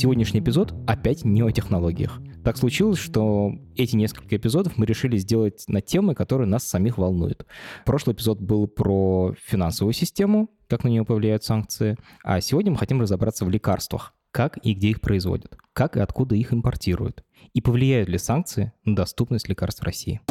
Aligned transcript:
Сегодняшний 0.00 0.40
эпизод 0.40 0.72
опять 0.86 1.26
не 1.26 1.42
о 1.42 1.50
технологиях. 1.50 2.22
Так 2.42 2.56
случилось, 2.56 2.98
что 2.98 3.52
эти 3.76 3.96
несколько 3.96 4.34
эпизодов 4.34 4.78
мы 4.78 4.86
решили 4.86 5.18
сделать 5.18 5.64
на 5.68 5.82
темы, 5.82 6.14
которые 6.14 6.48
нас 6.48 6.64
самих 6.66 6.96
волнуют. 6.96 7.44
Прошлый 7.84 8.14
эпизод 8.14 8.40
был 8.40 8.66
про 8.66 9.34
финансовую 9.44 9.92
систему, 9.92 10.48
как 10.68 10.84
на 10.84 10.88
нее 10.88 11.04
повлияют 11.04 11.44
санкции, 11.44 11.98
а 12.24 12.40
сегодня 12.40 12.72
мы 12.72 12.78
хотим 12.78 13.02
разобраться 13.02 13.44
в 13.44 13.50
лекарствах, 13.50 14.14
как 14.30 14.56
и 14.64 14.72
где 14.72 14.88
их 14.88 15.02
производят, 15.02 15.58
как 15.74 15.98
и 15.98 16.00
откуда 16.00 16.34
их 16.34 16.54
импортируют, 16.54 17.22
и 17.52 17.60
повлияют 17.60 18.08
ли 18.08 18.16
санкции 18.16 18.72
на 18.86 18.96
доступность 18.96 19.50
лекарств 19.50 19.82
в 19.82 19.84
России. 19.84 20.22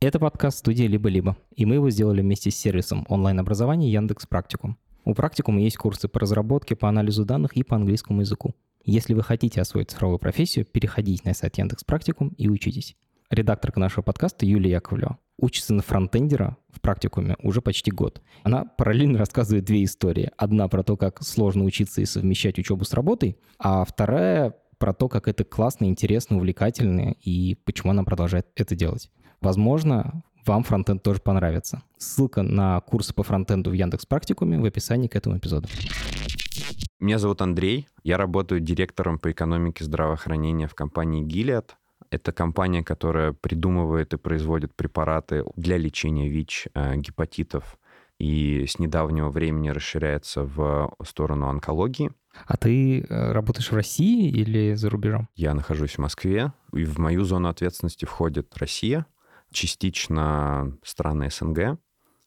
Это 0.00 0.18
подкаст 0.18 0.58
студии 0.58 0.84
«Либо-либо», 0.84 1.38
и 1.56 1.64
мы 1.64 1.76
его 1.76 1.88
сделали 1.88 2.20
вместе 2.20 2.50
с 2.50 2.56
сервисом 2.56 3.06
онлайн-образования 3.08 3.90
Яндекс 3.90 4.26
Практикум. 4.26 4.76
У 5.06 5.12
Практикума 5.12 5.60
есть 5.60 5.76
курсы 5.76 6.08
по 6.08 6.20
разработке, 6.20 6.76
по 6.76 6.88
анализу 6.88 7.26
данных 7.26 7.56
и 7.56 7.62
по 7.62 7.76
английскому 7.76 8.22
языку. 8.22 8.54
Если 8.84 9.12
вы 9.12 9.22
хотите 9.22 9.60
освоить 9.60 9.90
цифровую 9.90 10.18
профессию, 10.18 10.64
переходите 10.64 11.22
на 11.26 11.34
сайт 11.34 11.58
Яндекс 11.58 11.84
Практикум 11.84 12.28
и 12.38 12.48
учитесь. 12.48 12.96
Редакторка 13.28 13.80
нашего 13.80 14.02
подкаста 14.02 14.46
Юлия 14.46 14.72
Яковлева 14.72 15.18
учится 15.38 15.74
на 15.74 15.82
фронтендера 15.82 16.56
в 16.70 16.80
практикуме 16.80 17.36
уже 17.42 17.60
почти 17.60 17.90
год. 17.90 18.22
Она 18.44 18.64
параллельно 18.64 19.18
рассказывает 19.18 19.64
две 19.64 19.84
истории. 19.84 20.30
Одна 20.38 20.68
про 20.68 20.82
то, 20.82 20.96
как 20.96 21.22
сложно 21.22 21.64
учиться 21.64 22.00
и 22.00 22.06
совмещать 22.06 22.58
учебу 22.58 22.84
с 22.84 22.94
работой, 22.94 23.36
а 23.58 23.84
вторая 23.84 24.54
про 24.78 24.94
то, 24.94 25.08
как 25.08 25.28
это 25.28 25.44
классно, 25.44 25.86
интересно, 25.86 26.36
увлекательно 26.36 27.14
и 27.20 27.56
почему 27.64 27.90
она 27.90 28.04
продолжает 28.04 28.46
это 28.56 28.74
делать. 28.74 29.10
Возможно, 29.40 30.22
вам 30.46 30.62
фронтенд 30.64 31.02
тоже 31.02 31.20
понравится. 31.20 31.82
Ссылка 31.98 32.42
на 32.42 32.80
курсы 32.80 33.14
по 33.14 33.22
фронтенду 33.22 33.70
в 33.70 33.72
Яндекс 33.72 34.06
Практикуме 34.06 34.58
в 34.58 34.64
описании 34.64 35.08
к 35.08 35.16
этому 35.16 35.38
эпизоду. 35.38 35.68
Меня 37.00 37.18
зовут 37.18 37.42
Андрей, 37.42 37.88
я 38.02 38.16
работаю 38.16 38.60
директором 38.60 39.18
по 39.18 39.30
экономике 39.30 39.84
здравоохранения 39.84 40.66
в 40.68 40.74
компании 40.74 41.24
Gilead. 41.24 41.70
Это 42.10 42.32
компания, 42.32 42.82
которая 42.82 43.32
придумывает 43.32 44.14
и 44.14 44.16
производит 44.16 44.74
препараты 44.74 45.44
для 45.56 45.76
лечения 45.76 46.28
ВИЧ, 46.28 46.68
э, 46.74 46.96
гепатитов, 46.96 47.78
и 48.18 48.66
с 48.66 48.78
недавнего 48.78 49.30
времени 49.30 49.70
расширяется 49.70 50.44
в 50.44 50.94
сторону 51.04 51.48
онкологии. 51.48 52.12
А 52.46 52.56
ты 52.56 53.00
э, 53.00 53.32
работаешь 53.32 53.70
в 53.70 53.74
России 53.74 54.28
или 54.28 54.74
за 54.74 54.90
рубежом? 54.90 55.28
Я 55.34 55.54
нахожусь 55.54 55.94
в 55.94 55.98
Москве, 55.98 56.52
и 56.72 56.84
в 56.84 56.98
мою 56.98 57.24
зону 57.24 57.48
ответственности 57.48 58.04
входит 58.04 58.56
Россия, 58.56 59.06
частично 59.54 60.76
страны 60.82 61.30
СНГ 61.30 61.78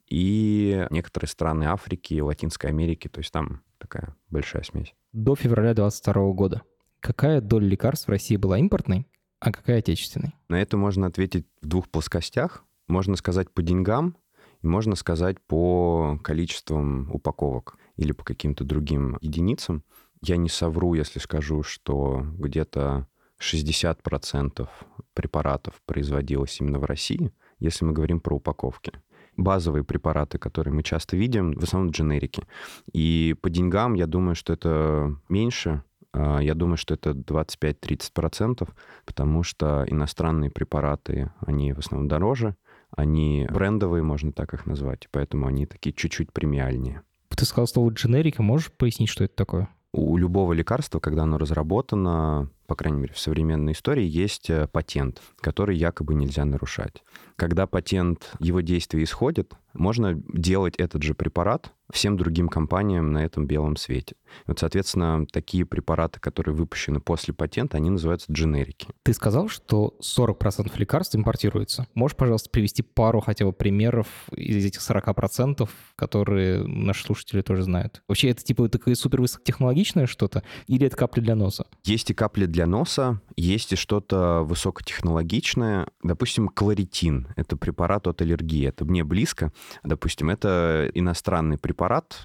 и 0.07 0.87
некоторые 0.89 1.29
страны 1.29 1.65
Африки 1.65 2.15
и 2.15 2.21
Латинской 2.21 2.69
Америки, 2.69 3.07
то 3.07 3.19
есть 3.19 3.31
там 3.31 3.61
такая 3.77 4.15
большая 4.29 4.63
смесь. 4.63 4.95
До 5.11 5.35
февраля 5.35 5.73
2022 5.73 6.31
года 6.33 6.63
какая 6.99 7.41
доля 7.41 7.67
лекарств 7.67 8.07
в 8.07 8.11
России 8.11 8.35
была 8.35 8.59
импортной, 8.59 9.07
а 9.39 9.51
какая 9.51 9.79
отечественной? 9.79 10.35
На 10.49 10.61
это 10.61 10.77
можно 10.77 11.07
ответить 11.07 11.45
в 11.61 11.67
двух 11.67 11.89
плоскостях. 11.89 12.63
Можно 12.87 13.15
сказать 13.15 13.51
по 13.51 13.61
деньгам, 13.61 14.17
и 14.61 14.67
можно 14.67 14.95
сказать 14.95 15.39
по 15.41 16.19
количествам 16.23 17.11
упаковок 17.11 17.77
или 17.95 18.11
по 18.11 18.23
каким-то 18.23 18.63
другим 18.63 19.17
единицам. 19.21 19.83
Я 20.21 20.37
не 20.37 20.49
совру, 20.49 20.95
если 20.95 21.19
скажу, 21.19 21.63
что 21.63 22.25
где-то 22.37 23.07
60% 23.41 24.67
препаратов 25.13 25.81
производилось 25.85 26.59
именно 26.59 26.79
в 26.79 26.85
России, 26.85 27.31
если 27.59 27.85
мы 27.85 27.93
говорим 27.93 28.19
про 28.19 28.35
упаковки 28.35 28.93
базовые 29.37 29.83
препараты, 29.83 30.39
которые 30.39 30.73
мы 30.73 30.83
часто 30.83 31.15
видим, 31.15 31.53
в 31.53 31.63
основном 31.63 31.91
дженерики. 31.91 32.43
И 32.91 33.35
по 33.41 33.49
деньгам, 33.49 33.93
я 33.93 34.07
думаю, 34.07 34.35
что 34.35 34.53
это 34.53 35.15
меньше, 35.29 35.83
а, 36.11 36.39
я 36.39 36.55
думаю, 36.55 36.77
что 36.77 36.95
это 36.95 37.11
25-30%, 37.11 38.67
потому 39.05 39.43
что 39.43 39.85
иностранные 39.87 40.49
препараты, 40.49 41.31
они 41.45 41.73
в 41.73 41.79
основном 41.79 42.07
дороже, 42.07 42.55
они 42.95 43.47
брендовые, 43.51 44.01
можно 44.01 44.31
так 44.31 44.53
их 44.53 44.65
назвать, 44.65 45.07
поэтому 45.11 45.47
они 45.47 45.65
такие 45.65 45.93
чуть-чуть 45.93 46.33
премиальнее. 46.33 47.03
Ты 47.29 47.45
сказал 47.45 47.67
слово 47.67 47.91
дженерика, 47.91 48.41
можешь 48.41 48.71
пояснить, 48.71 49.09
что 49.09 49.23
это 49.23 49.35
такое? 49.35 49.69
У 49.97 50.15
любого 50.15 50.53
лекарства, 50.53 50.99
когда 50.99 51.23
оно 51.23 51.39
разработано, 51.39 52.51
по 52.67 52.75
крайней 52.75 52.99
мере, 52.99 53.15
в 53.15 53.19
современной 53.19 53.71
истории, 53.71 54.05
есть 54.05 54.47
э, 54.47 54.67
патент, 54.67 55.23
который 55.41 55.75
якобы 55.75 56.13
нельзя 56.13 56.45
нарушать. 56.45 57.03
Когда 57.35 57.65
патент, 57.65 58.31
его 58.37 58.61
действие 58.61 59.05
исходит, 59.05 59.55
можно 59.73 60.13
делать 60.31 60.75
этот 60.75 61.01
же 61.01 61.15
препарат 61.15 61.73
всем 61.91 62.17
другим 62.17 62.49
компаниям 62.49 63.11
на 63.11 63.23
этом 63.23 63.47
белом 63.47 63.75
свете. 63.75 64.15
Вот, 64.45 64.59
соответственно, 64.59 65.25
такие 65.31 65.65
препараты, 65.65 66.19
которые 66.19 66.53
выпущены 66.53 66.99
после 66.99 67.33
патента, 67.33 67.77
они 67.77 67.89
называются 67.89 68.31
дженерики. 68.31 68.87
Ты 69.03 69.13
сказал, 69.13 69.49
что 69.49 69.95
40% 70.01 70.71
лекарств 70.77 71.15
импортируется. 71.15 71.87
Можешь, 71.93 72.17
пожалуйста, 72.17 72.49
привести 72.49 72.83
пару 72.83 73.21
хотя 73.21 73.45
бы 73.45 73.53
примеров 73.53 74.07
из 74.35 74.65
этих 74.65 74.81
40%, 74.81 75.69
которые 75.95 76.63
наши 76.65 77.05
слушатели 77.05 77.41
тоже 77.41 77.63
знают? 77.63 78.01
Вообще, 78.07 78.29
это 78.29 78.43
типа 78.43 78.67
такое 78.69 78.95
супер 78.95 79.21
высокотехнологичное 79.21 80.07
что-то 80.07 80.43
или 80.67 80.87
это 80.87 80.97
капли 80.97 81.21
для 81.21 81.35
носа? 81.35 81.67
Есть 81.83 82.11
и 82.11 82.13
капли 82.13 82.45
для 82.45 82.65
носа, 82.67 83.21
есть 83.35 83.73
и 83.73 83.75
что-то 83.75 84.41
высокотехнологичное. 84.43 85.87
Допустим, 86.03 86.49
кларитин. 86.49 87.27
Это 87.35 87.55
препарат 87.55 88.07
от 88.07 88.21
аллергии. 88.21 88.67
Это 88.67 88.85
мне 88.85 89.03
близко. 89.03 89.51
Допустим, 89.83 90.29
это 90.29 90.89
иностранный 90.93 91.57
препарат, 91.57 91.76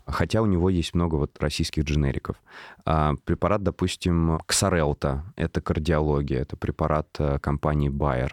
хотя 0.07 0.43
у 0.43 0.47
него 0.47 0.71
есть 0.71 0.95
много 0.95 1.17
вот 1.17 1.37
российских 1.41 1.85
дженериков. 1.85 2.37
А 2.85 3.15
препарат, 3.25 3.63
допустим, 3.63 4.41
Ксарелта, 4.47 5.25
это 5.37 5.61
кардиология, 5.61 6.41
это 6.41 6.57
препарат 6.57 7.09
э, 7.19 7.39
компании 7.39 7.91
Bayer. 7.91 8.33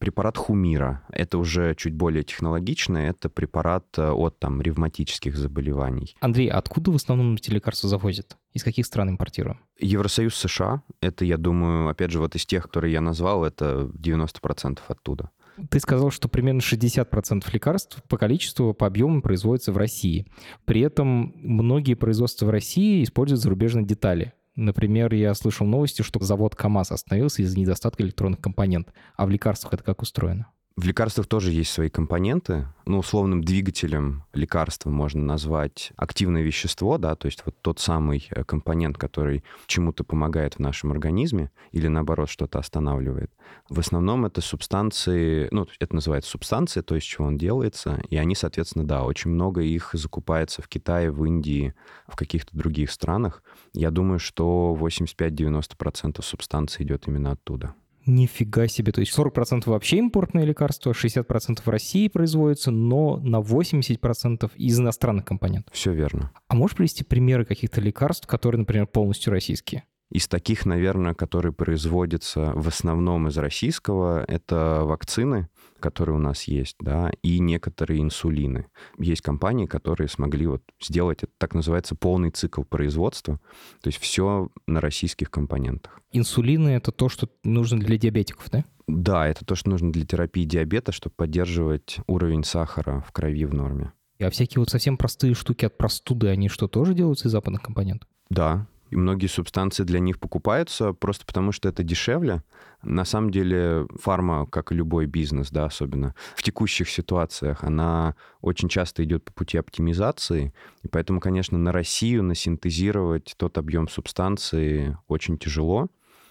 Препарат 0.00 0.36
Хумира, 0.36 1.02
это 1.10 1.38
уже 1.38 1.74
чуть 1.76 1.94
более 1.94 2.24
технологичное, 2.24 3.10
это 3.10 3.28
препарат 3.28 3.86
э, 3.96 4.10
от 4.10 4.38
там 4.38 4.60
ревматических 4.60 5.36
заболеваний. 5.36 6.16
Андрей, 6.20 6.48
а 6.48 6.58
откуда 6.58 6.90
в 6.90 6.96
основном 6.96 7.34
эти 7.34 7.50
лекарства 7.50 7.88
завозят? 7.88 8.36
Из 8.52 8.64
каких 8.64 8.86
стран 8.86 9.10
импортируем? 9.10 9.60
Евросоюз 9.78 10.34
США, 10.34 10.82
это, 11.00 11.24
я 11.24 11.36
думаю, 11.36 11.88
опять 11.88 12.10
же, 12.10 12.18
вот 12.18 12.34
из 12.34 12.44
тех, 12.44 12.64
которые 12.64 12.92
я 12.92 13.00
назвал, 13.00 13.44
это 13.44 13.90
90% 13.94 14.80
оттуда. 14.88 15.30
Ты 15.70 15.80
сказал, 15.80 16.10
что 16.10 16.28
примерно 16.28 16.60
60% 16.60 17.44
лекарств 17.52 18.02
по 18.08 18.16
количеству, 18.16 18.74
по 18.74 18.86
объему 18.86 19.22
производятся 19.22 19.72
в 19.72 19.76
России. 19.76 20.26
При 20.64 20.80
этом 20.80 21.32
многие 21.36 21.94
производства 21.94 22.46
в 22.46 22.50
России 22.50 23.02
используют 23.02 23.42
зарубежные 23.42 23.84
детали. 23.84 24.32
Например, 24.56 25.12
я 25.14 25.34
слышал 25.34 25.66
новости, 25.66 26.02
что 26.02 26.22
завод 26.22 26.54
КАМАЗ 26.54 26.92
остановился 26.92 27.42
из-за 27.42 27.58
недостатка 27.58 28.02
электронных 28.02 28.40
компонентов. 28.40 28.94
А 29.16 29.26
в 29.26 29.30
лекарствах 29.30 29.74
это 29.74 29.82
как 29.82 30.02
устроено? 30.02 30.48
В 30.76 30.84
лекарствах 30.86 31.28
тоже 31.28 31.52
есть 31.52 31.70
свои 31.70 31.88
компоненты. 31.88 32.66
Ну, 32.84 32.98
условным 32.98 33.44
двигателем 33.44 34.24
лекарства 34.32 34.90
можно 34.90 35.22
назвать 35.22 35.92
активное 35.94 36.42
вещество, 36.42 36.98
да, 36.98 37.14
то 37.14 37.26
есть 37.26 37.42
вот 37.46 37.54
тот 37.62 37.78
самый 37.78 38.26
э, 38.30 38.42
компонент, 38.42 38.98
который 38.98 39.44
чему-то 39.66 40.02
помогает 40.02 40.54
в 40.54 40.58
нашем 40.58 40.90
организме 40.90 41.52
или, 41.70 41.86
наоборот, 41.86 42.28
что-то 42.28 42.58
останавливает. 42.58 43.30
В 43.68 43.78
основном 43.78 44.26
это 44.26 44.40
субстанции, 44.40 45.46
ну, 45.52 45.68
это 45.78 45.94
называется 45.94 46.32
субстанции, 46.32 46.80
то, 46.80 46.96
из 46.96 47.04
чего 47.04 47.26
он 47.28 47.38
делается, 47.38 48.02
и 48.10 48.16
они, 48.16 48.34
соответственно, 48.34 48.84
да, 48.84 49.04
очень 49.04 49.30
много 49.30 49.62
их 49.62 49.90
закупается 49.92 50.60
в 50.60 50.66
Китае, 50.66 51.12
в 51.12 51.24
Индии, 51.24 51.72
в 52.08 52.16
каких-то 52.16 52.56
других 52.56 52.90
странах. 52.90 53.44
Я 53.74 53.92
думаю, 53.92 54.18
что 54.18 54.76
85-90% 54.80 56.20
субстанций 56.20 56.84
идет 56.84 57.06
именно 57.06 57.30
оттуда. 57.30 57.76
Нифига 58.06 58.68
себе. 58.68 58.92
То 58.92 59.00
есть 59.00 59.16
40% 59.16 59.62
вообще 59.66 59.98
импортные 59.98 60.44
лекарства, 60.44 60.92
60% 60.92 61.60
в 61.64 61.68
России 61.68 62.08
производятся, 62.08 62.70
но 62.70 63.16
на 63.18 63.40
80% 63.40 64.50
из 64.56 64.78
иностранных 64.78 65.24
компонентов. 65.24 65.74
Все 65.74 65.92
верно. 65.92 66.30
А 66.48 66.54
можешь 66.54 66.76
привести 66.76 67.04
примеры 67.04 67.44
каких-то 67.44 67.80
лекарств, 67.80 68.26
которые, 68.26 68.60
например, 68.60 68.86
полностью 68.86 69.32
российские? 69.32 69.84
Из 70.10 70.28
таких, 70.28 70.66
наверное, 70.66 71.14
которые 71.14 71.52
производятся 71.52 72.52
в 72.54 72.68
основном 72.68 73.28
из 73.28 73.36
российского, 73.38 74.24
это 74.28 74.82
вакцины, 74.84 75.48
которые 75.84 76.16
у 76.16 76.18
нас 76.18 76.44
есть, 76.44 76.76
да, 76.80 77.12
и 77.22 77.38
некоторые 77.40 78.00
инсулины. 78.00 78.68
Есть 78.98 79.20
компании, 79.20 79.66
которые 79.66 80.08
смогли 80.08 80.46
вот 80.46 80.62
сделать, 80.80 81.22
это 81.24 81.32
так 81.36 81.52
называется, 81.54 81.94
полный 81.94 82.30
цикл 82.30 82.62
производства, 82.62 83.38
то 83.82 83.88
есть 83.88 83.98
все 83.98 84.48
на 84.66 84.80
российских 84.80 85.30
компонентах. 85.30 86.00
Инсулины— 86.10 86.68
это 86.70 86.90
то, 86.90 87.10
что 87.10 87.28
нужно 87.42 87.80
для 87.80 87.98
диабетиков, 87.98 88.48
да? 88.50 88.64
Да, 88.86 89.28
это 89.28 89.44
то, 89.44 89.56
что 89.56 89.68
нужно 89.68 89.92
для 89.92 90.06
терапии 90.06 90.44
диабета, 90.44 90.90
чтобы 90.90 91.16
поддерживать 91.16 91.98
уровень 92.06 92.44
сахара 92.44 93.04
в 93.06 93.12
крови 93.12 93.44
в 93.44 93.52
норме. 93.52 93.92
А 94.18 94.30
всякие 94.30 94.60
вот 94.60 94.70
совсем 94.70 94.96
простые 94.96 95.34
штуки 95.34 95.66
от 95.66 95.76
простуды, 95.76 96.28
они 96.28 96.48
что, 96.48 96.66
тоже 96.66 96.94
делаются 96.94 97.28
из 97.28 97.32
западных 97.32 97.60
компонентов? 97.60 98.08
Да, 98.30 98.66
и 98.94 98.96
многие 98.96 99.26
субстанции 99.26 99.82
для 99.82 99.98
них 99.98 100.20
покупаются 100.20 100.92
просто 100.92 101.26
потому, 101.26 101.50
что 101.50 101.68
это 101.68 101.82
дешевле. 101.82 102.44
На 102.84 103.04
самом 103.04 103.30
деле 103.30 103.88
фарма, 104.00 104.46
как 104.46 104.70
и 104.70 104.76
любой 104.76 105.06
бизнес, 105.06 105.50
да, 105.50 105.64
особенно 105.64 106.14
в 106.36 106.44
текущих 106.44 106.88
ситуациях, 106.88 107.64
она 107.64 108.14
очень 108.40 108.68
часто 108.68 109.02
идет 109.02 109.24
по 109.24 109.32
пути 109.32 109.58
оптимизации, 109.58 110.54
и 110.84 110.88
поэтому, 110.88 111.18
конечно, 111.18 111.58
на 111.58 111.72
Россию 111.72 112.22
насинтезировать 112.22 113.34
тот 113.36 113.58
объем 113.58 113.88
субстанции 113.88 114.96
очень 115.08 115.38
тяжело, 115.38 115.88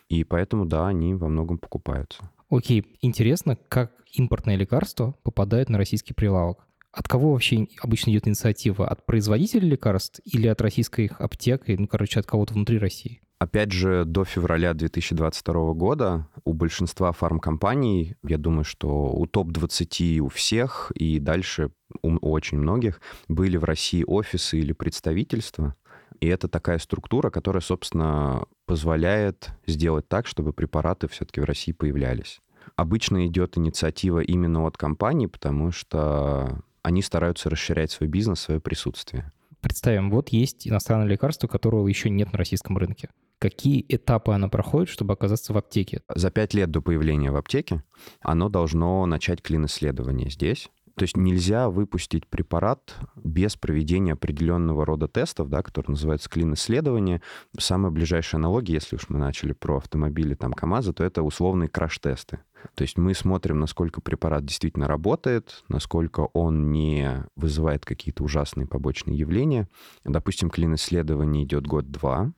и 0.07 0.23
поэтому, 0.23 0.65
да, 0.65 0.87
они 0.87 1.15
во 1.15 1.27
многом 1.27 1.57
покупаются. 1.57 2.29
Окей, 2.49 2.85
интересно, 3.01 3.57
как 3.67 3.91
импортное 4.13 4.55
лекарство 4.55 5.15
попадает 5.23 5.67
на 5.67 5.77
российский 5.77 6.13
прилавок? 6.13 6.65
От 6.93 7.07
кого 7.07 7.31
вообще 7.31 7.67
обычно 7.81 8.11
идет 8.11 8.27
инициатива? 8.27 8.87
От 8.87 9.03
производителей 9.05 9.71
лекарств 9.71 10.21
или 10.25 10.47
от 10.47 10.61
российских 10.61 11.19
аптек? 11.19 11.63
Ну, 11.67 11.87
короче, 11.87 12.19
от 12.19 12.27
кого-то 12.27 12.53
внутри 12.53 12.77
России? 12.77 13.21
Опять 13.39 13.71
же, 13.71 14.05
до 14.05 14.23
февраля 14.23 14.73
2022 14.75 15.73
года 15.73 16.27
у 16.45 16.53
большинства 16.53 17.11
фармкомпаний, 17.11 18.15
я 18.23 18.37
думаю, 18.37 18.63
что 18.63 19.07
у 19.11 19.25
топ-20 19.25 20.19
у 20.19 20.29
всех 20.29 20.91
и 20.95 21.19
дальше 21.19 21.71
у 22.03 22.15
очень 22.17 22.59
многих 22.59 23.01
были 23.27 23.57
в 23.57 23.63
России 23.63 24.03
офисы 24.05 24.59
или 24.59 24.71
представительства. 24.71 25.75
И 26.21 26.27
это 26.27 26.47
такая 26.47 26.77
структура, 26.77 27.31
которая, 27.31 27.61
собственно, 27.61 28.45
позволяет 28.65 29.49
сделать 29.65 30.07
так, 30.07 30.27
чтобы 30.27 30.53
препараты 30.53 31.07
все-таки 31.07 31.41
в 31.41 31.45
России 31.45 31.71
появлялись. 31.71 32.39
Обычно 32.75 33.27
идет 33.27 33.57
инициатива 33.57 34.19
именно 34.19 34.65
от 34.65 34.77
компаний, 34.77 35.27
потому 35.27 35.71
что 35.71 36.63
они 36.83 37.01
стараются 37.01 37.49
расширять 37.49 37.91
свой 37.91 38.07
бизнес, 38.07 38.41
свое 38.41 38.59
присутствие. 38.59 39.31
Представим, 39.61 40.11
вот 40.11 40.29
есть 40.29 40.67
иностранное 40.67 41.07
лекарство, 41.07 41.47
которого 41.47 41.87
еще 41.87 42.09
нет 42.09 42.33
на 42.33 42.37
российском 42.37 42.77
рынке. 42.77 43.09
Какие 43.39 43.83
этапы 43.87 44.33
оно 44.33 44.49
проходит, 44.49 44.89
чтобы 44.89 45.13
оказаться 45.13 45.53
в 45.53 45.57
аптеке? 45.57 46.01
За 46.13 46.31
пять 46.31 46.53
лет 46.53 46.69
до 46.69 46.81
появления 46.81 47.31
в 47.31 47.37
аптеке 47.37 47.83
оно 48.21 48.49
должно 48.49 49.05
начать 49.05 49.41
клин-исследование 49.41 50.29
здесь. 50.29 50.69
То 50.95 51.03
есть 51.03 51.17
нельзя 51.17 51.69
выпустить 51.69 52.27
препарат 52.27 52.95
без 53.15 53.55
проведения 53.55 54.13
определенного 54.13 54.85
рода 54.85 55.07
тестов, 55.07 55.49
да, 55.49 55.63
которые 55.63 55.91
называются 55.91 56.29
клин-исследования. 56.29 57.21
Самая 57.57 57.91
ближайшая 57.91 58.39
аналогия, 58.39 58.75
если 58.75 58.97
уж 58.97 59.09
мы 59.09 59.17
начали 59.17 59.53
про 59.53 59.77
автомобили 59.77 60.35
там 60.35 60.53
КАМАЗа, 60.53 60.93
то 60.93 61.03
это 61.03 61.23
условные 61.23 61.67
краш-тесты. 61.67 62.39
То 62.75 62.83
есть 62.83 62.97
мы 62.97 63.13
смотрим, 63.13 63.59
насколько 63.59 64.01
препарат 64.01 64.45
действительно 64.45 64.87
работает, 64.87 65.63
насколько 65.67 66.29
он 66.33 66.71
не 66.71 67.25
вызывает 67.35 67.85
какие-то 67.85 68.23
ужасные 68.23 68.67
побочные 68.67 69.17
явления. 69.17 69.67
Допустим, 70.03 70.49
клин-исследование 70.49 71.43
идет 71.43 71.65
год-два, 71.65 72.31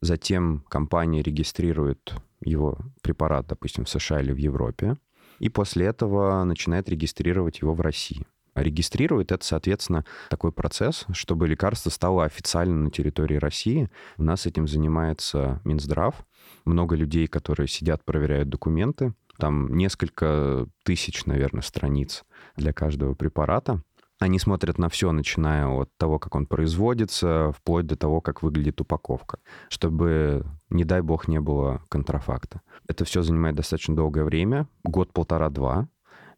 затем 0.00 0.64
компания 0.68 1.22
регистрирует 1.22 2.14
его 2.40 2.78
препарат, 3.02 3.46
допустим, 3.48 3.84
в 3.84 3.88
США 3.88 4.20
или 4.20 4.32
в 4.32 4.36
Европе, 4.36 4.96
и 5.38 5.48
после 5.48 5.86
этого 5.86 6.42
начинает 6.44 6.88
регистрировать 6.88 7.60
его 7.60 7.74
в 7.74 7.80
России. 7.80 8.26
А 8.54 8.62
регистрирует 8.62 9.30
это, 9.30 9.44
соответственно, 9.44 10.04
такой 10.30 10.50
процесс, 10.50 11.06
чтобы 11.12 11.46
лекарство 11.46 11.90
стало 11.90 12.24
официально 12.24 12.74
на 12.74 12.90
территории 12.90 13.36
России. 13.36 13.88
У 14.16 14.24
нас 14.24 14.46
этим 14.46 14.66
занимается 14.66 15.60
Минздрав. 15.64 16.26
Много 16.64 16.96
людей, 16.96 17.28
которые 17.28 17.68
сидят, 17.68 18.04
проверяют 18.04 18.48
документы. 18.48 19.14
Там 19.38 19.76
несколько 19.76 20.66
тысяч, 20.82 21.24
наверное, 21.24 21.62
страниц 21.62 22.24
для 22.56 22.72
каждого 22.72 23.14
препарата. 23.14 23.82
Они 24.18 24.38
смотрят 24.40 24.78
на 24.78 24.88
все, 24.88 25.12
начиная 25.12 25.68
от 25.68 25.96
того, 25.96 26.18
как 26.18 26.34
он 26.34 26.46
производится, 26.46 27.52
вплоть 27.52 27.86
до 27.86 27.96
того, 27.96 28.20
как 28.20 28.42
выглядит 28.42 28.80
упаковка, 28.80 29.38
чтобы, 29.68 30.44
не 30.70 30.84
дай 30.84 31.02
бог, 31.02 31.28
не 31.28 31.40
было 31.40 31.82
контрафакта. 31.88 32.60
Это 32.88 33.04
все 33.04 33.22
занимает 33.22 33.54
достаточно 33.54 33.94
долгое 33.94 34.24
время, 34.24 34.66
год, 34.82 35.12
полтора, 35.12 35.50
два. 35.50 35.88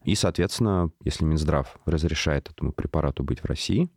И, 0.03 0.15
соответственно, 0.15 0.91
если 1.03 1.25
Минздрав 1.25 1.79
разрешает 1.85 2.49
этому 2.49 2.71
препарату 2.71 3.23
быть 3.23 3.39
в 3.39 3.45
России, 3.45 3.89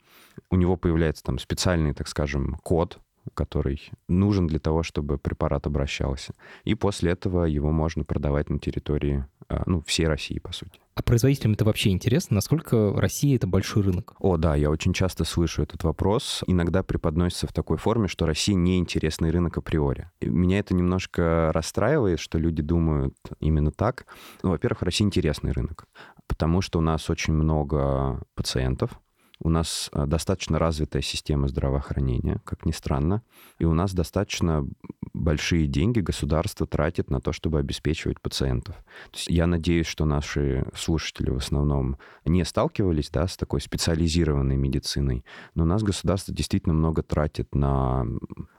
у 0.50 0.56
него 0.56 0.76
появляется 0.76 1.22
там 1.22 1.38
специальный, 1.38 1.94
так 1.94 2.08
скажем, 2.08 2.56
код, 2.62 2.98
который 3.32 3.81
нужен 4.08 4.46
для 4.46 4.58
того, 4.58 4.82
чтобы 4.82 5.19
препарат 5.19 5.66
обращался. 5.66 6.34
И 6.64 6.75
после 6.75 7.12
этого 7.12 7.44
его 7.44 7.70
можно 7.70 8.04
продавать 8.04 8.50
на 8.50 8.58
территории 8.58 9.25
ну, 9.67 9.82
всей 9.82 10.06
России, 10.06 10.38
по 10.38 10.52
сути. 10.52 10.81
А 10.94 11.02
производителям 11.02 11.55
это 11.55 11.64
вообще 11.64 11.91
интересно? 11.91 12.37
Насколько 12.37 12.93
Россия— 12.96 13.35
это 13.37 13.49
большой 13.49 13.82
рынок? 13.82 14.14
О, 14.20 14.37
да, 14.37 14.55
я 14.55 14.70
очень 14.70 14.93
часто 14.93 15.25
слышу 15.25 15.62
этот 15.62 15.82
вопрос. 15.82 16.44
Иногда 16.46 16.85
преподносится 16.85 17.49
в 17.49 17.52
такой 17.52 17.79
форме, 17.79 18.06
что 18.06 18.26
Россия 18.26 18.55
не 18.55 18.79
интересный 18.79 19.31
рынок 19.31 19.58
априори. 19.58 20.11
Меня 20.20 20.61
это 20.61 20.73
немножко 20.75 21.50
расстраивает, 21.52 22.20
что 22.20 22.38
люди 22.38 22.62
думают 22.62 23.17
именно 23.41 23.73
так. 23.73 24.06
Ну, 24.43 24.50
во-первых, 24.50 24.82
Россия 24.82 25.06
интересный 25.06 25.50
рынок, 25.50 25.87
потому 26.29 26.61
что 26.61 26.79
у 26.79 26.82
нас 26.82 27.11
очень 27.11 27.35
много 27.35 28.23
пациентов, 28.37 29.00
у 29.40 29.48
нас 29.48 29.90
э, 29.92 30.06
достаточно 30.06 30.58
развитая 30.58 31.02
система 31.02 31.48
здравоохранения, 31.48 32.40
как 32.44 32.64
ни 32.64 32.72
странно, 32.72 33.22
и 33.58 33.64
у 33.64 33.72
нас 33.75 33.92
достаточно 33.92 34.66
большие 35.12 35.66
деньги 35.66 36.00
государство 36.00 36.66
тратит 36.66 37.10
на 37.10 37.20
то, 37.20 37.32
чтобы 37.32 37.58
обеспечивать 37.58 38.20
пациентов. 38.20 38.76
То 39.10 39.16
есть 39.16 39.28
я 39.28 39.46
надеюсь, 39.46 39.86
что 39.86 40.04
наши 40.04 40.66
слушатели 40.75 41.31
в 41.31 41.36
основном 41.36 41.98
не 42.25 42.44
сталкивались 42.44 43.10
да, 43.10 43.26
с 43.26 43.36
такой 43.36 43.60
специализированной 43.60 44.56
медициной, 44.56 45.25
но 45.54 45.64
у 45.64 45.66
нас 45.66 45.82
государство 45.82 46.32
действительно 46.32 46.75
много 46.75 47.02
тратит 47.02 47.54
на 47.54 48.06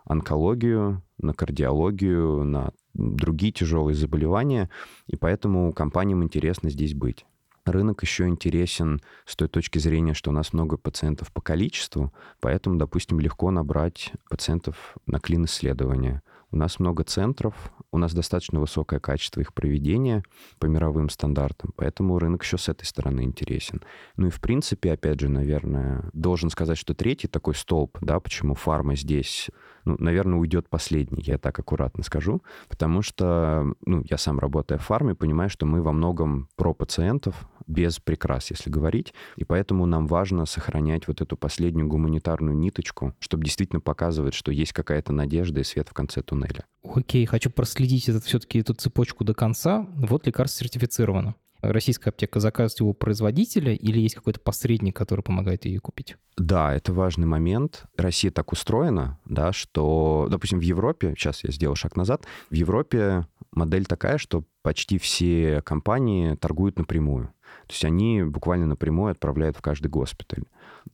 онкологию, 0.05 1.03
на 1.17 1.33
кардиологию, 1.33 2.43
на 2.43 2.71
другие 2.93 3.51
тяжелые 3.51 3.95
заболевания, 3.95 4.69
и 5.07 5.15
поэтому 5.15 5.73
компаниям 5.73 6.23
интересно 6.23 6.69
здесь 6.69 6.93
быть. 6.93 7.25
Рынок 7.65 8.03
еще 8.03 8.27
интересен 8.27 9.01
с 9.25 9.35
той 9.35 9.47
точки 9.47 9.79
зрения, 9.79 10.13
что 10.13 10.29
у 10.29 10.33
нас 10.33 10.53
много 10.53 10.77
пациентов 10.77 11.31
по 11.31 11.41
количеству, 11.41 12.13
поэтому, 12.39 12.77
допустим, 12.77 13.19
легко 13.19 13.49
набрать 13.49 14.11
пациентов 14.29 14.95
на 15.07 15.19
клин-исследования. 15.19 16.21
У 16.51 16.57
нас 16.57 16.79
много 16.79 17.03
центров, 17.03 17.73
у 17.91 17.97
нас 17.97 18.13
достаточно 18.13 18.59
высокое 18.59 18.99
качество 18.99 19.41
их 19.41 19.53
проведения 19.53 20.23
по 20.59 20.67
мировым 20.67 21.09
стандартам, 21.09 21.73
поэтому 21.75 22.19
рынок 22.19 22.43
еще 22.43 22.57
с 22.57 22.69
этой 22.69 22.85
стороны 22.85 23.21
интересен. 23.21 23.81
Ну 24.15 24.27
и 24.27 24.29
в 24.29 24.39
принципе, 24.39 24.93
опять 24.93 25.19
же, 25.19 25.27
наверное, 25.27 26.09
должен 26.13 26.51
сказать, 26.51 26.77
что 26.77 26.93
третий 26.93 27.27
такой 27.27 27.55
столб, 27.55 27.97
да, 27.99 28.19
почему 28.19 28.53
фарма 28.53 28.95
здесь, 28.95 29.49
ну, 29.85 29.95
наверное, 29.99 30.39
уйдет 30.39 30.69
последний, 30.69 31.23
я 31.23 31.37
так 31.37 31.57
аккуратно 31.57 32.03
скажу, 32.03 32.43
потому 32.67 33.01
что, 33.01 33.73
ну, 33.85 34.03
я 34.09 34.17
сам 34.17 34.39
работая 34.39 34.77
в 34.77 34.83
фарме, 34.83 35.15
понимаю, 35.15 35.49
что 35.49 35.65
мы 35.65 35.81
во 35.81 35.91
многом 35.91 36.49
про 36.55 36.73
пациентов, 36.73 37.47
без 37.67 37.99
прикрас, 37.99 38.51
если 38.51 38.69
говорить. 38.69 39.13
И 39.37 39.43
поэтому 39.43 39.85
нам 39.85 40.07
важно 40.07 40.45
сохранять 40.45 41.07
вот 41.07 41.21
эту 41.21 41.37
последнюю 41.37 41.87
гуманитарную 41.87 42.55
ниточку, 42.55 43.13
чтобы 43.19 43.43
действительно 43.43 43.79
показывать, 43.79 44.33
что 44.33 44.51
есть 44.51 44.73
какая-то 44.73 45.13
надежда 45.13 45.61
и 45.61 45.63
свет 45.63 45.89
в 45.89 45.93
конце 45.93 46.21
туннеля. 46.21 46.65
Окей, 46.83 47.25
хочу 47.25 47.49
проследить 47.49 48.07
этот, 48.09 48.23
все-таки 48.25 48.59
эту 48.59 48.73
цепочку 48.73 49.23
до 49.23 49.33
конца. 49.33 49.87
Вот 49.95 50.27
лекарство 50.27 50.63
сертифицировано. 50.63 51.35
Российская 51.71 52.09
аптека 52.09 52.39
заказывает 52.39 52.79
его 52.79 52.93
производителя 52.93 53.73
или 53.73 53.99
есть 53.99 54.15
какой-то 54.15 54.39
посредник, 54.39 54.95
который 54.95 55.21
помогает 55.21 55.65
ее 55.65 55.79
купить? 55.79 56.15
Да, 56.37 56.73
это 56.73 56.91
важный 56.91 57.27
момент. 57.27 57.85
Россия 57.97 58.31
так 58.31 58.51
устроена, 58.51 59.19
да, 59.25 59.53
что, 59.53 60.27
допустим, 60.29 60.59
в 60.59 60.63
Европе, 60.63 61.13
сейчас 61.17 61.43
я 61.43 61.51
сделал 61.51 61.75
шаг 61.75 61.95
назад, 61.95 62.25
в 62.49 62.53
Европе 62.53 63.25
модель 63.55 63.85
такая, 63.85 64.17
что 64.17 64.43
почти 64.61 64.97
все 64.97 65.61
компании 65.63 66.35
торгуют 66.35 66.77
напрямую. 66.77 67.33
То 67.67 67.73
есть 67.73 67.85
они 67.85 68.23
буквально 68.23 68.67
напрямую 68.67 69.11
отправляют 69.11 69.57
в 69.57 69.61
каждый 69.61 69.87
госпиталь. 69.87 70.43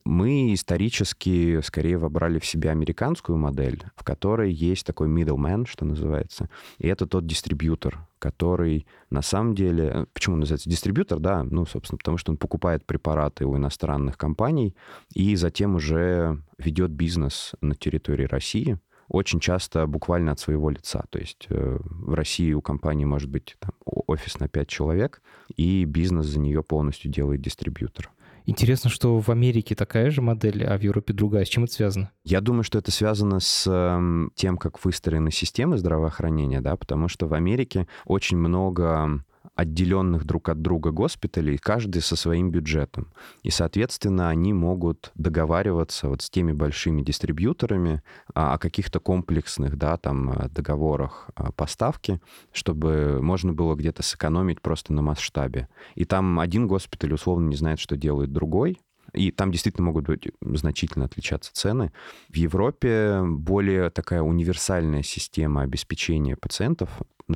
Мы 0.06 0.54
исторически 0.54 1.60
скорее 1.62 1.98
вобрали 1.98 2.40
в 2.40 2.46
себя 2.46 2.72
американскую 2.72 3.38
модель, 3.38 3.84
в 3.96 4.04
которой 4.04 4.52
есть 4.52 4.86
такой 4.86 5.10
middleman, 5.10 5.66
что 5.68 5.86
называется. 5.86 6.50
И 6.78 6.88
это 6.88 7.08
тот 7.08 7.26
дистрибьютор, 7.26 8.08
который 8.20 8.88
на 9.10 9.22
самом 9.22 9.56
деле... 9.56 10.06
Почему 10.14 10.38
называется 10.38 10.70
дистрибьютор? 10.70 11.20
Да, 11.20 11.44
ну, 11.44 11.66
собственно, 11.66 11.98
потому 11.98 12.18
что 12.18 12.32
он 12.32 12.38
покупает 12.38 12.86
препараты 12.86 13.46
у 13.46 13.58
иностранных 13.58 14.18
компаний 14.18 14.76
и 15.14 15.36
затем 15.36 15.76
уже 15.76 16.42
ведет 16.58 16.92
бизнес 16.92 17.54
на 17.62 17.76
территории 17.76 18.26
России 18.26 18.78
очень 19.12 19.42
часто 19.42 19.88
буквально 19.88 20.32
от 20.32 20.40
своего 20.40 20.70
лица. 20.70 21.04
То 21.10 21.20
есть 21.20 21.48
э, 21.50 21.80
в 21.84 22.14
России 22.14 22.54
у 22.54 22.62
компании 22.62 23.04
может 23.04 23.30
быть 23.30 23.58
там, 23.60 23.72
офис 23.86 24.40
на 24.40 24.48
5 24.48 24.68
человек, 24.68 25.22
и 25.56 25.84
бизнес 25.84 26.28
за 26.28 26.40
нее 26.40 26.64
полностью 26.64 27.12
делает 27.12 27.42
дистрибьютор. 27.42 28.10
Интересно, 28.46 28.90
что 28.90 29.20
в 29.20 29.30
Америке 29.30 29.76
такая 29.76 30.10
же 30.10 30.22
модель, 30.22 30.66
а 30.66 30.78
в 30.78 30.82
Европе 30.82 31.14
другая. 31.14 31.46
С 31.46 31.50
чем 31.50 31.66
это 31.66 31.74
связано? 31.74 32.12
Я 32.24 32.42
думаю, 32.42 32.64
что 32.64 32.80
это 32.80 32.90
связано 32.90 33.40
с 33.40 33.68
э, 33.68 34.30
тем, 34.36 34.58
как 34.58 34.84
выстроены 34.84 35.30
системы 35.30 35.78
здравоохранения, 35.78 36.62
да, 36.62 36.76
потому 36.78 37.08
что 37.10 37.28
в 37.28 37.34
Америке 37.34 37.88
очень 38.06 38.38
много 38.38 39.24
отделенных 39.62 40.26
друг 40.26 40.50
от 40.50 40.62
друга 40.62 40.92
госпиталей, 40.92 41.58
каждый 41.58 42.02
со 42.02 42.16
своим 42.16 42.52
бюджетом. 42.52 43.08
И, 43.44 43.50
соответственно, 43.50 44.30
они 44.30 44.54
могут 44.54 45.12
договариваться 45.16 46.10
вот 46.10 46.22
с 46.22 46.30
теми 46.30 46.52
большими 46.52 47.02
дистрибьюторами 47.02 48.02
о 48.34 48.58
каких-то 48.58 49.00
комплексных 49.00 49.78
да, 49.78 49.98
там, 49.98 50.32
э, 50.32 50.50
договорах 50.50 51.30
поставки, 51.56 52.20
чтобы 52.52 53.20
можно 53.22 53.54
было 53.54 53.76
где-то 53.76 54.04
сэкономить 54.04 54.62
просто 54.62 54.94
на 54.94 55.02
масштабе. 55.02 55.68
И 55.96 56.06
там 56.06 56.40
один 56.40 56.68
госпиталь 56.68 57.14
условно 57.14 57.48
не 57.48 57.56
знает, 57.56 57.80
что 57.80 57.96
делает 57.96 58.32
другой, 58.32 58.80
и 59.14 59.32
там 59.32 59.52
действительно 59.52 59.88
могут 59.88 60.06
быть 60.06 60.30
значительно 60.42 61.06
отличаться 61.06 61.54
цены. 61.54 61.92
В 62.30 62.36
Европе 62.36 63.22
более 63.24 63.90
такая 63.90 64.22
универсальная 64.22 65.04
система 65.04 65.62
обеспечения 65.62 66.36
пациентов. 66.36 66.90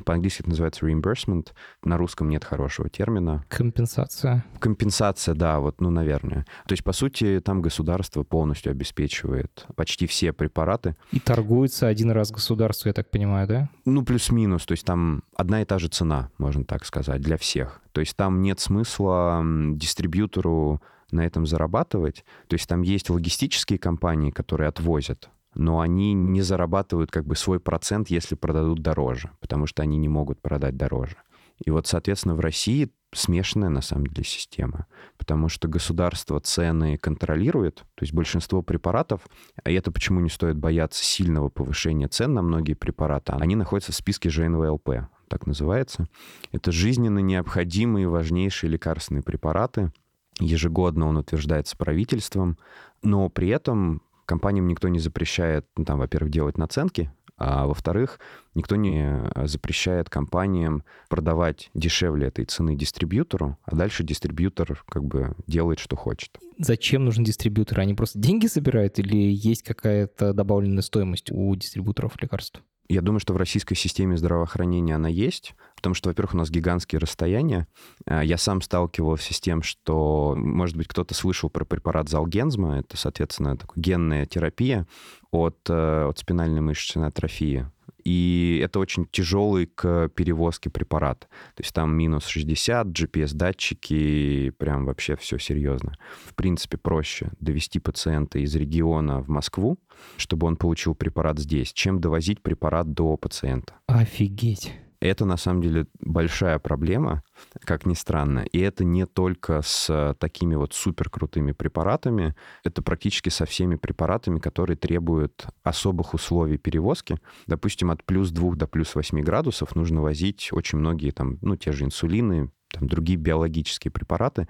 По-английски 0.04 0.42
это 0.42 0.50
называется 0.50 0.86
reimbursement. 0.86 1.48
На 1.82 1.96
русском 1.96 2.28
нет 2.28 2.44
хорошего 2.44 2.90
термина. 2.90 3.44
Компенсация. 3.48 4.44
Компенсация, 4.58 5.34
да, 5.34 5.58
вот, 5.60 5.80
ну, 5.80 5.90
наверное. 5.90 6.44
То 6.66 6.72
есть, 6.72 6.84
по 6.84 6.92
сути, 6.92 7.40
там 7.42 7.62
государство 7.62 8.22
полностью 8.22 8.72
обеспечивает 8.72 9.66
почти 9.74 10.06
все 10.06 10.32
препараты. 10.32 10.96
И 11.12 11.20
торгуется 11.20 11.86
один 11.86 12.10
раз 12.10 12.30
государство, 12.30 12.88
я 12.88 12.92
так 12.92 13.10
понимаю, 13.10 13.48
да? 13.48 13.70
Ну, 13.84 14.04
плюс-минус. 14.04 14.66
То 14.66 14.72
есть 14.72 14.84
там 14.84 15.22
одна 15.34 15.62
и 15.62 15.64
та 15.64 15.78
же 15.78 15.88
цена, 15.88 16.30
можно 16.36 16.64
так 16.64 16.84
сказать, 16.84 17.22
для 17.22 17.38
всех. 17.38 17.80
То 17.92 18.00
есть 18.00 18.16
там 18.16 18.42
нет 18.42 18.60
смысла 18.60 19.42
дистрибьютору 19.72 20.82
на 21.10 21.24
этом 21.24 21.46
зарабатывать. 21.46 22.24
То 22.48 22.54
есть 22.54 22.68
там 22.68 22.82
есть 22.82 23.10
логистические 23.10 23.78
компании, 23.78 24.30
которые 24.30 24.68
отвозят, 24.68 25.30
но 25.54 25.80
они 25.80 26.12
не 26.12 26.42
зарабатывают 26.42 27.10
как 27.10 27.26
бы 27.26 27.36
свой 27.36 27.60
процент, 27.60 28.08
если 28.10 28.34
продадут 28.34 28.80
дороже, 28.80 29.30
потому 29.40 29.66
что 29.66 29.82
они 29.82 29.96
не 29.96 30.08
могут 30.08 30.40
продать 30.40 30.76
дороже. 30.76 31.16
И 31.64 31.70
вот, 31.70 31.86
соответственно, 31.86 32.34
в 32.34 32.40
России 32.40 32.90
смешанная 33.14 33.70
на 33.70 33.80
самом 33.80 34.08
деле 34.08 34.24
система, 34.24 34.86
потому 35.16 35.48
что 35.48 35.68
государство 35.68 36.38
цены 36.40 36.98
контролирует, 36.98 37.76
то 37.76 38.02
есть 38.02 38.12
большинство 38.12 38.62
препаратов, 38.62 39.26
а 39.64 39.70
это 39.70 39.90
почему 39.90 40.20
не 40.20 40.28
стоит 40.28 40.58
бояться 40.58 41.02
сильного 41.02 41.48
повышения 41.48 42.08
цен 42.08 42.34
на 42.34 42.42
многие 42.42 42.74
препараты, 42.74 43.32
они 43.32 43.56
находятся 43.56 43.92
в 43.92 43.96
списке 43.96 44.28
ЖНВЛП, 44.28 45.08
так 45.28 45.46
называется. 45.46 46.06
Это 46.52 46.72
жизненно 46.72 47.20
необходимые 47.20 48.08
важнейшие 48.08 48.70
лекарственные 48.70 49.22
препараты, 49.22 49.92
Ежегодно 50.38 51.08
он 51.08 51.16
утверждается 51.16 51.76
правительством, 51.76 52.58
но 53.02 53.28
при 53.28 53.48
этом 53.48 54.02
компаниям 54.26 54.68
никто 54.68 54.88
не 54.88 54.98
запрещает, 54.98 55.66
ну, 55.76 55.84
там, 55.84 55.98
во-первых, 55.98 56.30
делать 56.30 56.58
наценки, 56.58 57.10
а 57.38 57.66
во-вторых, 57.66 58.18
никто 58.54 58.76
не 58.76 59.04
э, 59.04 59.46
запрещает 59.46 60.08
компаниям 60.08 60.84
продавать 61.10 61.70
дешевле 61.74 62.28
этой 62.28 62.46
цены 62.46 62.74
дистрибьютору, 62.74 63.58
а 63.64 63.76
дальше 63.76 64.04
дистрибьютор 64.04 64.82
как 64.88 65.04
бы 65.04 65.34
делает, 65.46 65.78
что 65.78 65.96
хочет. 65.96 66.38
Зачем 66.58 67.04
нужен 67.04 67.24
дистрибьютор? 67.24 67.80
Они 67.80 67.92
просто 67.92 68.18
деньги 68.18 68.46
собирают 68.46 68.98
или 68.98 69.16
есть 69.16 69.62
какая-то 69.62 70.32
добавленная 70.32 70.82
стоимость 70.82 71.30
у 71.30 71.54
дистрибьюторов 71.54 72.20
лекарств? 72.22 72.62
Я 72.88 73.00
думаю, 73.00 73.20
что 73.20 73.32
в 73.34 73.36
российской 73.36 73.74
системе 73.74 74.16
здравоохранения 74.16 74.94
она 74.94 75.08
есть, 75.08 75.54
потому 75.74 75.94
что, 75.94 76.08
во-первых, 76.08 76.34
у 76.34 76.36
нас 76.36 76.50
гигантские 76.50 77.00
расстояния. 77.00 77.66
А, 78.06 78.22
я 78.22 78.38
сам 78.38 78.60
сталкивался 78.62 79.34
с 79.34 79.40
тем, 79.40 79.62
что, 79.62 80.34
может 80.36 80.76
быть, 80.76 80.86
кто-то 80.86 81.14
слышал 81.14 81.50
про 81.50 81.64
препарат 81.64 82.08
Залгензма, 82.08 82.78
это, 82.78 82.96
соответственно, 82.96 83.56
такая 83.56 83.82
генная 83.82 84.26
терапия 84.26 84.86
от, 85.32 85.58
э, 85.68 86.06
от 86.08 86.18
спинальной 86.18 86.60
мышечной 86.60 87.08
атрофии 87.08 87.66
и 88.06 88.60
это 88.62 88.78
очень 88.78 89.06
тяжелый 89.10 89.66
к 89.66 90.08
перевозке 90.10 90.70
препарат. 90.70 91.20
То 91.56 91.62
есть 91.62 91.74
там 91.74 91.92
минус 91.92 92.26
60, 92.26 92.86
GPS-датчики, 92.86 94.50
прям 94.50 94.86
вообще 94.86 95.16
все 95.16 95.38
серьезно. 95.38 95.96
В 96.24 96.34
принципе, 96.36 96.76
проще 96.76 97.32
довести 97.40 97.80
пациента 97.80 98.38
из 98.38 98.54
региона 98.54 99.20
в 99.20 99.28
Москву, 99.28 99.76
чтобы 100.18 100.46
он 100.46 100.56
получил 100.56 100.94
препарат 100.94 101.40
здесь, 101.40 101.72
чем 101.72 102.00
довозить 102.00 102.42
препарат 102.42 102.92
до 102.92 103.16
пациента. 103.16 103.74
Офигеть. 103.88 104.72
Это 105.06 105.24
на 105.24 105.36
самом 105.36 105.62
деле 105.62 105.86
большая 106.00 106.58
проблема, 106.58 107.22
как 107.60 107.86
ни 107.86 107.94
странно. 107.94 108.40
И 108.40 108.58
это 108.58 108.84
не 108.84 109.06
только 109.06 109.62
с 109.62 110.14
такими 110.18 110.54
вот 110.54 110.74
суперкрутыми 110.74 111.52
препаратами, 111.52 112.34
это 112.64 112.82
практически 112.82 113.28
со 113.28 113.46
всеми 113.46 113.76
препаратами, 113.76 114.38
которые 114.38 114.76
требуют 114.76 115.46
особых 115.62 116.14
условий 116.14 116.58
перевозки. 116.58 117.18
Допустим, 117.46 117.90
от 117.90 118.04
плюс 118.04 118.30
2 118.30 118.56
до 118.56 118.66
плюс 118.66 118.94
8 118.94 119.20
градусов 119.22 119.76
нужно 119.76 120.02
возить 120.02 120.48
очень 120.52 120.78
многие 120.78 121.10
там, 121.10 121.38
ну, 121.40 121.56
те 121.56 121.72
же 121.72 121.84
инсулины, 121.84 122.50
там, 122.72 122.88
другие 122.88 123.18
биологические 123.18 123.92
препараты. 123.92 124.48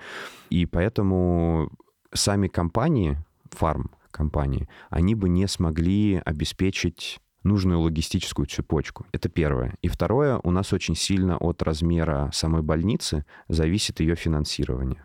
И 0.51 0.67
поэтому 0.67 1.71
сами 2.13 2.49
компании, 2.49 3.19
фарм, 3.51 3.91
компании, 4.11 4.69
они 4.89 5.15
бы 5.15 5.29
не 5.29 5.47
смогли 5.47 6.23
обеспечить 6.25 7.21
нужную 7.47 7.81
логистическую 7.81 8.47
цепочку. 8.47 9.07
Это 9.13 9.29
первое. 9.29 9.75
И 9.83 9.89
второе, 9.89 10.41
у 10.43 10.51
нас 10.51 10.73
очень 10.73 10.97
сильно 10.97 11.37
от 11.39 11.63
размера 11.63 12.31
самой 12.33 12.63
больницы 12.63 13.25
зависит 13.49 14.01
ее 14.01 14.17
финансирование. 14.17 15.05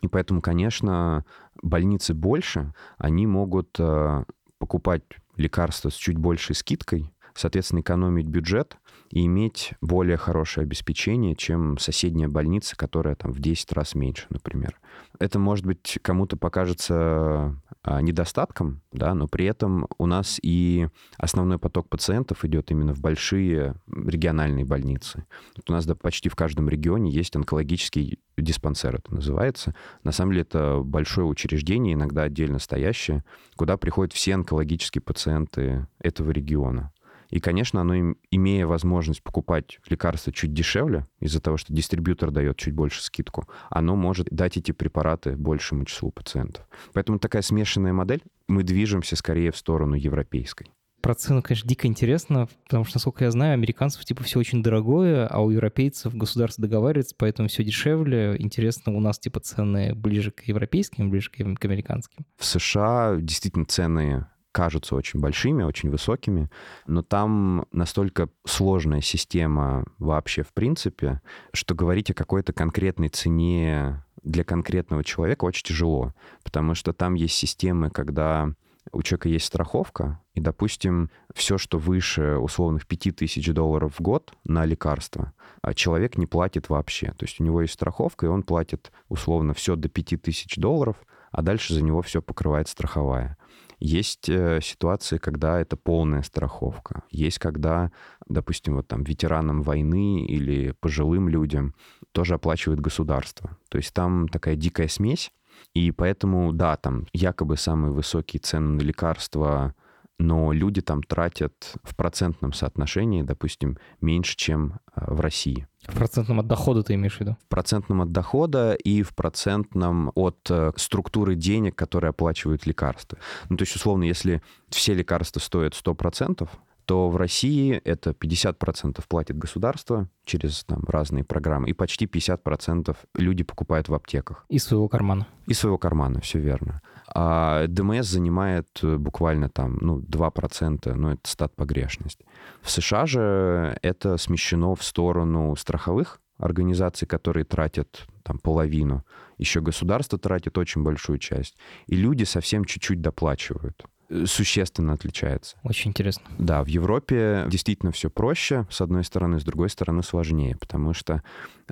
И 0.00 0.08
поэтому, 0.08 0.40
конечно, 0.40 1.24
больницы 1.62 2.14
больше, 2.14 2.74
они 2.98 3.26
могут 3.26 3.76
э, 3.78 4.24
покупать 4.58 5.02
лекарства 5.36 5.90
с 5.90 5.94
чуть 5.94 6.16
большей 6.16 6.56
скидкой, 6.56 7.12
соответственно, 7.34 7.80
экономить 7.80 8.26
бюджет 8.26 8.76
и 9.12 9.26
иметь 9.26 9.74
более 9.82 10.16
хорошее 10.16 10.64
обеспечение, 10.64 11.36
чем 11.36 11.76
соседняя 11.78 12.28
больница, 12.28 12.76
которая 12.76 13.14
там 13.14 13.32
в 13.32 13.40
10 13.40 13.70
раз 13.72 13.94
меньше, 13.94 14.26
например. 14.30 14.80
Это, 15.18 15.38
может 15.38 15.66
быть, 15.66 15.98
кому-то 16.00 16.38
покажется 16.38 17.54
а, 17.82 18.00
недостатком, 18.00 18.80
да, 18.90 19.14
но 19.14 19.28
при 19.28 19.44
этом 19.44 19.86
у 19.98 20.06
нас 20.06 20.40
и 20.42 20.88
основной 21.18 21.58
поток 21.58 21.90
пациентов 21.90 22.44
идет 22.46 22.70
именно 22.70 22.94
в 22.94 23.00
большие 23.00 23.74
региональные 23.86 24.64
больницы. 24.64 25.26
Вот 25.56 25.68
у 25.68 25.72
нас 25.74 25.84
да, 25.84 25.94
почти 25.94 26.30
в 26.30 26.34
каждом 26.34 26.70
регионе 26.70 27.10
есть 27.10 27.36
онкологический 27.36 28.18
диспансер, 28.38 28.96
это 28.96 29.14
называется. 29.14 29.74
На 30.04 30.12
самом 30.12 30.32
деле 30.32 30.42
это 30.42 30.80
большое 30.82 31.26
учреждение, 31.26 31.94
иногда 31.94 32.22
отдельно 32.22 32.58
стоящее, 32.58 33.24
куда 33.56 33.76
приходят 33.76 34.14
все 34.14 34.34
онкологические 34.34 35.02
пациенты 35.02 35.86
этого 36.00 36.30
региона. 36.30 36.92
И, 37.32 37.40
конечно, 37.40 37.80
оно, 37.80 38.14
имея 38.30 38.66
возможность 38.66 39.22
покупать 39.22 39.78
лекарства 39.88 40.32
чуть 40.32 40.52
дешевле, 40.52 41.06
из-за 41.18 41.40
того, 41.40 41.56
что 41.56 41.72
дистрибьютор 41.72 42.30
дает 42.30 42.58
чуть 42.58 42.74
больше 42.74 43.02
скидку, 43.02 43.48
оно 43.70 43.96
может 43.96 44.28
дать 44.30 44.58
эти 44.58 44.72
препараты 44.72 45.34
большему 45.34 45.86
числу 45.86 46.10
пациентов. 46.10 46.68
Поэтому 46.92 47.18
такая 47.18 47.40
смешанная 47.40 47.94
модель, 47.94 48.22
мы 48.48 48.62
движемся 48.64 49.16
скорее 49.16 49.50
в 49.50 49.56
сторону 49.56 49.94
европейской. 49.94 50.66
Про 51.00 51.14
цену, 51.14 51.42
конечно, 51.42 51.68
дико 51.68 51.88
интересно, 51.88 52.48
потому 52.64 52.84
что, 52.84 52.98
насколько 52.98 53.24
я 53.24 53.30
знаю, 53.30 53.54
американцев 53.54 54.04
типа 54.04 54.22
все 54.22 54.38
очень 54.38 54.62
дорогое, 54.62 55.26
а 55.26 55.40
у 55.40 55.50
европейцев 55.50 56.14
государство 56.14 56.62
договаривается, 56.62 57.16
поэтому 57.18 57.48
все 57.48 57.64
дешевле. 57.64 58.36
Интересно, 58.38 58.92
у 58.92 59.00
нас 59.00 59.18
типа 59.18 59.40
цены 59.40 59.94
ближе 59.94 60.30
к 60.30 60.42
европейским, 60.42 61.10
ближе 61.10 61.30
к 61.30 61.64
американским. 61.64 62.26
В 62.36 62.44
США 62.44 63.16
действительно 63.18 63.64
цены 63.64 64.26
кажутся 64.52 64.94
очень 64.94 65.20
большими, 65.20 65.62
очень 65.62 65.90
высокими, 65.90 66.50
но 66.86 67.02
там 67.02 67.66
настолько 67.72 68.28
сложная 68.44 69.00
система 69.00 69.84
вообще 69.98 70.42
в 70.42 70.52
принципе, 70.52 71.20
что 71.52 71.74
говорить 71.74 72.10
о 72.10 72.14
какой-то 72.14 72.52
конкретной 72.52 73.08
цене 73.08 74.04
для 74.22 74.44
конкретного 74.44 75.02
человека 75.02 75.44
очень 75.44 75.64
тяжело, 75.64 76.14
потому 76.44 76.74
что 76.74 76.92
там 76.92 77.14
есть 77.14 77.34
системы, 77.34 77.90
когда 77.90 78.52
у 78.90 79.02
человека 79.02 79.28
есть 79.28 79.46
страховка, 79.46 80.20
и, 80.34 80.40
допустим, 80.40 81.10
все, 81.34 81.56
что 81.56 81.78
выше 81.78 82.36
условных 82.36 82.86
5000 82.86 83.52
долларов 83.52 83.94
в 83.98 84.02
год 84.02 84.34
на 84.44 84.64
лекарства, 84.64 85.32
а 85.60 85.74
человек 85.74 86.18
не 86.18 86.26
платит 86.26 86.68
вообще. 86.68 87.12
То 87.12 87.24
есть 87.24 87.40
у 87.40 87.44
него 87.44 87.62
есть 87.62 87.74
страховка, 87.74 88.26
и 88.26 88.28
он 88.28 88.42
платит 88.42 88.92
условно 89.08 89.54
все 89.54 89.76
до 89.76 89.88
5000 89.88 90.56
долларов, 90.56 90.96
а 91.30 91.42
дальше 91.42 91.74
за 91.74 91.82
него 91.82 92.02
все 92.02 92.20
покрывает 92.20 92.68
страховая. 92.68 93.38
Есть 93.84 94.28
э, 94.28 94.60
ситуации, 94.62 95.18
когда 95.18 95.60
это 95.60 95.76
полная 95.76 96.22
страховка. 96.22 97.02
Есть 97.10 97.40
когда, 97.40 97.90
допустим, 98.28 98.76
вот 98.76 98.86
там 98.86 99.02
ветеранам 99.02 99.62
войны 99.62 100.24
или 100.24 100.70
пожилым 100.78 101.28
людям 101.28 101.74
тоже 102.12 102.34
оплачивает 102.34 102.78
государство. 102.78 103.58
То 103.68 103.78
есть 103.78 103.92
там 103.92 104.28
такая 104.28 104.54
дикая 104.54 104.86
смесь. 104.86 105.32
И 105.74 105.90
поэтому, 105.90 106.52
да, 106.52 106.76
там 106.76 107.06
якобы 107.12 107.56
самые 107.56 107.90
высокие 107.90 108.40
цены 108.40 108.76
на 108.76 108.82
лекарства, 108.82 109.74
но 110.18 110.52
люди 110.52 110.80
там 110.80 111.02
тратят 111.02 111.74
в 111.82 111.96
процентном 111.96 112.52
соотношении, 112.52 113.22
допустим, 113.22 113.78
меньше, 114.00 114.36
чем 114.36 114.78
э, 114.94 115.12
в 115.12 115.20
России. 115.20 115.66
В 115.86 115.96
процентном 115.96 116.40
от 116.40 116.46
дохода 116.46 116.82
ты 116.82 116.94
имеешь 116.94 117.16
в 117.16 117.20
виду? 117.20 117.36
В 117.44 117.48
процентном 117.48 118.02
от 118.02 118.12
дохода 118.12 118.74
и 118.74 119.02
в 119.02 119.14
процентном 119.14 120.12
от 120.14 120.48
э, 120.48 120.72
структуры 120.76 121.34
денег, 121.34 121.74
которые 121.74 122.10
оплачивают 122.10 122.66
лекарства. 122.66 123.18
Ну, 123.48 123.56
то 123.56 123.62
есть, 123.62 123.74
условно, 123.74 124.04
если 124.04 124.42
все 124.68 124.94
лекарства 124.94 125.40
стоят 125.40 125.72
100%, 125.74 126.48
то 126.92 127.08
в 127.08 127.16
России 127.16 127.80
это 127.84 128.10
50% 128.10 129.02
платит 129.08 129.38
государство 129.38 130.08
через 130.26 130.62
там, 130.64 130.84
разные 130.86 131.24
программы, 131.24 131.70
и 131.70 131.72
почти 131.72 132.04
50% 132.04 132.94
люди 133.14 133.44
покупают 133.44 133.88
в 133.88 133.94
аптеках. 133.94 134.44
Из 134.50 134.64
своего 134.64 134.88
кармана. 134.88 135.26
Из 135.46 135.58
своего 135.58 135.78
кармана, 135.78 136.20
все 136.20 136.38
верно. 136.38 136.82
А 137.06 137.66
ДМС 137.66 138.06
занимает 138.06 138.68
э, 138.82 138.98
буквально 138.98 139.48
там, 139.48 139.78
ну, 139.80 140.00
2%, 140.00 140.92
ну, 140.92 141.12
это 141.12 141.20
стат 141.24 141.56
погрешность. 141.56 142.20
В 142.60 142.70
США 142.70 143.06
же 143.06 143.78
это 143.80 144.18
смещено 144.18 144.74
в 144.74 144.82
сторону 144.82 145.56
страховых 145.56 146.20
организаций, 146.36 147.08
которые 147.08 147.44
тратят 147.44 148.06
там 148.22 148.38
половину. 148.38 149.02
Еще 149.38 149.62
государство 149.62 150.18
тратит 150.18 150.58
очень 150.58 150.82
большую 150.82 151.18
часть. 151.18 151.56
И 151.86 151.96
люди 151.96 152.24
совсем 152.24 152.66
чуть-чуть 152.66 153.00
доплачивают 153.00 153.86
существенно 154.26 154.92
отличается. 154.92 155.56
Очень 155.62 155.90
интересно. 155.90 156.24
Да, 156.38 156.62
в 156.62 156.66
Европе 156.66 157.46
действительно 157.48 157.92
все 157.92 158.10
проще, 158.10 158.66
с 158.70 158.80
одной 158.80 159.04
стороны, 159.04 159.40
с 159.40 159.44
другой 159.44 159.70
стороны 159.70 160.02
сложнее, 160.02 160.56
потому 160.58 160.92
что 160.92 161.22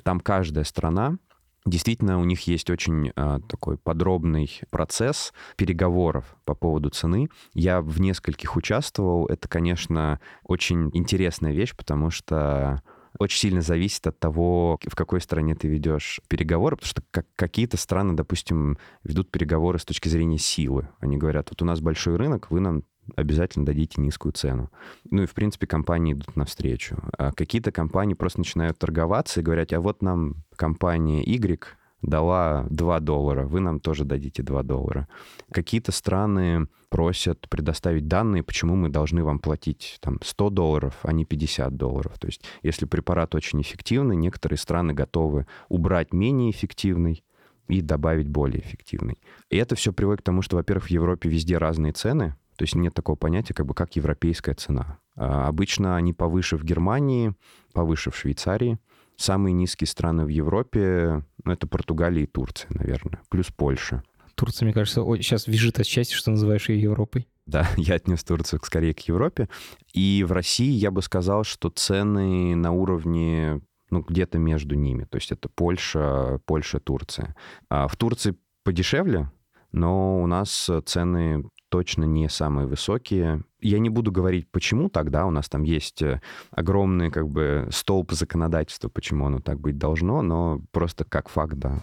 там 0.03 0.19
каждая 0.19 0.63
страна 0.63 1.17
Действительно, 1.65 2.19
у 2.19 2.23
них 2.23 2.41
есть 2.47 2.71
очень 2.71 3.11
э, 3.15 3.39
такой 3.47 3.77
подробный 3.77 4.49
процесс 4.71 5.31
переговоров 5.57 6.35
по 6.43 6.55
поводу 6.55 6.89
цены. 6.89 7.29
Я 7.53 7.81
в 7.81 8.01
нескольких 8.01 8.55
участвовал. 8.55 9.27
Это, 9.27 9.47
конечно, 9.47 10.19
очень 10.43 10.89
интересная 10.93 11.51
вещь, 11.51 11.75
потому 11.75 12.09
что 12.09 12.81
очень 13.19 13.39
сильно 13.39 13.61
зависит 13.61 14.05
от 14.07 14.19
того, 14.19 14.79
в 14.85 14.95
какой 14.95 15.21
стране 15.21 15.55
ты 15.55 15.67
ведешь 15.67 16.21
переговоры, 16.27 16.75
потому 16.75 16.89
что 16.89 17.03
как, 17.11 17.25
какие-то 17.35 17.77
страны, 17.77 18.13
допустим, 18.13 18.77
ведут 19.03 19.31
переговоры 19.31 19.79
с 19.79 19.85
точки 19.85 20.09
зрения 20.09 20.37
силы. 20.37 20.89
Они 20.99 21.17
говорят, 21.17 21.49
вот 21.49 21.61
у 21.61 21.65
нас 21.65 21.81
большой 21.81 22.15
рынок, 22.15 22.49
вы 22.51 22.59
нам 22.59 22.83
обязательно 23.15 23.65
дадите 23.65 23.99
низкую 24.01 24.31
цену. 24.31 24.71
Ну 25.09 25.23
и, 25.23 25.25
в 25.25 25.33
принципе, 25.33 25.67
компании 25.67 26.13
идут 26.13 26.35
навстречу. 26.35 26.97
А 27.17 27.31
какие-то 27.31 27.71
компании 27.71 28.13
просто 28.13 28.39
начинают 28.39 28.77
торговаться 28.77 29.39
и 29.39 29.43
говорят, 29.43 29.73
а 29.73 29.81
вот 29.81 30.01
нам 30.01 30.35
компания 30.55 31.23
Y 31.23 31.77
дала 32.01 32.65
2 32.69 32.99
доллара, 32.99 33.45
вы 33.45 33.59
нам 33.59 33.79
тоже 33.79 34.05
дадите 34.05 34.43
2 34.43 34.63
доллара. 34.63 35.07
Какие-то 35.51 35.91
страны 35.91 36.67
просят 36.89 37.47
предоставить 37.49 38.07
данные, 38.07 38.43
почему 38.43 38.75
мы 38.75 38.89
должны 38.89 39.23
вам 39.23 39.39
платить 39.39 39.97
там 40.01 40.19
100 40.21 40.49
долларов, 40.49 40.99
а 41.03 41.13
не 41.13 41.25
50 41.25 41.75
долларов. 41.77 42.17
То 42.19 42.27
есть 42.27 42.43
если 42.63 42.85
препарат 42.85 43.33
очень 43.35 43.61
эффективный, 43.61 44.15
некоторые 44.15 44.57
страны 44.57 44.93
готовы 44.93 45.47
убрать 45.69 46.13
менее 46.13 46.51
эффективный 46.51 47.23
и 47.67 47.81
добавить 47.81 48.27
более 48.27 48.61
эффективный. 48.61 49.19
И 49.49 49.57
это 49.57 49.75
все 49.75 49.93
приводит 49.93 50.21
к 50.21 50.25
тому, 50.25 50.41
что, 50.41 50.57
во-первых, 50.57 50.85
в 50.87 50.91
Европе 50.91 51.29
везде 51.29 51.57
разные 51.57 51.93
цены, 51.93 52.35
то 52.57 52.63
есть 52.63 52.75
нет 52.75 52.93
такого 52.93 53.15
понятия, 53.15 53.53
как 53.53 53.65
бы 53.65 53.73
как 53.73 53.95
европейская 53.95 54.53
цена. 54.53 54.99
А 55.15 55.47
обычно 55.47 55.95
они 55.95 56.13
повыше 56.13 56.57
в 56.57 56.63
Германии, 56.63 57.33
повыше 57.73 58.11
в 58.11 58.17
Швейцарии. 58.17 58.77
Самые 59.21 59.53
низкие 59.53 59.87
страны 59.87 60.25
в 60.25 60.29
Европе 60.29 61.23
ну, 61.43 61.51
это 61.51 61.67
Португалия 61.67 62.23
и 62.23 62.25
Турция, 62.25 62.69
наверное, 62.73 63.21
плюс 63.29 63.51
Польша. 63.55 64.01
Турция, 64.33 64.65
мне 64.65 64.73
кажется, 64.73 65.01
сейчас 65.17 65.45
визжит 65.45 65.79
от 65.79 65.85
счастья, 65.85 66.15
что 66.15 66.31
называешь 66.31 66.69
ее 66.69 66.81
Европой. 66.81 67.27
Да, 67.45 67.67
я 67.77 67.95
отнес 67.95 68.23
Турцию 68.23 68.59
скорее 68.63 68.95
к 68.95 69.01
Европе. 69.01 69.47
И 69.93 70.25
в 70.27 70.31
России 70.31 70.71
я 70.71 70.89
бы 70.89 71.03
сказал, 71.03 71.43
что 71.43 71.69
цены 71.69 72.55
на 72.55 72.71
уровне 72.71 73.61
ну, 73.91 74.01
где-то 74.01 74.39
между 74.39 74.73
ними. 74.73 75.03
То 75.03 75.17
есть 75.17 75.31
это 75.31 75.49
Польша, 75.49 76.39
Польша, 76.45 76.79
Турция. 76.79 77.35
А 77.69 77.87
в 77.87 77.95
Турции 77.97 78.35
подешевле, 78.63 79.31
но 79.71 80.19
у 80.19 80.25
нас 80.25 80.67
цены 80.85 81.43
точно 81.71 82.03
не 82.03 82.27
самые 82.27 82.67
высокие. 82.67 83.43
Я 83.61 83.79
не 83.79 83.89
буду 83.89 84.11
говорить, 84.11 84.51
почему 84.51 84.89
тогда 84.89 85.25
у 85.25 85.31
нас 85.31 85.47
там 85.47 85.63
есть 85.63 86.01
э, 86.01 86.21
огромный 86.51 87.09
как 87.09 87.29
бы 87.29 87.69
столб 87.71 88.11
законодательства, 88.11 88.89
почему 88.89 89.25
оно 89.25 89.39
так 89.39 89.59
быть 89.59 89.77
должно, 89.77 90.21
но 90.21 90.61
просто 90.71 91.05
как 91.05 91.29
факт, 91.29 91.53
да. 91.53 91.81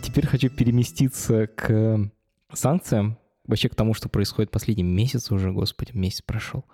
Теперь 0.00 0.26
хочу 0.26 0.48
переместиться 0.48 1.48
к 1.48 2.08
санкциям, 2.52 3.18
вообще 3.44 3.68
к 3.68 3.74
тому, 3.74 3.92
что 3.92 4.08
происходит 4.08 4.52
последний 4.52 4.84
месяц 4.84 5.32
уже, 5.32 5.50
господи, 5.50 5.90
месяц 5.92 6.22
прошел. 6.22 6.64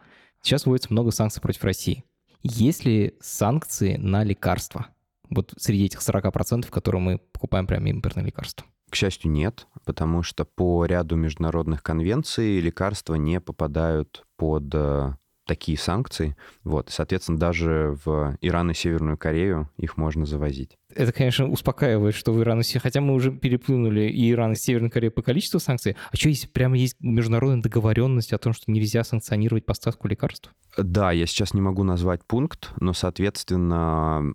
Сейчас 0.42 0.66
вводится 0.66 0.92
много 0.92 1.10
санкций 1.10 1.40
против 1.40 1.64
России. 1.64 2.04
Есть 2.42 2.84
ли 2.84 3.14
санкции 3.22 3.96
на 3.96 4.24
лекарства? 4.24 4.93
Вот 5.34 5.54
среди 5.56 5.86
этих 5.86 6.00
40%, 6.00 6.70
которые 6.70 7.00
мы 7.00 7.18
покупаем 7.18 7.66
прямо 7.66 7.88
импортные 7.90 8.26
лекарства. 8.26 8.66
К 8.90 8.96
счастью, 8.96 9.30
нет, 9.30 9.66
потому 9.84 10.22
что 10.22 10.44
по 10.44 10.84
ряду 10.84 11.16
международных 11.16 11.82
конвенций 11.82 12.60
лекарства 12.60 13.16
не 13.16 13.40
попадают 13.40 14.24
под 14.36 14.72
э, 14.72 15.14
такие 15.46 15.76
санкции. 15.78 16.36
Вот, 16.62 16.90
соответственно, 16.90 17.38
даже 17.38 17.98
в 18.04 18.36
Иран 18.40 18.70
и 18.70 18.74
Северную 18.74 19.18
Корею 19.18 19.70
их 19.76 19.96
можно 19.96 20.26
завозить. 20.26 20.76
Это, 20.94 21.12
конечно, 21.12 21.48
успокаивает, 21.48 22.14
что 22.14 22.32
в 22.32 22.40
Иран 22.40 22.60
и 22.60 22.62
Северную... 22.62 22.82
Хотя 22.82 23.00
мы 23.00 23.14
уже 23.14 23.32
переплюнули 23.32 24.02
и 24.02 24.30
Иран, 24.30 24.52
и 24.52 24.56
Северную 24.56 24.90
Корею 24.90 25.12
по 25.12 25.22
количеству 25.22 25.60
санкций. 25.60 25.96
А 26.10 26.16
что, 26.16 26.28
если 26.28 26.46
прямо 26.46 26.76
есть 26.76 26.96
международная 27.00 27.62
договоренность 27.62 28.32
о 28.32 28.38
том, 28.38 28.52
что 28.52 28.70
нельзя 28.70 29.04
санкционировать 29.04 29.66
поставку 29.66 30.08
лекарств? 30.08 30.50
Да, 30.76 31.12
я 31.12 31.26
сейчас 31.26 31.54
не 31.54 31.60
могу 31.60 31.82
назвать 31.84 32.24
пункт, 32.24 32.72
но, 32.80 32.92
соответственно, 32.92 34.34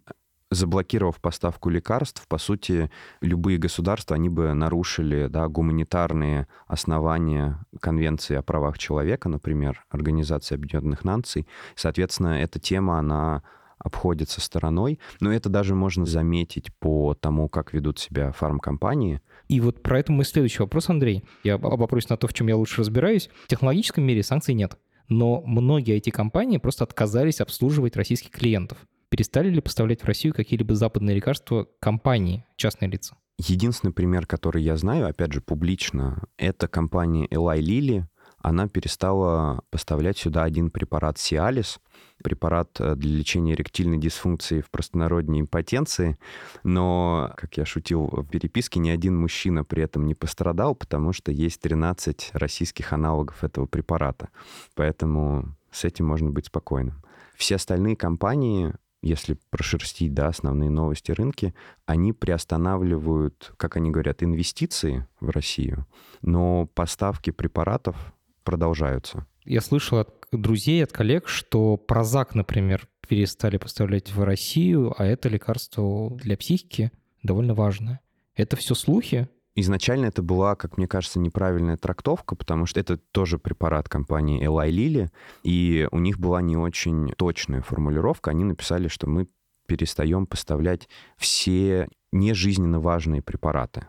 заблокировав 0.52 1.20
поставку 1.20 1.70
лекарств, 1.70 2.28
по 2.28 2.38
сути, 2.38 2.90
любые 3.22 3.58
государства, 3.58 4.16
они 4.16 4.30
бы 4.30 4.54
нарушили 4.54 5.28
да, 5.28 5.48
гуманитарные 5.48 6.48
основания 6.68 7.60
Конвенции 7.80 8.36
о 8.36 8.42
правах 8.42 8.78
человека, 8.78 9.30
например, 9.30 9.86
Организации 9.90 10.56
Объединенных 10.56 11.04
Наций. 11.04 11.48
Соответственно, 11.76 12.42
эта 12.42 12.60
тема, 12.60 13.00
она 13.00 13.44
обходится 13.78 14.42
стороной, 14.42 15.00
но 15.22 15.32
это 15.32 15.50
даже 15.50 15.74
можно 15.74 16.06
заметить 16.06 16.74
по 16.80 17.14
тому, 17.14 17.48
как 17.48 17.74
ведут 17.74 17.98
себя 17.98 18.32
фармкомпании. 18.32 19.22
И 19.48 19.62
вот 19.62 19.82
про 19.82 20.00
это 20.00 20.12
мой 20.12 20.26
следующий 20.26 20.62
вопрос, 20.62 20.90
Андрей. 20.90 21.24
Я 21.44 21.58
вопрось 21.58 22.10
на 22.10 22.18
то, 22.18 22.28
в 22.28 22.34
чем 22.34 22.48
я 22.48 22.58
лучше 22.58 22.82
разбираюсь. 22.82 23.30
В 23.46 23.48
технологическом 23.48 24.04
мире 24.04 24.22
санкций 24.22 24.54
нет, 24.54 24.78
но 25.08 25.42
многие 25.46 25.96
эти 25.96 26.10
компании 26.10 26.58
просто 26.58 26.84
отказались 26.84 27.40
обслуживать 27.40 27.96
российских 27.96 28.32
клиентов 28.32 28.80
перестали 29.10 29.50
ли 29.50 29.62
поставлять 29.62 30.02
в 30.02 30.06
Россию 30.06 30.34
какие-либо 30.34 30.76
западные 30.76 31.16
лекарства 31.16 31.68
компании, 31.80 32.46
частные 32.56 32.90
лица? 32.90 33.16
Единственный 33.38 33.92
пример, 33.92 34.26
который 34.26 34.62
я 34.62 34.76
знаю, 34.76 35.08
опять 35.08 35.32
же, 35.32 35.42
публично, 35.42 36.24
это 36.38 36.68
компания 36.68 37.26
Eli 37.28 37.60
Lilly. 37.60 38.04
Она 38.42 38.68
перестала 38.68 39.64
поставлять 39.70 40.18
сюда 40.18 40.44
один 40.44 40.72
препарат 40.72 41.18
Cialis, 41.18 41.80
препарат 42.24 42.70
э, 42.80 42.96
для 42.96 43.18
лечения 43.18 43.54
эректильной 43.54 43.98
дисфункции 43.98 44.62
в 44.62 44.70
простонародней 44.70 45.42
импотенции. 45.42 46.18
Но, 46.64 47.34
как 47.36 47.58
я 47.58 47.66
шутил 47.66 48.08
в 48.08 48.26
переписке, 48.28 48.80
ни 48.80 48.90
один 48.90 49.18
мужчина 49.18 49.64
при 49.66 49.84
этом 49.84 50.06
не 50.06 50.16
пострадал, 50.16 50.76
потому 50.76 51.12
что 51.12 51.32
есть 51.32 51.62
13 51.62 52.32
российских 52.34 52.94
аналогов 52.94 53.44
этого 53.44 53.66
препарата. 53.66 54.30
Поэтому 54.76 55.56
с 55.72 55.84
этим 55.84 56.08
можно 56.08 56.30
быть 56.30 56.48
спокойным. 56.48 57.02
Все 57.36 57.56
остальные 57.56 57.96
компании 57.96 58.74
если 59.02 59.38
прошерстить 59.50 60.14
да, 60.14 60.28
основные 60.28 60.70
новости 60.70 61.12
рынки, 61.12 61.54
они 61.86 62.14
приостанавливают, 62.14 63.54
как 63.58 63.78
они 63.78 63.92
говорят, 63.92 64.24
инвестиции 64.24 65.08
в 65.20 65.30
Россию, 65.30 65.86
но 66.22 66.68
поставки 66.68 67.32
препаратов 67.32 68.14
продолжаются. 68.44 69.26
Я 69.46 69.62
слышал 69.62 70.00
от 70.00 70.28
друзей, 70.32 70.84
от 70.84 70.92
коллег, 70.92 71.28
что 71.28 71.78
Прозак, 71.78 72.36
например, 72.36 72.88
перестали 73.08 73.58
поставлять 73.58 74.14
в 74.14 74.24
Россию, 74.24 74.94
а 74.98 75.06
это 75.06 75.30
лекарство 75.30 76.12
для 76.18 76.38
психики 76.38 76.92
довольно 77.24 77.54
важное. 77.54 78.02
Это 78.36 78.56
все 78.56 78.76
слухи? 78.76 79.28
Изначально 79.60 80.06
это 80.06 80.22
была, 80.22 80.56
как 80.56 80.78
мне 80.78 80.88
кажется, 80.88 81.20
неправильная 81.20 81.76
трактовка, 81.76 82.36
потому 82.36 82.66
что 82.66 82.80
это 82.80 82.96
тоже 82.96 83.38
препарат 83.38 83.90
компании 83.90 84.42
Eli 84.42 84.70
Lilly, 84.70 85.10
и 85.44 85.86
у 85.92 86.00
них 86.00 86.18
была 86.18 86.42
не 86.42 86.56
очень 86.56 87.12
точная 87.18 87.62
формулировка. 87.62 88.32
Они 88.32 88.46
написали, 88.46 88.88
что 88.88 89.10
мы 89.10 89.28
перестаем 89.68 90.28
поставлять 90.28 90.88
все 91.18 91.90
нежизненно 92.14 92.80
важные 92.80 93.22
препараты. 93.22 93.86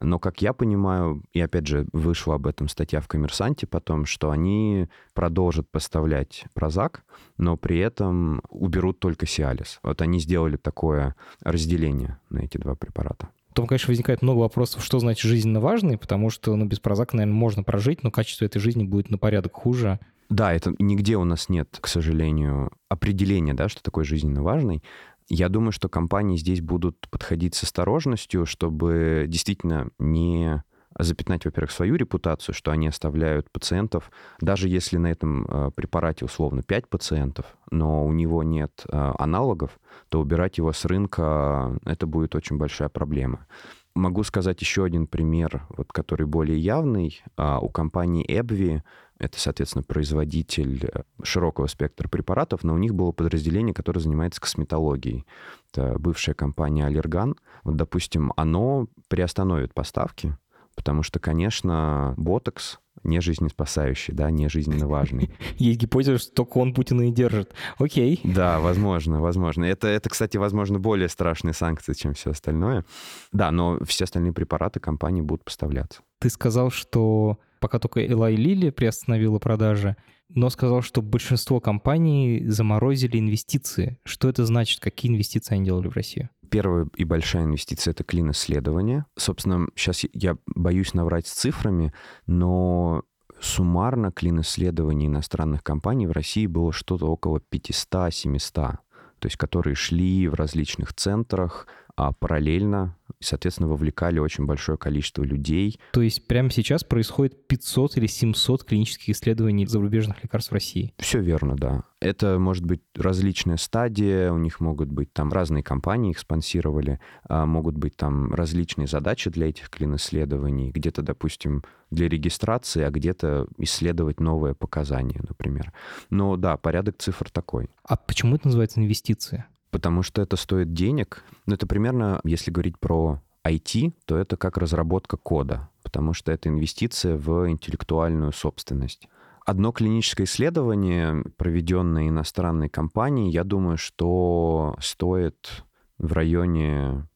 Но, 0.00 0.18
как 0.18 0.40
я 0.40 0.54
понимаю, 0.54 1.22
и 1.34 1.40
опять 1.40 1.66
же 1.66 1.86
вышла 1.92 2.36
об 2.36 2.46
этом 2.46 2.68
статья 2.68 3.02
в 3.02 3.06
«Коммерсанте» 3.06 3.66
потом, 3.66 4.06
что 4.06 4.30
они 4.30 4.88
продолжат 5.12 5.70
поставлять 5.70 6.46
Прозак, 6.54 7.04
но 7.36 7.58
при 7.58 7.78
этом 7.78 8.40
уберут 8.48 9.00
только 9.00 9.26
Сиалис. 9.26 9.80
Вот 9.82 10.00
они 10.00 10.18
сделали 10.18 10.56
такое 10.56 11.14
разделение 11.42 12.18
на 12.30 12.38
эти 12.38 12.56
два 12.56 12.74
препарата. 12.74 13.28
Потом, 13.60 13.68
конечно, 13.68 13.88
возникает 13.88 14.22
много 14.22 14.38
вопросов, 14.38 14.82
что 14.82 14.98
значит 15.00 15.28
жизненно 15.28 15.60
важный, 15.60 15.98
потому 15.98 16.30
что 16.30 16.56
ну, 16.56 16.64
без 16.64 16.80
прозака, 16.80 17.14
наверное, 17.14 17.36
можно 17.38 17.62
прожить, 17.62 18.02
но 18.02 18.10
качество 18.10 18.46
этой 18.46 18.58
жизни 18.58 18.84
будет 18.84 19.10
на 19.10 19.18
порядок 19.18 19.52
хуже. 19.52 20.00
Да, 20.30 20.54
это 20.54 20.72
нигде 20.78 21.18
у 21.18 21.24
нас 21.24 21.50
нет, 21.50 21.76
к 21.78 21.86
сожалению, 21.86 22.70
определения, 22.88 23.52
да, 23.52 23.68
что 23.68 23.82
такое 23.82 24.04
жизненно 24.04 24.42
важный. 24.42 24.82
Я 25.28 25.50
думаю, 25.50 25.72
что 25.72 25.90
компании 25.90 26.38
здесь 26.38 26.62
будут 26.62 27.06
подходить 27.10 27.54
с 27.54 27.64
осторожностью, 27.64 28.46
чтобы 28.46 29.26
действительно 29.28 29.90
не 29.98 30.62
запятнать, 30.98 31.44
во-первых, 31.44 31.70
свою 31.70 31.94
репутацию, 31.96 32.54
что 32.54 32.70
они 32.70 32.88
оставляют 32.88 33.50
пациентов, 33.50 34.10
даже 34.40 34.68
если 34.68 34.96
на 34.96 35.08
этом 35.08 35.46
э, 35.46 35.70
препарате 35.74 36.24
условно 36.24 36.62
5 36.62 36.88
пациентов, 36.88 37.46
но 37.70 38.04
у 38.04 38.12
него 38.12 38.42
нет 38.42 38.84
э, 38.88 39.12
аналогов, 39.18 39.78
то 40.08 40.20
убирать 40.20 40.58
его 40.58 40.72
с 40.72 40.84
рынка— 40.84 41.78
это 41.84 42.06
будет 42.06 42.34
очень 42.34 42.56
большая 42.56 42.88
проблема. 42.88 43.46
Могу 43.94 44.22
сказать 44.22 44.60
еще 44.60 44.84
один 44.84 45.06
пример, 45.06 45.66
вот, 45.70 45.92
который 45.92 46.24
более 46.26 46.58
явный. 46.58 47.22
А, 47.36 47.58
у 47.58 47.68
компании 47.68 48.24
AbbVie, 48.24 48.82
это, 49.18 49.38
соответственно, 49.38 49.82
производитель 49.82 50.88
э, 50.92 51.02
широкого 51.22 51.66
спектра 51.66 52.08
препаратов, 52.08 52.62
но 52.62 52.72
у 52.72 52.78
них 52.78 52.94
было 52.94 53.12
подразделение, 53.12 53.74
которое 53.74 54.00
занимается 54.00 54.40
косметологией. 54.40 55.26
Это 55.72 55.98
бывшая 55.98 56.34
компания 56.34 56.88
Allergan. 56.88 57.36
Вот, 57.64 57.76
допустим, 57.76 58.32
оно 58.36 58.86
приостановит 59.08 59.74
поставки, 59.74 60.36
потому 60.74 61.02
что, 61.02 61.18
конечно, 61.18 62.14
ботокс 62.16 62.78
не 63.02 63.20
жизнеспасающий, 63.20 64.12
да, 64.12 64.30
не 64.30 64.48
жизненно 64.48 64.86
важный. 64.86 65.30
Есть 65.56 65.80
гипотеза, 65.80 66.18
что 66.18 66.32
только 66.32 66.58
он 66.58 66.74
Путина 66.74 67.08
и 67.08 67.12
держит. 67.12 67.54
Окей. 67.78 68.20
Да, 68.24 68.60
возможно, 68.60 69.20
возможно. 69.20 69.64
Это, 69.64 69.88
это, 69.88 70.10
кстати, 70.10 70.36
возможно, 70.36 70.78
более 70.78 71.08
страшные 71.08 71.54
санкции, 71.54 71.94
чем 71.94 72.14
все 72.14 72.30
остальное. 72.30 72.84
Да, 73.32 73.50
но 73.50 73.78
все 73.84 74.04
остальные 74.04 74.32
препараты 74.32 74.80
компании 74.80 75.22
будут 75.22 75.44
поставляться. 75.44 76.02
Ты 76.18 76.28
сказал, 76.28 76.70
что 76.70 77.38
пока 77.60 77.78
только 77.78 78.06
Элай 78.06 78.34
Лили 78.34 78.70
приостановила 78.70 79.38
продажи, 79.38 79.96
но 80.28 80.50
сказал, 80.50 80.82
что 80.82 81.02
большинство 81.02 81.60
компаний 81.60 82.44
заморозили 82.46 83.18
инвестиции. 83.18 83.98
Что 84.04 84.28
это 84.28 84.44
значит? 84.44 84.80
Какие 84.80 85.10
инвестиции 85.10 85.54
они 85.54 85.64
делали 85.64 85.88
в 85.88 85.94
Россию? 85.94 86.30
Первая 86.50 86.88
и 86.96 87.04
большая 87.04 87.44
инвестиция— 87.44 87.90
это 87.92 88.04
клин-исследование. 88.04 89.06
Собственно, 89.16 89.68
сейчас 89.76 90.04
я 90.12 90.36
боюсь 90.46 90.94
наврать 90.94 91.26
с 91.26 91.32
цифрами, 91.32 91.92
но 92.26 93.04
суммарно 93.40 94.12
клин-исследований 94.12 95.06
иностранных 95.06 95.62
компаний 95.62 96.06
в 96.06 96.12
России 96.12 96.46
было 96.46 96.72
что-то 96.72 97.06
около 97.06 97.40
500-700, 97.52 98.50
то 98.52 98.78
есть 99.22 99.36
которые 99.36 99.74
шли 99.74 100.28
в 100.28 100.34
различных 100.34 100.92
центрах, 100.94 101.66
а 102.00 102.12
параллельно, 102.12 102.96
соответственно, 103.20 103.68
вовлекали 103.68 104.18
очень 104.18 104.46
большое 104.46 104.78
количество 104.78 105.22
людей. 105.22 105.78
То 105.92 106.00
есть 106.00 106.26
прямо 106.26 106.50
сейчас 106.50 106.82
происходит 106.82 107.46
500 107.46 107.98
или 107.98 108.06
700 108.06 108.64
клинических 108.64 109.10
исследований 109.10 109.66
зарубежных 109.66 110.22
лекарств 110.22 110.50
в 110.50 110.54
России? 110.54 110.94
Все 110.98 111.20
верно, 111.20 111.56
да. 111.56 111.84
Это 112.00 112.38
может 112.38 112.64
быть 112.64 112.80
различная 112.96 113.58
стадия, 113.58 114.32
у 114.32 114.38
них 114.38 114.60
могут 114.60 114.90
быть 114.90 115.12
там 115.12 115.30
разные 115.30 115.62
компании, 115.62 116.12
их 116.12 116.18
спонсировали, 116.18 117.00
а 117.28 117.44
могут 117.44 117.76
быть 117.76 117.96
там 117.96 118.32
различные 118.32 118.86
задачи 118.86 119.28
для 119.28 119.50
этих 119.50 119.68
клин-исследований, 119.68 120.70
где-то, 120.70 121.02
допустим, 121.02 121.62
для 121.90 122.08
регистрации, 122.08 122.82
а 122.82 122.90
где-то 122.90 123.46
исследовать 123.58 124.20
новые 124.20 124.54
показания, 124.54 125.20
например. 125.28 125.74
Но 126.08 126.36
да, 126.36 126.56
порядок 126.56 126.96
цифр 126.96 127.28
такой. 127.28 127.68
А 127.84 127.96
почему 127.96 128.36
это 128.36 128.46
называется 128.46 128.80
инвестиция? 128.80 129.48
Потому 129.70 130.02
что 130.02 130.22
это 130.22 130.36
стоит 130.36 130.72
денег. 130.72 131.24
Ну, 131.46 131.54
это 131.54 131.66
примерно, 131.66 132.20
если 132.24 132.50
говорить 132.50 132.78
про 132.78 133.20
IT, 133.46 133.92
то 134.04 134.16
это 134.16 134.36
как 134.36 134.58
разработка 134.58 135.16
кода, 135.16 135.68
потому 135.82 136.12
что 136.12 136.32
это 136.32 136.48
инвестиция 136.48 137.16
в 137.16 137.48
интеллектуальную 137.50 138.32
собственность. 138.32 139.08
Одно 139.46 139.72
клиническое 139.72 140.26
исследование, 140.26 141.24
проведенное 141.36 142.08
иностранной 142.08 142.68
компанией, 142.68 143.30
я 143.30 143.42
думаю, 143.42 143.78
что 143.78 144.76
стоит 144.80 145.64
в 145.98 146.12
районе 146.12 147.06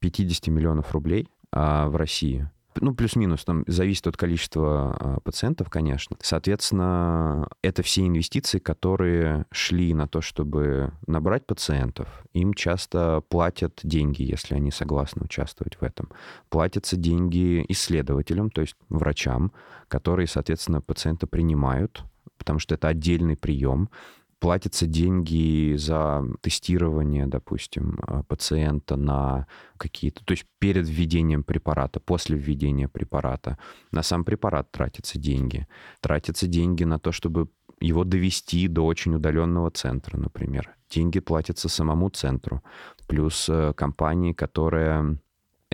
50 0.00 0.48
миллионов 0.48 0.92
рублей 0.92 1.28
а 1.56 1.88
в 1.88 1.96
России 1.96 2.50
ну, 2.80 2.94
плюс-минус, 2.94 3.44
там 3.44 3.64
зависит 3.66 4.06
от 4.06 4.16
количества 4.16 4.96
а, 4.98 5.20
пациентов, 5.20 5.70
конечно. 5.70 6.16
Соответственно, 6.20 7.48
это 7.62 7.82
все 7.82 8.06
инвестиции, 8.06 8.58
которые 8.58 9.46
шли 9.50 9.94
на 9.94 10.08
то, 10.08 10.20
чтобы 10.20 10.92
набрать 11.06 11.46
пациентов. 11.46 12.08
Им 12.32 12.54
часто 12.54 13.22
платят 13.28 13.80
деньги, 13.82 14.22
если 14.22 14.54
они 14.54 14.70
согласны 14.70 15.22
участвовать 15.24 15.76
в 15.76 15.82
этом. 15.82 16.10
Платятся 16.48 16.96
деньги 16.96 17.64
исследователям, 17.68 18.50
то 18.50 18.60
есть 18.60 18.76
врачам, 18.88 19.52
которые, 19.88 20.26
соответственно, 20.26 20.80
пациента 20.80 21.26
принимают, 21.26 22.04
потому 22.38 22.58
что 22.58 22.74
это 22.74 22.88
отдельный 22.88 23.36
прием 23.36 23.88
платятся 24.38 24.86
деньги 24.86 25.76
за 25.76 26.24
тестирование, 26.40 27.26
допустим, 27.26 27.98
а, 28.02 28.22
пациента 28.22 28.96
на 28.96 29.46
какие-то... 29.76 30.24
То 30.24 30.32
есть 30.32 30.46
перед 30.58 30.88
введением 30.88 31.42
препарата, 31.42 32.00
после 32.00 32.36
введения 32.36 32.88
препарата. 32.88 33.58
На 33.92 34.02
сам 34.02 34.24
препарат 34.24 34.70
тратятся 34.70 35.18
деньги. 35.18 35.66
Тратятся 36.00 36.46
деньги 36.46 36.84
на 36.84 36.98
то, 36.98 37.12
чтобы 37.12 37.48
его 37.80 38.04
довести 38.04 38.68
до 38.68 38.86
очень 38.86 39.14
удаленного 39.14 39.70
центра, 39.70 40.16
например. 40.16 40.74
Деньги 40.90 41.20
платятся 41.20 41.68
самому 41.68 42.08
центру. 42.08 42.62
Плюс 43.06 43.48
э, 43.48 43.72
компании, 43.74 44.32
которая 44.32 45.18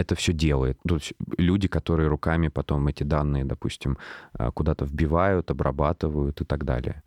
это 0.01 0.15
все 0.15 0.33
делает. 0.33 0.79
То 0.87 0.97
есть 0.97 1.13
люди, 1.39 1.69
которые 1.69 2.09
руками 2.09 2.49
потом 2.49 2.89
эти 2.89 3.03
данные, 3.05 3.45
допустим, 3.45 3.99
э, 4.39 4.51
куда-то 4.53 4.85
вбивают, 4.85 5.51
обрабатывают 5.51 6.41
и 6.41 6.45
так 6.45 6.65
далее. 6.65 7.03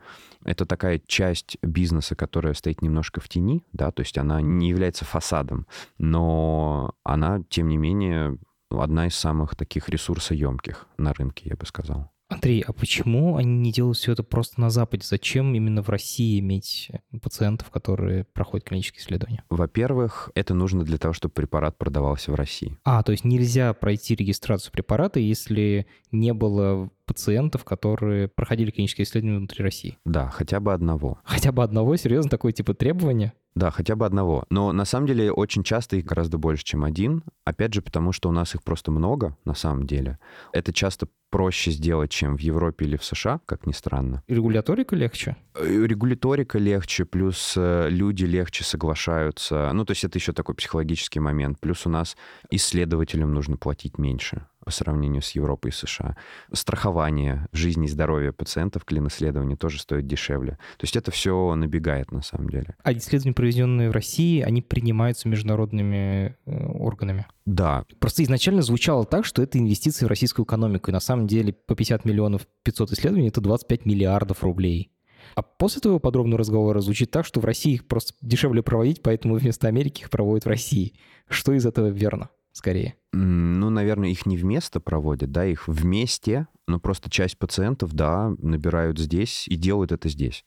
Это 0.46 0.66
такая 0.66 1.02
часть 1.08 1.58
бизнеса, 1.62 2.16
которая 2.16 2.54
стоит 2.54 2.82
немножко 2.82 3.20
в 3.20 3.28
тени, 3.28 3.66
да, 3.74 3.92
то 3.92 4.02
есть 4.02 4.18
она 4.18 4.42
не 4.42 4.70
является 4.70 5.06
фасадом, 5.06 5.68
но 5.98 6.94
она, 7.04 7.42
тем 7.50 7.68
не 7.68 7.78
менее, 7.78 8.38
одна 8.70 9.08
из 9.08 9.16
самых 9.16 9.56
таких 9.56 9.90
ресурсоемких 9.90 10.88
на 10.98 11.14
рынке, 11.14 11.50
я 11.50 11.56
бы 11.56 11.66
сказал. 11.66 12.12
Андрей, 12.34 12.64
а 12.66 12.74
почему 12.74 13.38
они 13.38 13.58
не 13.58 13.72
делают 13.72 13.98
все 13.98 14.12
это 14.12 14.24
просто 14.24 14.60
на 14.60 14.70
Западе? 14.70 15.06
Зачем 15.06 15.54
именно 15.56 15.82
в 15.82 15.90
России 15.90 16.40
иметь 16.40 16.92
пациентов, 17.22 17.70
которые 17.70 18.26
проходят 18.26 18.68
клинические 18.68 19.02
исследования? 19.02 19.44
Во-первых, 19.50 20.32
это 20.36 20.54
нужно 20.54 20.84
для 20.84 20.98
того, 20.98 21.14
чтобы 21.14 21.34
препарат 21.34 21.78
продавался 21.78 22.32
в 22.32 22.36
России. 22.36 22.78
А, 22.84 23.04
то 23.04 23.12
есть 23.12 23.24
нельзя 23.24 23.74
пройти 23.74 24.16
регистрацию 24.16 24.72
препарата, 24.72 25.20
если 25.20 25.88
не 26.12 26.34
было 26.34 26.90
пациентов, 27.06 27.64
которые 27.64 28.28
проходили 28.28 28.72
клинические 28.72 29.06
исследования 29.06 29.38
внутри 29.38 29.64
России. 29.64 29.98
Да, 30.06 30.30
хотя 30.30 30.60
бы 30.60 30.74
одного. 30.74 31.20
Хотя 31.24 31.52
бы 31.52 31.64
одного? 31.64 31.96
Серьезно, 31.96 32.30
такое 32.30 32.52
типа 32.52 32.74
требование? 32.74 33.34
Да, 33.56 33.70
хотя 33.70 33.96
бы 33.96 34.06
одного. 34.06 34.46
Но 34.50 34.72
на 34.72 34.86
самом 34.86 35.08
деле 35.08 35.32
очень 35.32 35.64
часто 35.64 35.96
их 35.96 36.06
гораздо 36.06 36.38
больше, 36.38 36.64
чем 36.64 36.84
один. 36.84 37.24
Опять 37.46 37.74
же, 37.74 37.82
потому 37.82 38.12
что 38.12 38.30
у 38.30 38.32
нас 38.32 38.56
их 38.56 38.64
просто 38.64 38.92
много, 38.92 39.38
на 39.46 39.54
самом 39.54 39.86
деле. 39.86 40.18
Это 40.54 40.74
часто 40.74 41.08
проще 41.30 41.72
сделать, 41.72 42.12
чем 42.12 42.38
в 42.38 42.42
Европе 42.42 42.86
или 42.86 42.98
в 42.98 43.04
США, 43.04 43.40
как 43.46 43.66
ни 43.66 43.72
странно. 43.72 44.24
И 44.28 44.36
регуляторика 44.36 44.96
легче? 44.96 45.36
Э, 45.56 45.86
регуляторика 45.86 46.58
легче, 46.58 47.06
плюс 47.06 47.54
э, 47.56 47.90
люди 47.90 48.26
легче 48.26 48.64
соглашаются. 48.64 49.72
Ну, 49.74 49.86
то 49.86 49.92
есть 49.92 50.04
это 50.04 50.18
еще 50.18 50.34
такой 50.34 50.56
психологический 50.56 51.20
момент. 51.20 51.60
Плюс 51.60 51.86
у 51.86 51.90
нас 51.90 52.18
исследователям 52.50 53.34
нужно 53.34 53.58
платить 53.58 53.98
меньше 53.98 54.48
по 54.64 54.72
сравнению 54.72 55.22
с 55.22 55.32
Европой 55.32 55.70
и 55.70 55.72
США. 55.72 56.16
Страхование 56.52 57.48
жизни 57.52 57.86
и 57.86 57.90
здоровья 57.90 58.32
пациентов, 58.32 58.86
клин-исследования 58.86 59.56
тоже 59.56 59.80
стоит 59.80 60.08
дешевле. 60.08 60.54
То 60.78 60.84
есть 60.84 60.96
это 60.96 61.12
все 61.12 61.54
набегает 61.56 62.12
на 62.12 62.22
самом 62.22 62.50
деле. 62.50 62.76
А 62.84 62.94
исследования, 62.94 63.34
проведенные 63.34 63.90
в 63.90 63.94
России, 63.94 64.42
они 64.42 64.62
принимаются 64.62 65.28
международными 65.28 66.36
э, 66.46 66.66
органами? 66.66 67.26
Да. 67.46 67.86
Просто 68.00 68.24
изначально 68.24 68.62
звучало 68.62 69.06
так, 69.06 69.26
что 69.26 69.42
это 69.42 69.58
инвестиции 69.58 70.06
в 70.06 70.10
российскую 70.10 70.46
экономику. 70.46 70.90
И 70.90 70.94
на 70.94 71.00
самом 71.00 71.28
деле 71.28 71.54
по 71.54 71.76
50 71.76 72.06
миллионов 72.06 72.48
500 72.64 72.94
исследований— 72.94 73.28
это 73.30 73.42
25 73.42 73.86
миллиардов 73.86 74.44
рублей. 74.44 74.92
А 75.36 75.42
после 75.42 75.82
твоего 75.82 76.00
подробного 76.00 76.40
разговора 76.40 76.80
звучит 76.82 77.12
так, 77.12 77.26
что 77.26 77.40
в 77.40 77.46
России 77.46 77.74
их 77.74 77.88
просто 77.88 78.14
дешевле 78.22 78.62
проводить, 78.62 79.02
поэтому 79.02 79.36
вместо 79.36 79.68
Америки 79.68 80.02
их 80.02 80.10
проводят 80.10 80.46
в 80.46 80.50
России. 80.50 80.94
Что 81.28 81.54
из 81.54 81.66
этого 81.66 81.88
верно? 81.88 82.30
Скорее? 82.54 82.96
Ну, 83.12 83.70
наверное, 83.70 84.10
их 84.10 84.26
не 84.26 84.38
вместо 84.38 84.80
проводят, 84.80 85.32
да, 85.32 85.46
их 85.46 85.68
вместе, 85.68 86.48
но 86.68 86.80
просто 86.80 87.10
часть 87.10 87.38
пациентов, 87.38 87.94
да, 87.94 88.34
набирают 88.40 88.98
здесь 88.98 89.48
и 89.48 89.56
делают 89.56 89.92
это 89.92 90.08
здесь. 90.10 90.46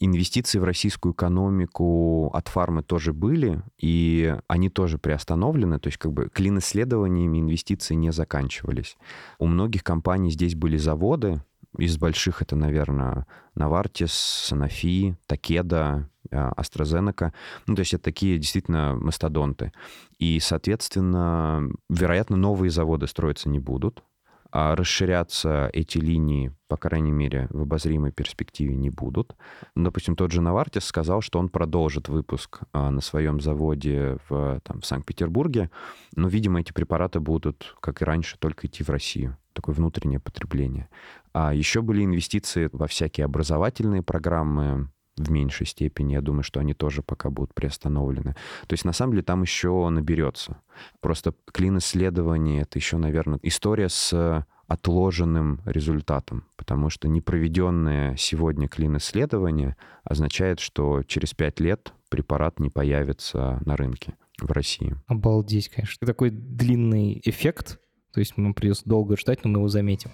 Инвестиции 0.00 0.58
в 0.58 0.64
российскую 0.64 1.12
экономику 1.12 2.30
от 2.32 2.48
фармы 2.48 2.82
тоже 2.82 3.12
были, 3.12 3.62
и 3.78 4.36
они 4.48 4.70
тоже 4.70 4.98
приостановлены, 4.98 5.78
то 5.78 5.88
есть 5.88 5.98
как 5.98 6.12
бы 6.12 6.30
клин-исследованиями 6.32 7.38
инвестиции 7.38 7.94
не 7.94 8.12
заканчивались. 8.12 8.96
У 9.38 9.46
многих 9.46 9.84
компаний 9.84 10.30
здесь 10.30 10.54
были 10.54 10.76
заводы, 10.76 11.42
из 11.76 11.98
больших 11.98 12.42
это, 12.42 12.56
наверное, 12.56 13.26
Novartis, 13.56 14.06
Sanofi, 14.06 15.14
Takeda, 15.28 16.06
AstraZeneca. 16.30 17.32
Ну, 17.66 17.74
то 17.74 17.80
есть 17.80 17.94
это 17.94 18.04
такие 18.04 18.38
действительно 18.38 18.94
мастодонты. 18.94 19.72
И, 20.18 20.40
соответственно, 20.40 21.68
вероятно, 21.88 22.36
новые 22.36 22.70
заводы 22.70 23.06
строиться 23.06 23.48
не 23.48 23.58
будут. 23.58 24.02
А 24.50 24.74
расширяться 24.74 25.68
эти 25.74 25.98
линии, 25.98 26.54
по 26.68 26.78
крайней 26.78 27.10
мере, 27.10 27.48
в 27.50 27.62
обозримой 27.62 28.12
перспективе 28.12 28.76
не 28.76 28.88
будут. 28.88 29.36
Допустим, 29.74 30.16
тот 30.16 30.32
же 30.32 30.40
Навартис 30.40 30.84
сказал, 30.84 31.20
что 31.20 31.38
он 31.38 31.50
продолжит 31.50 32.08
выпуск 32.08 32.60
а, 32.72 32.90
на 32.90 33.02
своем 33.02 33.40
заводе 33.40 34.16
в, 34.28 34.60
там, 34.64 34.80
в 34.80 34.86
Санкт-Петербурге, 34.86 35.70
но, 36.16 36.28
видимо, 36.28 36.60
эти 36.60 36.72
препараты 36.72 37.20
будут, 37.20 37.76
как 37.80 38.00
и 38.00 38.06
раньше, 38.06 38.38
только 38.38 38.66
идти 38.66 38.82
в 38.82 38.88
Россию. 38.88 39.36
Такое 39.52 39.74
внутреннее 39.74 40.20
потребление. 40.20 40.88
А 41.34 41.52
еще 41.52 41.82
были 41.82 42.04
инвестиции 42.04 42.70
во 42.72 42.86
всякие 42.86 43.26
образовательные 43.26 44.02
программы, 44.02 44.88
в 45.20 45.30
меньшей 45.30 45.66
степени. 45.66 46.12
Я 46.14 46.20
думаю, 46.20 46.42
что 46.42 46.60
они 46.60 46.74
тоже 46.74 47.02
пока 47.02 47.30
будут 47.30 47.54
приостановлены. 47.54 48.34
То 48.66 48.74
есть, 48.74 48.84
на 48.84 48.92
самом 48.92 49.12
деле, 49.12 49.22
там 49.22 49.42
еще 49.42 49.88
наберется. 49.88 50.60
Просто 51.00 51.34
клин-исследование— 51.52 52.62
это 52.62 52.78
еще, 52.78 52.96
наверное, 52.96 53.40
история 53.42 53.88
с 53.88 54.44
отложенным 54.68 55.62
результатом, 55.64 56.44
потому 56.56 56.90
что 56.90 57.08
непроведенное 57.08 58.16
сегодня 58.16 58.68
клин-исследование 58.68 59.76
означает, 60.04 60.60
что 60.60 61.02
через 61.04 61.32
пять 61.32 61.58
лет 61.58 61.92
препарат 62.10 62.60
не 62.60 62.68
появится 62.68 63.60
на 63.64 63.76
рынке 63.76 64.14
в 64.40 64.52
России. 64.52 64.94
Обалдеть, 65.06 65.70
конечно. 65.70 66.06
Такой 66.06 66.30
длинный 66.30 67.20
эффект, 67.24 67.80
то 68.12 68.20
есть 68.20 68.36
мы 68.36 68.52
придется 68.52 68.82
долго 68.84 69.16
ждать, 69.16 69.42
но 69.44 69.50
мы 69.50 69.58
его 69.58 69.68
заметим. 69.68 70.10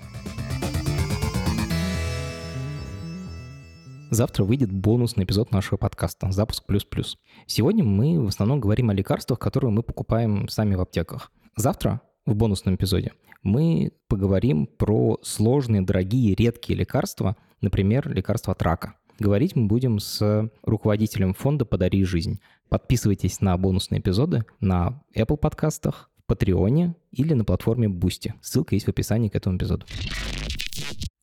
Завтра 4.14 4.44
выйдет 4.44 4.70
бонусный 4.70 5.24
эпизод 5.24 5.50
нашего 5.50 5.76
подкаста 5.76 6.30
«Запуск 6.30 6.66
плюс-плюс». 6.66 7.18
Сегодня 7.46 7.82
мы 7.82 8.20
в 8.20 8.28
основном 8.28 8.60
говорим 8.60 8.90
о 8.90 8.94
лекарствах, 8.94 9.40
которые 9.40 9.72
мы 9.72 9.82
покупаем 9.82 10.46
сами 10.48 10.76
в 10.76 10.80
аптеках. 10.80 11.32
Завтра 11.56 12.00
в 12.24 12.36
бонусном 12.36 12.76
эпизоде 12.76 13.10
мы 13.42 13.90
поговорим 14.06 14.68
про 14.68 15.18
сложные, 15.22 15.82
дорогие, 15.82 16.36
редкие 16.36 16.78
лекарства, 16.78 17.36
например, 17.60 18.08
лекарства 18.08 18.52
от 18.52 18.62
рака. 18.62 18.94
Говорить 19.18 19.56
мы 19.56 19.66
будем 19.66 19.98
с 19.98 20.48
руководителем 20.62 21.34
фонда 21.34 21.64
«Подари 21.64 22.04
жизнь». 22.04 22.38
Подписывайтесь 22.68 23.40
на 23.40 23.56
бонусные 23.58 24.00
эпизоды 24.00 24.44
на 24.60 25.02
Apple 25.16 25.38
подкастах, 25.38 26.08
в 26.18 26.26
Патреоне 26.26 26.94
или 27.10 27.34
на 27.34 27.44
платформе 27.44 27.88
Boosty. 27.88 28.34
Ссылка 28.42 28.76
есть 28.76 28.86
в 28.86 28.90
описании 28.90 29.28
к 29.28 29.34
этому 29.34 29.56
эпизоду. 29.56 29.86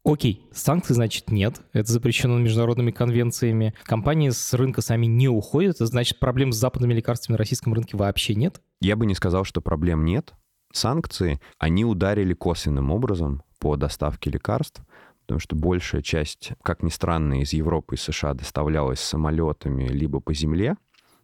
Окей, 0.04 0.48
санкций, 0.52 0.96
значит, 0.96 1.32
нет. 1.32 1.62
Это 1.74 1.92
запрещено 1.92 2.38
международными 2.40 2.92
конвенциями. 2.92 3.76
Компании 3.84 4.30
с 4.30 4.54
рынка 4.54 4.82
сами 4.82 5.06
не 5.06 5.28
уходят. 5.28 5.78
Значит, 5.78 6.20
проблем 6.20 6.52
с 6.52 6.58
западными 6.58 6.94
лекарствами 6.94 7.36
на 7.36 7.38
российском 7.38 7.74
рынке 7.74 7.96
вообще 7.98 8.34
нет? 8.34 8.62
Я 8.80 8.96
бы 8.96 9.06
не 9.06 9.14
сказал, 9.14 9.44
что 9.44 9.62
проблем 9.62 10.04
нет. 10.04 10.34
Санкции, 10.74 11.40
они 11.60 11.86
ударили 11.86 12.34
косвенным 12.34 12.92
образом 12.92 13.44
по 13.60 13.76
доставке 13.76 14.32
лекарств, 14.32 14.82
потому 15.22 15.40
что 15.40 15.56
большая 15.56 16.02
часть, 16.02 16.54
как 16.64 16.82
ни 16.82 16.90
странно, 16.90 17.42
из 17.42 17.54
Европы 17.54 17.96
и 17.96 17.98
США 17.98 18.34
доставлялась 18.34 19.00
самолетами 19.00 19.88
либо 19.88 20.20
по 20.20 20.34
земле. 20.34 20.78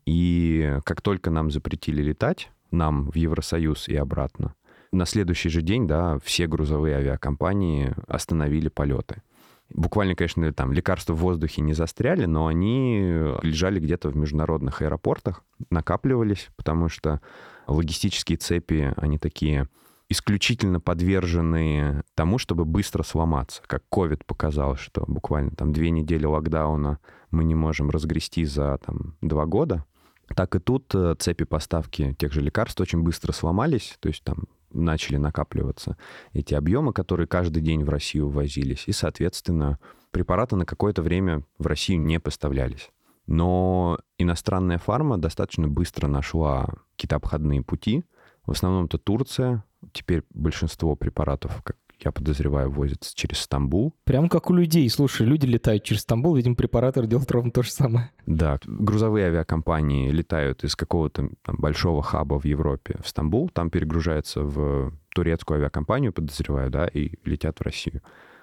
И 0.05 0.77
как 0.85 1.01
только 1.01 1.31
нам 1.31 1.49
запретили 1.49 2.03
летать, 2.03 2.51
нам 2.71 3.09
в 3.09 3.15
Евросоюз 3.15 3.87
и 3.87 3.95
обратно, 3.95 4.53
на 4.91 5.05
следующий 5.05 5.49
же 5.49 5.61
день, 5.61 5.87
да, 5.87 6.19
все 6.23 6.47
грузовые 6.47 6.97
авиакомпании 6.97 7.93
остановили 8.07 8.69
полеты. 8.69 9.21
Буквально, 9.69 10.15
конечно, 10.15 10.51
там 10.53 10.71
лекарства 10.71 11.13
в 11.13 11.19
воздухе 11.19 11.61
не 11.61 11.73
застряли, 11.73 12.25
но 12.25 12.47
они 12.47 12.99
лежали 13.41 13.79
где-то 13.79 14.09
в 14.09 14.15
международных 14.15 14.81
аэропортах, 14.81 15.43
накапливались, 15.69 16.49
потому 16.55 16.87
что 16.87 17.21
логистические 17.67 18.37
цепи, 18.37 18.93
они 18.95 19.17
такие 19.17 19.67
исключительно 20.09 20.79
подвержены 20.79 22.03
тому, 22.15 22.37
чтобы 22.37 22.63
быстро 22.63 23.03
сломаться. 23.03 23.61
Как 23.67 23.83
COVID 23.91 24.21
показал, 24.25 24.77
что 24.77 25.03
буквально 25.05 25.51
там 25.51 25.73
две 25.73 25.89
недели 25.89 26.25
локдауна 26.25 26.99
мы 27.29 27.43
не 27.43 27.55
можем 27.55 27.89
разгрести 27.89 28.45
за 28.45 28.79
там, 28.85 29.15
два 29.21 29.45
года. 29.45 29.83
Так 30.35 30.55
и 30.55 30.59
тут 30.59 30.93
э, 30.93 31.15
цепи 31.19 31.43
поставки 31.45 32.15
тех 32.17 32.31
же 32.31 32.41
лекарств 32.41 32.79
очень 32.79 33.01
быстро 33.01 33.31
сломались. 33.33 33.97
То 33.99 34.07
есть 34.07 34.23
там 34.23 34.45
начали 34.77 35.17
накапливаться 35.17 35.97
эти 36.33 36.53
объемы, 36.53 36.93
которые 36.93 37.27
каждый 37.27 37.61
день 37.61 37.83
в 37.83 37.89
Россию 37.89 38.29
ввозились. 38.29 38.83
И, 38.87 38.91
соответственно, 38.91 39.79
препараты 40.11 40.55
на 40.55 40.65
какое-то 40.65 41.01
время 41.01 41.43
в 41.57 41.67
Россию 41.67 42.01
не 42.01 42.19
поставлялись. 42.19 42.89
Но 43.27 43.99
иностранная 44.17 44.77
фарма 44.77 45.17
достаточно 45.17 45.67
быстро 45.67 46.07
нашла 46.07 46.67
какие-то 46.95 47.17
обходные 47.17 47.61
пути. 47.61 48.05
В 48.45 48.51
основном 48.51 48.85
это 48.85 48.97
Турция. 48.97 49.63
Теперь 49.91 50.23
большинство 50.33 50.95
препаратов, 50.95 51.61
как 51.63 51.77
я 51.99 52.11
подозреваю, 52.11 52.71
возится 52.71 53.15
через 53.15 53.39
Стамбул. 53.39 53.93
Прям 54.03 54.29
как 54.29 54.49
у 54.49 54.53
людей. 54.53 54.89
Слушай, 54.89 55.25
люди 55.25 55.45
летают 55.45 55.83
через 55.83 56.01
Стамбул, 56.01 56.35
видимо, 56.35 56.55
препаратор 56.55 57.05
делает 57.05 57.31
ровно 57.31 57.51
то 57.51 57.63
же 57.63 57.71
самое. 57.71 58.11
Да, 58.25 58.59
грузовые 58.65 59.27
авиакомпании 59.27 60.11
летают 60.11 60.63
из 60.63 60.75
какого-то 60.75 61.29
там, 61.43 61.55
большого 61.57 62.01
хаба 62.01 62.39
в 62.39 62.45
Европе 62.45 62.97
в 63.03 63.07
Стамбул, 63.07 63.49
там 63.49 63.69
перегружаются 63.69 64.41
в 64.41 64.93
турецкую 65.13 65.59
авиакомпанию, 65.59 66.13
подозреваю, 66.13 66.69
да, 66.69 66.87
и 66.87 67.13
летят 67.25 67.59
в 67.59 67.63
Россию. 67.63 68.01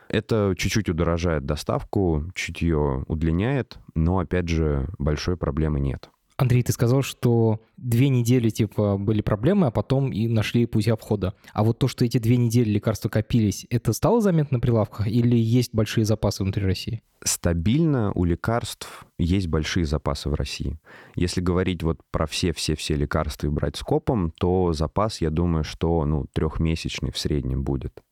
Это 0.09 0.55
чуть-чуть 0.57 0.89
удорожает 0.89 1.47
доставку, 1.47 2.25
чуть 2.35 2.63
ее 2.63 3.05
удлиняет, 3.09 3.79
но, 3.95 4.19
опять 4.19 4.49
же, 4.49 4.89
большой 4.99 5.37
проблемы 5.37 5.81
нет. 5.81 6.11
Андрей, 6.37 6.65
ты 6.65 6.73
сказал, 6.73 7.03
что 7.03 7.61
две 7.77 8.09
недели 8.09 8.51
типа 8.51 8.97
были 8.99 9.23
проблемы, 9.23 9.69
а 9.69 9.71
потом 9.71 10.13
и 10.13 10.27
нашли 10.27 10.67
пути 10.67 10.91
обхода. 10.91 11.35
А 11.53 11.63
вот 11.63 11.79
то, 11.79 11.87
что 11.87 12.05
эти 12.05 12.19
две 12.19 12.37
недели 12.37 12.71
лекарства 12.71 13.09
копились, 13.09 13.67
это 13.71 13.93
стало 13.93 14.21
заметно 14.21 14.57
на 14.57 14.61
прилавках 14.61 15.07
или 15.07 15.37
есть 15.37 15.73
большие 15.73 16.05
запасы 16.05 16.43
внутри 16.43 16.65
России? 16.65 17.03
Стабильно 17.23 18.13
у 18.15 18.25
лекарств 18.25 19.07
есть 19.17 19.47
большие 19.47 19.87
запасы 19.87 20.29
в 20.29 20.35
России. 20.35 20.79
Если 21.15 21.41
говорить 21.41 21.85
вот 21.85 22.01
про 22.11 22.27
все-все-все 22.27 22.97
лекарства 22.97 23.47
и 23.47 23.51
брать 23.51 23.77
скопом, 23.77 24.33
то 24.33 24.73
запас, 24.73 25.21
я 25.21 25.31
думаю, 25.31 25.63
что 25.63 26.05
ну, 26.05 26.27
трехмесячный 26.33 27.13
в 27.13 27.19
среднем 27.19 27.63
будет. 27.63 28.03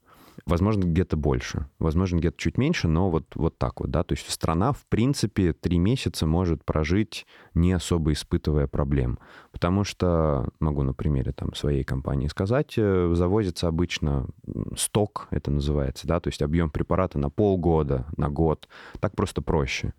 Возможно, 0.47 0.85
где-то 0.85 1.17
больше, 1.17 1.69
возможно, 1.79 2.19
где-то 2.19 2.37
чуть 2.37 2.59
меньше, 2.59 2.89
но 2.89 3.11
вот, 3.11 3.25
вот 3.35 3.59
так 3.59 3.81
вот, 3.81 3.91
да. 3.91 4.03
То 4.03 4.15
есть 4.15 4.31
страна, 4.31 4.73
в 4.73 4.85
принципе, 4.87 5.53
три 5.53 5.79
месяца 5.79 6.27
может 6.27 6.65
прожить, 6.65 7.27
не 7.55 7.73
особо 7.73 8.13
испытывая 8.13 8.67
проблем. 8.67 9.19
Потому 9.53 9.85
что, 9.85 10.49
могу 10.59 10.83
на 10.83 10.95
примере 10.95 11.33
там, 11.33 11.55
своей 11.55 11.85
компании 11.85 12.29
сказать, 12.29 12.75
э, 12.77 13.13
завозится 13.15 13.69
обычно 13.69 14.27
сток, 14.77 15.29
это 15.31 15.51
называется, 15.51 16.07
да, 16.07 16.21
то 16.21 16.29
есть 16.29 16.43
объем 16.43 16.71
препарата 16.71 17.19
на 17.19 17.31
полгода, 17.31 18.07
на 18.17 18.29
год. 18.29 18.69
Так 19.01 19.15
просто 19.15 19.43
проще. 19.43 19.95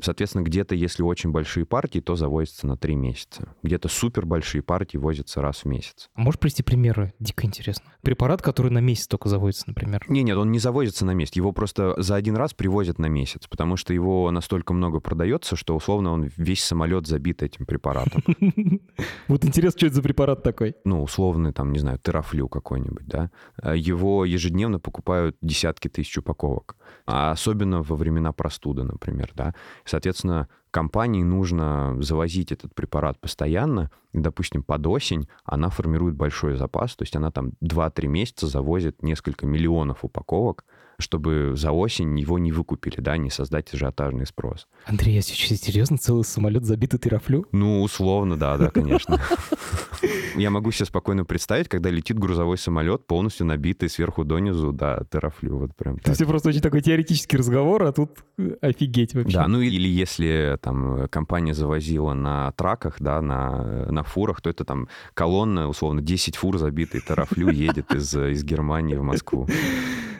Соответственно, 0.00 0.42
где-то, 0.42 0.74
если 0.74 1.02
очень 1.02 1.30
большие 1.30 1.64
партии, 1.66 2.00
то 2.00 2.16
завозятся 2.16 2.66
на 2.66 2.76
три 2.76 2.94
месяца. 2.94 3.54
Где-то 3.62 3.88
супер 3.88 4.26
большие 4.26 4.62
партии 4.62 4.96
возятся 4.96 5.40
раз 5.40 5.58
в 5.58 5.64
месяц. 5.66 6.08
А 6.14 6.20
можешь 6.20 6.40
привести 6.40 6.62
примеры? 6.62 7.12
Дико 7.20 7.46
интересно. 7.46 7.84
Препарат, 8.02 8.42
который 8.42 8.70
на 8.70 8.78
месяц 8.78 9.06
только 9.06 9.28
заводится, 9.28 9.64
например. 9.66 10.04
Не, 10.08 10.22
нет, 10.22 10.36
он 10.36 10.50
не 10.50 10.58
завозится 10.58 11.04
на 11.04 11.12
месяц. 11.12 11.36
Его 11.36 11.52
просто 11.52 12.00
за 12.00 12.16
один 12.16 12.36
раз 12.36 12.54
привозят 12.54 12.98
на 12.98 13.06
месяц, 13.06 13.46
потому 13.46 13.76
что 13.76 13.94
его 13.94 14.30
настолько 14.30 14.74
много 14.74 15.00
продается, 15.00 15.56
что 15.56 15.76
условно 15.76 16.12
он 16.12 16.30
весь 16.36 16.64
самолет 16.64 17.06
забит 17.06 17.42
этим 17.42 17.66
препаратом. 17.66 18.22
Вот 19.28 19.44
интересно, 19.44 19.78
что 19.78 19.86
это 19.86 19.96
за 19.96 20.02
препарат 20.02 20.42
такой? 20.42 20.76
Ну, 20.84 21.02
условный, 21.02 21.52
там, 21.52 21.72
не 21.72 21.78
знаю, 21.78 21.98
терафлю 21.98 22.48
какой-нибудь, 22.48 23.06
да. 23.06 23.30
Его 23.74 24.24
ежедневно 24.24 24.78
покупают 24.78 25.36
десятки 25.40 25.88
тысяч 25.88 26.16
упаковок. 26.18 26.76
А 27.06 27.32
особенно 27.32 27.82
во 27.82 27.96
времена 27.96 28.32
простуды, 28.32 28.84
например, 28.84 29.32
да. 29.34 29.54
Соответственно, 29.84 30.48
компании 30.70 31.22
нужно 31.22 31.96
завозить 32.00 32.52
этот 32.52 32.74
препарат 32.74 33.20
постоянно. 33.20 33.90
И, 34.12 34.18
допустим, 34.18 34.62
под 34.62 34.86
осень 34.86 35.28
она 35.44 35.70
формирует 35.70 36.16
большой 36.16 36.56
запас, 36.56 36.96
то 36.96 37.02
есть 37.02 37.16
она 37.16 37.30
там 37.30 37.52
2-3 37.62 38.06
месяца 38.06 38.46
завозит 38.46 39.02
несколько 39.02 39.46
миллионов 39.46 40.04
упаковок, 40.04 40.64
чтобы 40.98 41.52
за 41.56 41.72
осень 41.72 42.18
его 42.18 42.38
не 42.38 42.52
выкупили, 42.52 43.00
да, 43.00 43.16
не 43.16 43.30
создать 43.30 43.72
ажиотажный 43.72 44.26
спрос. 44.26 44.66
Андрей, 44.86 45.14
я 45.14 45.22
сейчас 45.22 45.60
серьезно 45.60 45.98
целый 45.98 46.24
самолет 46.24 46.64
забитый 46.64 46.98
терафлю? 46.98 47.46
Ну, 47.52 47.82
условно, 47.82 48.36
да, 48.36 48.56
да, 48.56 48.70
конечно. 48.70 49.20
Я 50.36 50.50
могу 50.50 50.72
себе 50.72 50.86
спокойно 50.86 51.24
представить, 51.24 51.68
когда 51.68 51.90
летит 51.90 52.18
грузовой 52.18 52.58
самолет, 52.58 53.06
полностью 53.06 53.46
набитый 53.46 53.88
сверху 53.88 54.24
донизу, 54.24 54.72
да, 54.72 55.04
терафлю, 55.10 55.58
вот 55.58 55.76
прям 55.76 55.96
Это 55.96 56.12
все 56.14 56.26
просто 56.26 56.48
очень 56.48 56.60
такой 56.60 56.80
теоретический 56.80 57.38
разговор, 57.38 57.84
а 57.84 57.92
тут 57.92 58.10
э, 58.38 58.56
офигеть 58.60 59.14
вообще. 59.14 59.36
Да, 59.36 59.46
ну 59.46 59.60
или 59.60 59.88
если 59.88 60.58
там 60.60 61.08
компания 61.08 61.54
завозила 61.54 62.14
на 62.14 62.52
траках, 62.52 62.96
да, 62.98 63.20
на, 63.20 63.86
на 63.90 64.02
фурах, 64.02 64.40
то 64.40 64.50
это 64.50 64.64
там 64.64 64.88
колонна, 65.14 65.68
условно, 65.68 66.02
10 66.02 66.36
фур 66.36 66.58
забитый 66.58 67.00
терафлю 67.00 67.50
едет 67.50 67.94
из, 67.94 68.14
из 68.14 68.44
Германии 68.44 68.96
в 68.96 69.02
Москву. 69.02 69.48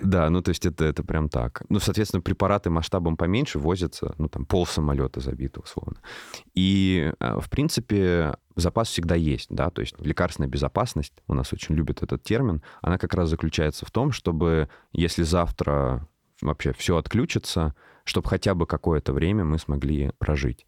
Да, 0.04 0.28
ну 0.28 0.42
то 0.42 0.50
есть 0.50 0.66
это, 0.66 0.73
это 0.80 1.02
прям 1.04 1.28
так. 1.28 1.62
Ну, 1.68 1.78
соответственно, 1.78 2.22
препараты 2.22 2.70
масштабом 2.70 3.16
поменьше 3.16 3.58
возятся, 3.58 4.14
ну 4.18 4.28
там 4.28 4.46
пол 4.46 4.66
самолета 4.66 5.20
забито 5.20 5.60
условно. 5.60 5.96
И, 6.54 7.12
э, 7.20 7.40
в 7.40 7.50
принципе, 7.50 8.34
запас 8.56 8.88
всегда 8.88 9.14
есть, 9.14 9.48
да, 9.50 9.70
то 9.70 9.80
есть 9.80 9.94
лекарственная 9.98 10.48
безопасность, 10.48 11.12
у 11.28 11.34
нас 11.34 11.52
очень 11.52 11.74
любят 11.74 12.02
этот 12.02 12.22
термин, 12.22 12.62
она 12.82 12.98
как 12.98 13.14
раз 13.14 13.28
заключается 13.28 13.84
в 13.84 13.90
том, 13.90 14.12
чтобы 14.12 14.68
если 14.92 15.22
завтра 15.22 16.08
вообще 16.40 16.72
все 16.72 16.96
отключится, 16.96 17.74
чтобы 18.04 18.28
хотя 18.28 18.54
бы 18.54 18.66
какое-то 18.66 19.12
время 19.12 19.44
мы 19.44 19.58
смогли 19.58 20.12
прожить. 20.18 20.66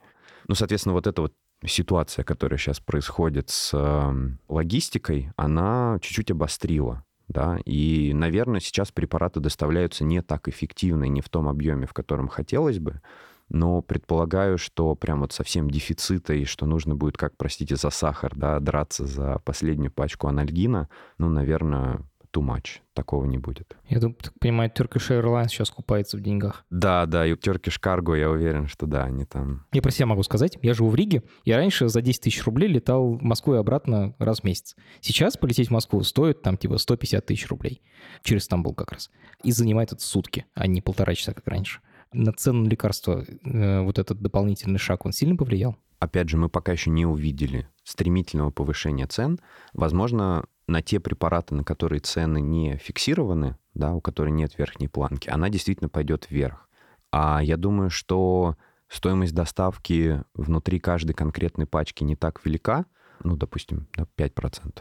Ну, 0.49 0.55
соответственно, 0.55 0.95
вот 0.95 1.07
эта 1.07 1.23
вот 1.23 1.35
ситуация, 1.65 2.25
которая 2.25 2.59
сейчас 2.59 2.81
происходит 2.81 3.51
с 3.51 3.73
эм, 3.75 4.39
логистикой, 4.49 5.33
она 5.37 5.99
чуть-чуть 6.01 6.31
обострила 6.31 7.05
да, 7.29 7.59
и, 7.65 8.13
наверное, 8.15 8.61
сейчас 8.61 8.93
препараты 8.93 9.41
доставляются 9.41 10.05
не 10.05 10.23
так 10.23 10.49
эффективно 10.49 11.05
не 11.05 11.21
в 11.21 11.29
том 11.29 11.49
объеме, 11.49 11.87
в 11.87 11.93
котором 11.93 12.29
хотелось 12.29 12.79
бы, 12.79 13.01
но 13.49 13.83
предполагаю, 13.83 14.59
что 14.59 14.95
прям 14.95 15.21
вот 15.21 15.33
совсем 15.33 15.71
дефицита 15.71 16.35
и 16.35 16.45
что 16.45 16.67
нужно 16.67 16.95
будет, 16.95 17.17
как, 17.17 17.37
простите, 17.37 17.77
за 17.77 17.91
сахар, 17.91 18.35
да, 18.35 18.61
драться 18.61 19.07
за 19.07 19.41
последнюю 19.45 19.93
пачку 19.93 20.29
анальгина, 20.29 20.89
ну, 21.19 21.29
наверное, 21.29 22.01
too 22.37 22.43
much. 22.43 22.81
Такого 22.95 23.25
не 23.25 23.39
будет. 23.39 23.77
Я 23.89 24.01
думаю, 24.01 24.17
так 24.17 24.33
понимаю, 24.39 24.71
Turkish 24.71 25.11
Airlines 25.11 25.49
сейчас 25.49 25.71
купается 25.71 26.17
в 26.17 26.21
деньгах. 26.21 26.65
Да, 26.71 27.07
да, 27.07 27.27
и 27.27 27.33
Turkish 27.33 27.81
Cargo, 27.83 28.19
я 28.19 28.31
уверен, 28.31 28.67
что 28.69 28.87
да, 28.87 29.05
они 29.05 29.25
там... 29.25 29.67
Я 29.73 29.83
про 29.83 29.91
себя 29.91 30.07
могу 30.07 30.23
сказать. 30.23 30.59
Я 30.63 30.75
живу 30.75 30.91
в 30.91 30.95
Риге. 30.95 31.23
Я 31.45 31.57
раньше 31.57 31.89
за 31.89 32.03
10 32.03 32.23
тысяч 32.23 32.45
рублей 32.45 32.69
летал 32.69 33.17
в 33.17 33.23
Москву 33.23 33.55
и 33.55 33.59
обратно 33.59 34.15
раз 34.19 34.41
в 34.41 34.45
месяц. 34.45 34.77
Сейчас 35.01 35.37
полететь 35.37 35.69
в 35.69 35.73
Москву 35.73 36.03
стоит 36.03 36.43
там 36.43 36.57
типа 36.57 36.79
150 36.79 37.25
тысяч 37.25 37.49
рублей. 37.49 37.83
Через 38.23 38.45
Стамбул 38.45 38.75
как 38.75 38.93
раз. 38.93 39.11
И 39.43 39.53
занимает 39.53 39.93
это 39.93 40.03
сутки, 40.03 40.47
а 40.55 40.67
не 40.67 40.81
полтора 40.81 41.15
часа, 41.15 41.33
как 41.33 41.47
раньше. 41.49 41.81
На 42.13 42.33
цену 42.33 42.65
на 42.65 42.69
лекарства 42.69 43.25
э, 43.45 43.81
вот 43.83 43.99
этот 43.99 44.21
дополнительный 44.21 44.79
шаг, 44.79 45.05
он 45.05 45.13
сильно 45.13 45.37
повлиял? 45.37 45.77
Опять 45.99 46.29
же, 46.29 46.37
мы 46.37 46.49
пока 46.49 46.73
еще 46.73 46.91
не 46.91 47.07
увидели 47.07 47.69
стремительного 47.83 48.51
повышения 48.51 49.07
цен. 49.07 49.39
Возможно, 49.73 50.45
на 50.67 50.83
те 50.83 51.01
препараты, 51.01 51.55
на 51.55 51.65
которые 51.65 52.01
цены 52.01 52.41
не 52.41 52.77
фиксированы, 52.77 53.57
да, 53.75 53.95
у 53.95 54.01
которых 54.01 54.33
нет 54.33 54.59
верхней 54.59 54.89
планки, 54.89 55.29
она 55.29 55.49
действительно 55.49 55.89
пойдет 55.89 56.29
вверх. 56.31 56.69
А 57.13 57.41
я 57.43 57.57
думаю, 57.57 57.91
что 57.91 58.57
стоимость 58.89 59.35
доставки 59.35 60.23
внутри 60.35 60.81
каждой 60.81 61.13
конкретной 61.13 61.67
пачки 61.67 62.05
не 62.05 62.17
так 62.17 62.45
велика, 62.45 62.87
ну, 63.23 63.37
допустим, 63.37 63.89
да, 63.97 64.07
5%. 64.17 64.81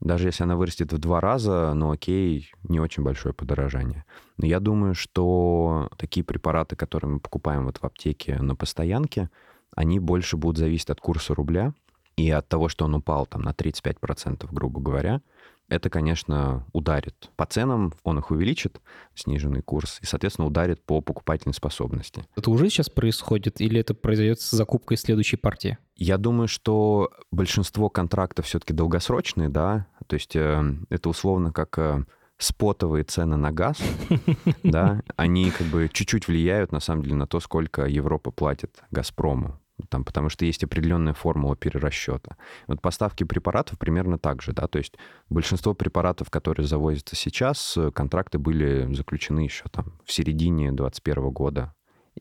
Даже 0.00 0.28
если 0.28 0.44
она 0.44 0.56
вырастет 0.56 0.92
в 0.92 0.98
два 0.98 1.20
раза, 1.20 1.72
ну 1.74 1.90
окей, 1.90 2.50
не 2.64 2.80
очень 2.80 3.02
большое 3.02 3.32
подорожание. 3.32 4.04
Но 4.36 4.46
я 4.46 4.60
думаю, 4.60 4.94
что 4.94 5.88
такие 5.96 6.22
препараты, 6.22 6.76
которые 6.76 7.12
мы 7.12 7.20
покупаем 7.20 7.64
вот 7.64 7.78
в 7.78 7.84
аптеке 7.84 8.36
на 8.36 8.54
постоянке, 8.54 9.30
они 9.74 9.98
больше 9.98 10.36
будут 10.36 10.58
зависеть 10.58 10.90
от 10.90 11.00
курса 11.00 11.34
рубля, 11.34 11.72
и 12.16 12.30
от 12.30 12.48
того, 12.48 12.68
что 12.68 12.84
он 12.86 12.94
упал 12.94 13.26
там 13.26 13.42
на 13.42 13.50
35%, 13.50 14.48
грубо 14.50 14.80
говоря, 14.80 15.20
это, 15.68 15.90
конечно, 15.90 16.64
ударит 16.72 17.30
по 17.36 17.44
ценам, 17.44 17.92
он 18.04 18.18
их 18.18 18.30
увеличит, 18.30 18.80
сниженный 19.14 19.62
курс, 19.62 19.98
и, 20.00 20.06
соответственно, 20.06 20.46
ударит 20.46 20.80
по 20.84 21.00
покупательной 21.00 21.54
способности. 21.54 22.24
Это 22.36 22.50
уже 22.50 22.70
сейчас 22.70 22.88
происходит 22.88 23.60
или 23.60 23.80
это 23.80 23.92
произойдет 23.92 24.40
с 24.40 24.50
закупкой 24.50 24.96
следующей 24.96 25.36
партии? 25.36 25.78
Я 25.96 26.18
думаю, 26.18 26.46
что 26.46 27.10
большинство 27.32 27.90
контрактов 27.90 28.46
все-таки 28.46 28.72
долгосрочные, 28.72 29.48
да, 29.48 29.86
то 30.06 30.14
есть 30.14 30.36
э, 30.36 30.62
это 30.88 31.08
условно 31.08 31.52
как 31.52 31.76
э, 31.78 32.04
спотовые 32.38 33.02
цены 33.02 33.36
на 33.36 33.50
газ, 33.50 33.78
да, 34.62 35.02
они 35.16 35.50
как 35.50 35.66
бы 35.66 35.90
чуть-чуть 35.92 36.28
влияют, 36.28 36.70
на 36.70 36.80
самом 36.80 37.02
деле, 37.02 37.16
на 37.16 37.26
то, 37.26 37.40
сколько 37.40 37.86
Европа 37.86 38.30
платит 38.30 38.84
«Газпрому» 38.92 39.58
там, 39.88 40.04
потому 40.04 40.28
что 40.28 40.44
есть 40.44 40.64
определенная 40.64 41.14
формула 41.14 41.56
перерасчета. 41.56 42.36
Вот 42.66 42.80
поставки 42.80 43.24
препаратов 43.24 43.78
примерно 43.78 44.18
так 44.18 44.42
же, 44.42 44.52
да, 44.52 44.66
то 44.66 44.78
есть 44.78 44.94
большинство 45.28 45.74
препаратов, 45.74 46.30
которые 46.30 46.66
завозятся 46.66 47.16
сейчас, 47.16 47.76
контракты 47.94 48.38
были 48.38 48.92
заключены 48.94 49.40
еще 49.40 49.64
там 49.70 49.92
в 50.04 50.12
середине 50.12 50.72
2021 50.72 51.30
года. 51.30 51.74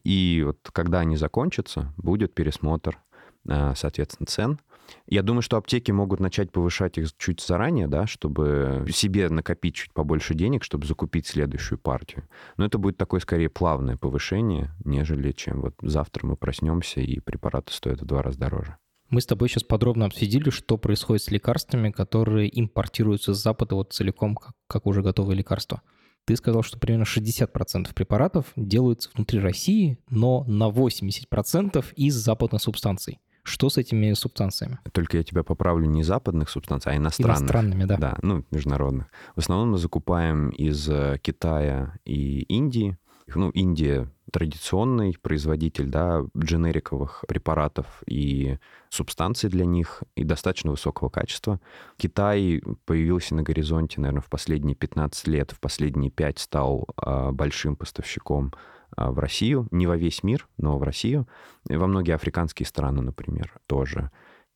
И 0.03 0.43
вот 0.45 0.57
когда 0.71 0.99
они 0.99 1.15
закончатся, 1.15 1.93
будет 1.97 2.33
пересмотр, 2.33 2.99
э, 3.47 3.73
соответственно, 3.75 4.27
цен, 4.27 4.59
я 5.07 5.21
думаю, 5.21 5.41
что 5.41 5.57
аптеки 5.57 5.91
могут 5.91 6.19
начать 6.19 6.51
повышать 6.51 6.97
их 6.97 7.15
чуть 7.17 7.41
заранее, 7.41 7.87
да, 7.87 8.07
чтобы 8.07 8.85
себе 8.91 9.29
накопить 9.29 9.75
чуть 9.75 9.93
побольше 9.93 10.33
денег, 10.33 10.63
чтобы 10.63 10.85
закупить 10.85 11.27
следующую 11.27 11.77
партию. 11.77 12.27
Но 12.57 12.65
это 12.65 12.77
будет 12.77 12.97
такое 12.97 13.19
скорее 13.19 13.49
плавное 13.49 13.97
повышение, 13.97 14.71
нежели 14.83 15.31
чем 15.31 15.61
вот 15.61 15.75
завтра 15.81 16.25
мы 16.27 16.35
проснемся 16.35 17.01
и 17.01 17.19
препараты 17.19 17.73
стоят 17.73 18.01
в 18.01 18.05
два 18.05 18.21
раза 18.21 18.39
дороже. 18.39 18.77
Мы 19.09 19.21
с 19.21 19.25
тобой 19.25 19.49
сейчас 19.49 19.63
подробно 19.63 20.05
обсудили, 20.05 20.49
что 20.49 20.77
происходит 20.77 21.23
с 21.23 21.31
лекарствами, 21.31 21.91
которые 21.91 22.49
импортируются 22.59 23.33
с 23.33 23.41
Запада 23.41 23.75
вот 23.75 23.93
целиком, 23.93 24.35
как, 24.35 24.53
как 24.67 24.87
уже 24.87 25.03
готовые 25.03 25.37
лекарства. 25.37 25.81
Ты 26.25 26.35
сказал, 26.35 26.63
что 26.63 26.79
примерно 26.79 27.03
60% 27.03 27.93
препаратов 27.93 28.51
делаются 28.55 29.11
внутри 29.13 29.39
России, 29.39 29.99
но 30.09 30.43
на 30.45 30.69
80% 30.69 31.85
из 31.95 32.15
западных 32.15 32.63
субстанций. 32.63 33.19
Что 33.45 33.69
с 33.69 33.77
этими 33.77 34.11
субстанциями? 34.13 34.79
Только 34.91 35.17
я 35.17 35.23
тебя 35.23 35.43
поправлю, 35.43 35.85
не 35.85 36.03
западных 36.03 36.49
субстанций, 36.49 36.91
а 36.91 36.97
иностранных. 36.97 37.41
Иностранными, 37.41 37.83
да. 37.85 37.97
Да, 37.97 38.17
ну, 38.23 38.43
международных. 38.49 39.05
В 39.35 39.39
основном 39.39 39.71
мы 39.71 39.77
закупаем 39.77 40.49
из 40.49 40.89
э, 40.89 41.19
Китая 41.21 41.93
и 42.05 42.41
Индии. 42.41 42.97
Ну, 43.33 43.51
Индия 43.51 44.09
традиционный 44.31 45.15
производитель 45.21 45.87
да, 45.87 46.23
дженериковых 46.37 47.23
препаратов 47.27 48.03
и 48.05 48.57
субстанций 48.89 49.49
для 49.49 49.65
них, 49.65 50.03
и 50.15 50.23
достаточно 50.23 50.71
высокого 50.71 51.09
качества. 51.09 51.61
Китай 51.97 52.61
появился 52.85 53.35
на 53.35 53.43
горизонте, 53.43 54.01
наверное, 54.01 54.21
в 54.21 54.29
последние 54.29 54.75
15 54.75 55.27
лет, 55.27 55.51
в 55.51 55.59
последние 55.59 56.11
5 56.11 56.39
стал 56.39 56.87
а, 56.97 57.31
большим 57.31 57.75
поставщиком 57.75 58.51
в 58.97 59.19
Россию, 59.19 59.67
не 59.71 59.87
во 59.87 59.97
весь 59.97 60.23
мир, 60.23 60.47
но 60.57 60.77
в 60.77 60.83
Россию, 60.83 61.27
и 61.69 61.75
во 61.75 61.87
многие 61.87 62.15
африканские 62.15 62.65
страны, 62.65 63.01
например, 63.01 63.53
тоже. 63.67 64.11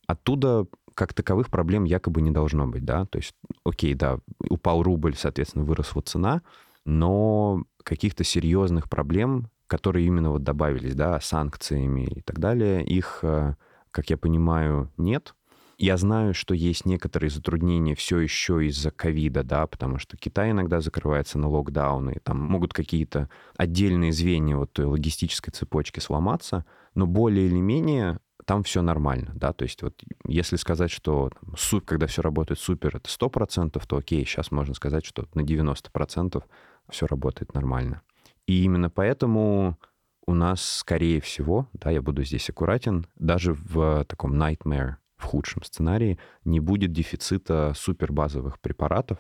Оттуда 0.08 0.66
как 0.94 1.14
таковых 1.14 1.50
проблем 1.50 1.86
якобы 1.86 2.22
не 2.22 2.32
должно 2.32 2.68
быть, 2.68 2.84
да, 2.84 3.06
то 3.06 3.20
есть, 3.20 3.34
окей, 3.64 3.94
да, 3.94 4.20
упал 4.50 4.84
рубль, 4.84 5.16
соответственно, 5.16 5.64
выросла 5.64 6.02
цена, 6.02 6.42
но 6.86 7.64
каких-то 7.84 8.24
серьезных 8.24 8.90
проблем, 8.90 9.50
которые 9.68 10.06
именно 10.08 10.32
вот 10.32 10.44
добавились, 10.44 10.96
да, 10.96 11.22
санкциями 11.22 12.06
и 12.06 12.22
так 12.22 12.40
далее, 12.40 12.84
их, 12.84 13.20
э, 13.22 13.56
как 13.92 14.10
я 14.10 14.18
понимаю, 14.18 14.92
нет. 14.98 15.36
Я 15.82 15.96
знаю, 15.96 16.34
что 16.34 16.54
есть 16.54 16.86
некоторые 16.86 17.30
затруднения 17.30 17.96
все 17.96 18.20
еще 18.20 18.66
из-за 18.68 18.92
ковида, 18.92 19.44
да, 19.46 19.66
потому 19.66 19.98
что 19.98 20.18
Китай 20.18 20.52
иногда 20.52 20.82
закрывается 20.82 21.40
на 21.40 21.48
локдауны, 21.48 22.20
там 22.22 22.38
могут 22.38 22.74
какие-то 22.74 23.30
отдельные 23.56 24.12
звенья 24.12 24.58
вот 24.58 24.74
той 24.74 24.84
логистической 24.84 25.54
цепочки 25.54 26.02
сломаться, 26.02 26.66
но 26.96 27.08
более 27.08 27.46
или 27.48 27.62
менее 27.62 28.20
там 28.44 28.64
все 28.64 28.82
нормально, 28.82 29.32
да, 29.36 29.54
то 29.54 29.64
есть 29.64 29.82
вот 29.82 29.94
если 30.28 30.58
сказать, 30.58 30.92
что 30.92 31.30
там, 31.30 31.56
суп, 31.56 31.86
когда 31.86 32.08
все 32.08 32.22
работает 32.22 32.60
супер, 32.60 32.98
это 32.98 33.08
100%, 33.08 33.82
то 33.88 33.98
окей, 33.98 34.26
сейчас 34.26 34.52
можно 34.52 34.74
сказать, 34.74 35.06
что 35.06 35.30
на 35.34 35.42
90% 35.42 36.44
все 36.90 37.08
работает 37.08 37.54
нормально. 37.54 38.02
И 38.48 38.66
именно 38.66 38.90
поэтому 38.90 39.80
у 40.28 40.34
нас, 40.34 40.62
скорее 40.62 41.22
всего, 41.22 41.70
да, 41.72 41.90
я 41.90 42.02
буду 42.02 42.26
здесь 42.26 42.50
аккуратен, 42.50 43.08
даже 43.16 43.54
в 43.54 44.04
таком 44.10 44.34
nightmare 44.34 44.96
в 45.20 45.26
худшем 45.26 45.64
сценарии 45.64 46.18
не 46.46 46.60
будет 46.60 46.92
дефицита 46.92 47.74
супербазовых 47.76 48.60
препаратов, 48.60 49.20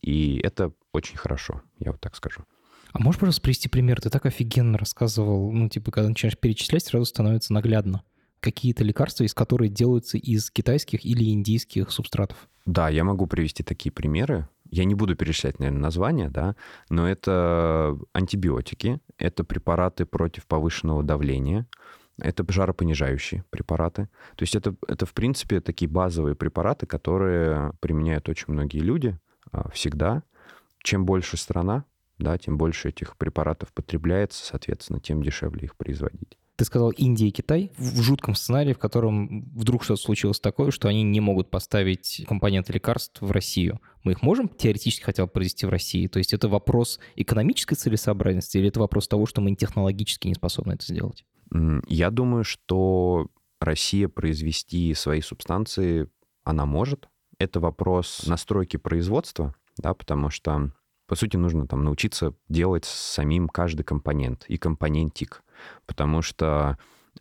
и 0.00 0.40
это 0.42 0.72
очень 0.92 1.16
хорошо, 1.16 1.62
я 1.78 1.92
вот 1.92 2.00
так 2.00 2.16
скажу. 2.16 2.44
А 2.92 2.98
можешь, 3.00 3.20
пожалуйста, 3.20 3.42
привести 3.42 3.68
пример? 3.68 4.00
Ты 4.00 4.08
так 4.08 4.24
офигенно 4.24 4.78
рассказывал, 4.78 5.52
ну, 5.52 5.68
типа, 5.68 5.90
когда 5.90 6.08
начинаешь 6.08 6.38
перечислять, 6.38 6.84
сразу 6.84 7.04
становится 7.04 7.52
наглядно. 7.52 8.02
Какие-то 8.40 8.84
лекарства, 8.84 9.24
из 9.24 9.34
которых 9.34 9.72
делаются 9.72 10.16
из 10.16 10.50
китайских 10.50 11.04
или 11.04 11.30
индийских 11.30 11.90
субстратов. 11.90 12.48
Да, 12.64 12.88
я 12.88 13.04
могу 13.04 13.26
привести 13.26 13.62
такие 13.62 13.92
примеры. 13.92 14.48
Я 14.70 14.84
не 14.84 14.94
буду 14.94 15.16
перечислять, 15.16 15.58
наверное, 15.58 15.80
названия, 15.80 16.30
да, 16.30 16.54
но 16.88 17.08
это 17.08 17.98
антибиотики, 18.12 19.00
это 19.16 19.42
препараты 19.42 20.04
против 20.04 20.46
повышенного 20.46 21.02
давления, 21.02 21.66
это 22.18 22.44
жаропонижающие 22.48 23.44
препараты. 23.50 24.08
То 24.36 24.42
есть 24.42 24.54
это, 24.54 24.74
это, 24.86 25.06
в 25.06 25.14
принципе, 25.14 25.60
такие 25.60 25.88
базовые 25.88 26.34
препараты, 26.34 26.86
которые 26.86 27.72
применяют 27.80 28.28
очень 28.28 28.52
многие 28.52 28.80
люди 28.80 29.18
а, 29.52 29.70
всегда. 29.70 30.22
Чем 30.82 31.04
больше 31.04 31.36
страна, 31.36 31.84
да, 32.18 32.38
тем 32.38 32.58
больше 32.58 32.88
этих 32.88 33.16
препаратов 33.16 33.72
потребляется, 33.72 34.44
соответственно, 34.44 35.00
тем 35.00 35.22
дешевле 35.22 35.64
их 35.64 35.76
производить. 35.76 36.36
Ты 36.58 36.64
сказал 36.64 36.90
Индия 36.90 37.28
и 37.28 37.30
Китай 37.30 37.70
в 37.78 38.02
жутком 38.02 38.34
сценарии, 38.34 38.72
в 38.72 38.80
котором 38.80 39.42
вдруг 39.54 39.84
что-то 39.84 40.02
случилось 40.02 40.40
такое, 40.40 40.72
что 40.72 40.88
они 40.88 41.04
не 41.04 41.20
могут 41.20 41.50
поставить 41.50 42.24
компоненты 42.26 42.72
лекарств 42.72 43.20
в 43.20 43.30
Россию. 43.30 43.80
Мы 44.02 44.12
их 44.12 44.22
можем 44.22 44.48
теоретически 44.48 45.04
хотя 45.04 45.24
бы 45.24 45.30
произвести 45.30 45.66
в 45.66 45.68
России? 45.68 46.08
То 46.08 46.18
есть 46.18 46.32
это 46.32 46.48
вопрос 46.48 46.98
экономической 47.14 47.76
целесообразности 47.76 48.58
или 48.58 48.70
это 48.70 48.80
вопрос 48.80 49.06
того, 49.06 49.24
что 49.26 49.40
мы 49.40 49.54
технологически 49.54 50.26
не 50.26 50.34
способны 50.34 50.72
это 50.72 50.84
сделать? 50.84 51.24
Я 51.50 52.10
думаю, 52.10 52.44
что 52.44 53.28
Россия 53.60 54.08
произвести 54.08 54.92
свои 54.94 55.20
субстанции, 55.20 56.08
она 56.44 56.66
может. 56.66 57.08
Это 57.38 57.60
вопрос 57.60 58.26
настройки 58.26 58.76
производства, 58.76 59.54
да, 59.76 59.94
потому 59.94 60.30
что, 60.30 60.72
по 61.06 61.14
сути, 61.14 61.36
нужно 61.36 61.66
там 61.66 61.84
научиться 61.84 62.34
делать 62.48 62.84
самим 62.84 63.48
каждый 63.48 63.82
компонент 63.82 64.44
и 64.48 64.56
компонентик, 64.58 65.42
потому 65.86 66.22
что 66.22 66.78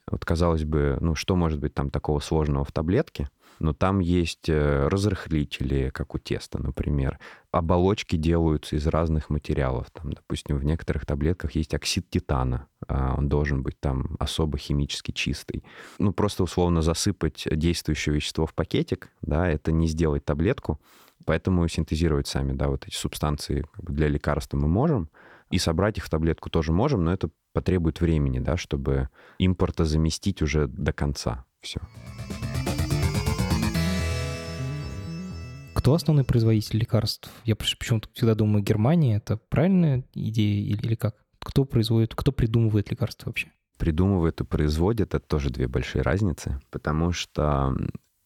вот, 0.09 0.25
казалось 0.25 0.63
бы, 0.63 0.97
ну, 1.01 1.15
что 1.15 1.36
может 1.36 1.59
быть 1.59 1.73
там 1.73 1.89
такого 1.89 2.19
сложного 2.19 2.63
в 2.63 2.71
таблетке? 2.71 3.30
Но 3.59 3.73
там 3.73 3.99
есть 3.99 4.49
э, 4.49 4.87
разрыхлители, 4.87 5.89
как 5.93 6.15
у 6.15 6.19
теста, 6.19 6.61
например. 6.61 7.19
Оболочки 7.51 8.15
делаются 8.15 8.75
из 8.75 8.85
разных 8.87 9.29
материалов. 9.29 9.87
Там, 9.91 10.13
допустим, 10.13 10.57
в 10.57 10.63
некоторых 10.63 11.05
таблетках 11.05 11.51
есть 11.51 11.73
оксид 11.73 12.09
титана. 12.09 12.67
А, 12.87 13.15
он 13.17 13.29
должен 13.29 13.63
быть 13.63 13.79
там 13.79 14.15
особо 14.19 14.57
химически 14.57 15.11
чистый. 15.11 15.63
Ну, 15.97 16.13
просто 16.13 16.43
условно 16.43 16.81
засыпать 16.81 17.47
действующее 17.51 18.15
вещество 18.15 18.45
в 18.45 18.53
пакетик, 18.53 19.09
да, 19.21 19.49
это 19.49 19.71
не 19.71 19.87
сделать 19.87 20.25
таблетку. 20.25 20.79
Поэтому 21.25 21.67
синтезировать 21.67 22.27
сами, 22.27 22.53
да, 22.53 22.69
вот 22.69 22.87
эти 22.87 22.95
субстанции 22.95 23.65
для 23.77 24.07
лекарства 24.07 24.57
мы 24.57 24.67
можем. 24.67 25.09
И 25.49 25.57
собрать 25.57 25.97
их 25.97 26.05
в 26.05 26.09
таблетку 26.09 26.49
тоже 26.49 26.71
можем, 26.71 27.05
но 27.05 27.13
это 27.13 27.29
потребует 27.53 28.01
времени, 28.01 28.39
да, 28.39 28.57
чтобы 28.57 29.09
импорта 29.39 29.85
заместить 29.85 30.41
уже 30.41 30.67
до 30.67 30.93
конца. 30.93 31.45
Все. 31.61 31.79
Кто 35.88 35.93
основной 35.93 36.25
производитель 36.25 36.79
лекарств? 36.79 37.31
Я 37.45 37.55
почему-то 37.55 38.09
всегда 38.11 38.35
думаю, 38.35 38.61
Германия— 38.61 39.15
это 39.23 39.38
правильная 39.38 40.03
идея 40.13 40.61
или, 40.61 40.85
или 40.85 40.95
как? 40.95 41.15
Кто 41.39 41.63
производит, 41.63 42.13
кто 42.13 42.33
придумывает 42.33 42.91
лекарства 42.91 43.29
вообще? 43.29 43.53
Придумывает 43.77 44.41
и 44.41 44.43
производит— 44.43 45.13
это 45.15 45.25
тоже 45.25 45.49
две 45.49 45.69
большие 45.69 46.01
разницы, 46.01 46.59
потому 46.71 47.13
что 47.13 47.73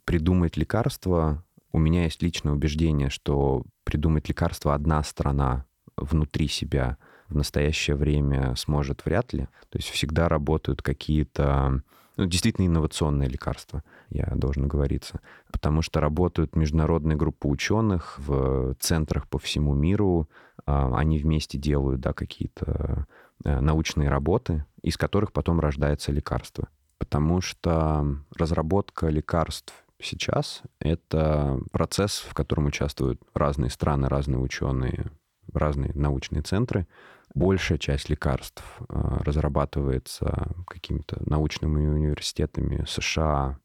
придумать 0.06 0.58
лекарство 0.58 1.46
у 1.72 1.78
меня 1.78 2.06
есть 2.06 2.24
личное 2.24 2.52
убеждение, 2.52 3.12
что 3.12 3.64
придумать 3.84 4.28
лекарство 4.28 4.74
одна 4.74 5.04
страна 5.04 5.66
внутри 5.96 6.48
себя 6.48 6.98
в 7.30 7.36
настоящее 7.36 7.96
время 7.96 8.56
сможет 8.56 9.06
вряд 9.06 9.34
ли. 9.34 9.44
То 9.70 9.78
есть 9.78 9.90
всегда 9.90 10.28
работают 10.30 10.82
какие-то 10.82 11.84
ну, 12.22 12.28
действительно 12.28 12.68
инновационные 12.68 13.28
лекарства, 13.28 13.84
я 14.12 14.32
должен 14.36 14.68
говориться, 14.68 15.22
потому 15.52 15.82
что 15.82 16.00
работают 16.00 16.56
международные 16.56 17.16
группы 17.16 17.48
ученых 17.48 18.20
в 18.20 18.76
центрах 18.80 19.28
по 19.28 19.40
всему 19.40 19.74
миру, 19.74 20.30
а, 20.68 20.96
они 20.96 21.18
вместе 21.18 21.58
делают 21.58 22.00
да, 22.00 22.14
какие-то 22.14 23.08
э, 23.44 23.60
научные 23.60 24.08
работы, 24.10 24.66
из 24.84 24.98
которых 24.98 25.34
потом 25.34 25.60
рождается 25.60 26.12
лекарство. 26.12 26.70
Потому 27.00 27.42
что 27.42 28.06
разработка 28.38 29.08
лекарств 29.08 29.74
сейчас— 30.00 30.62
это 30.80 31.60
процесс, 31.72 32.20
в 32.20 32.36
котором 32.36 32.68
участвуют 32.68 33.20
разные 33.34 33.72
страны, 33.72 34.10
разные 34.10 34.38
ученые, 34.38 35.10
разные 35.52 35.92
научные 35.96 36.44
центры. 36.44 36.86
Большая 37.34 37.78
часть 37.78 38.10
лекарств 38.10 38.64
э, 38.80 39.18
разрабатывается 39.24 40.54
какими-то 40.68 41.22
научными 41.26 41.88
университетами 41.88 42.84
США, 42.88 43.58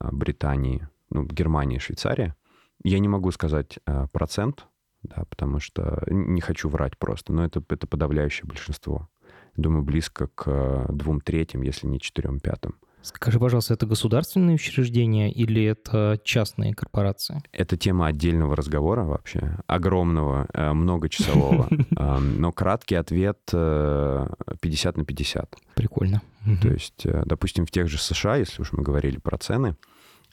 э, 0.00 0.08
Британии, 0.10 0.88
ну, 1.10 1.24
Германии, 1.24 1.78
Швейцарии. 1.78 2.34
Я 2.82 2.98
не 2.98 3.08
могу 3.08 3.30
сказать 3.30 3.78
э, 3.86 4.08
процент, 4.12 4.66
да, 5.02 5.24
потому 5.28 5.60
что 5.60 6.02
не 6.08 6.40
хочу 6.40 6.68
врать 6.68 6.98
просто, 6.98 7.32
но 7.32 7.44
это, 7.44 7.62
это 7.68 7.86
подавляющее 7.86 8.46
большинство. 8.46 9.08
Думаю, 9.56 9.84
близко 9.84 10.26
к 10.28 10.86
двум 10.88 11.20
третьим, 11.20 11.62
если 11.62 11.86
не 11.86 12.00
четырем 12.00 12.40
пятым. 12.40 12.74
Скажи, 13.04 13.38
пожалуйста, 13.38 13.74
это 13.74 13.84
государственные 13.84 14.54
учреждения 14.54 15.30
или 15.30 15.62
это 15.62 16.18
частные 16.24 16.74
корпорации? 16.74 17.42
Это 17.52 17.76
тема 17.76 18.06
отдельного 18.06 18.56
разговора 18.56 19.04
вообще, 19.04 19.58
огромного, 19.66 20.46
э, 20.54 20.72
многочасового. 20.72 21.68
Но 22.20 22.50
краткий 22.50 22.94
ответ 22.94 23.40
50 23.50 23.54
э, 23.54 24.98
на 24.98 25.04
50. 25.04 25.56
Прикольно. 25.74 26.22
То 26.62 26.68
есть, 26.68 27.04
э, 27.04 27.24
допустим, 27.26 27.66
в 27.66 27.70
тех 27.70 27.88
же 27.88 27.98
США, 27.98 28.36
если 28.36 28.62
уж 28.62 28.72
мы 28.72 28.82
говорили 28.82 29.18
про 29.18 29.36
цены, 29.36 29.76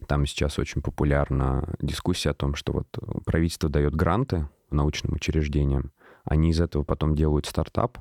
там 0.07 0.25
сейчас 0.25 0.57
очень 0.57 0.81
популярна 0.81 1.75
дискуссия 1.81 2.29
о 2.29 2.33
том, 2.33 2.55
что 2.55 2.71
вот 2.71 2.87
правительство 3.25 3.69
дает 3.69 3.95
гранты 3.95 4.47
научным 4.69 5.13
учреждениям, 5.13 5.91
они 6.23 6.51
из 6.51 6.61
этого 6.61 6.83
потом 6.83 7.15
делают 7.15 7.47
стартап 7.47 7.97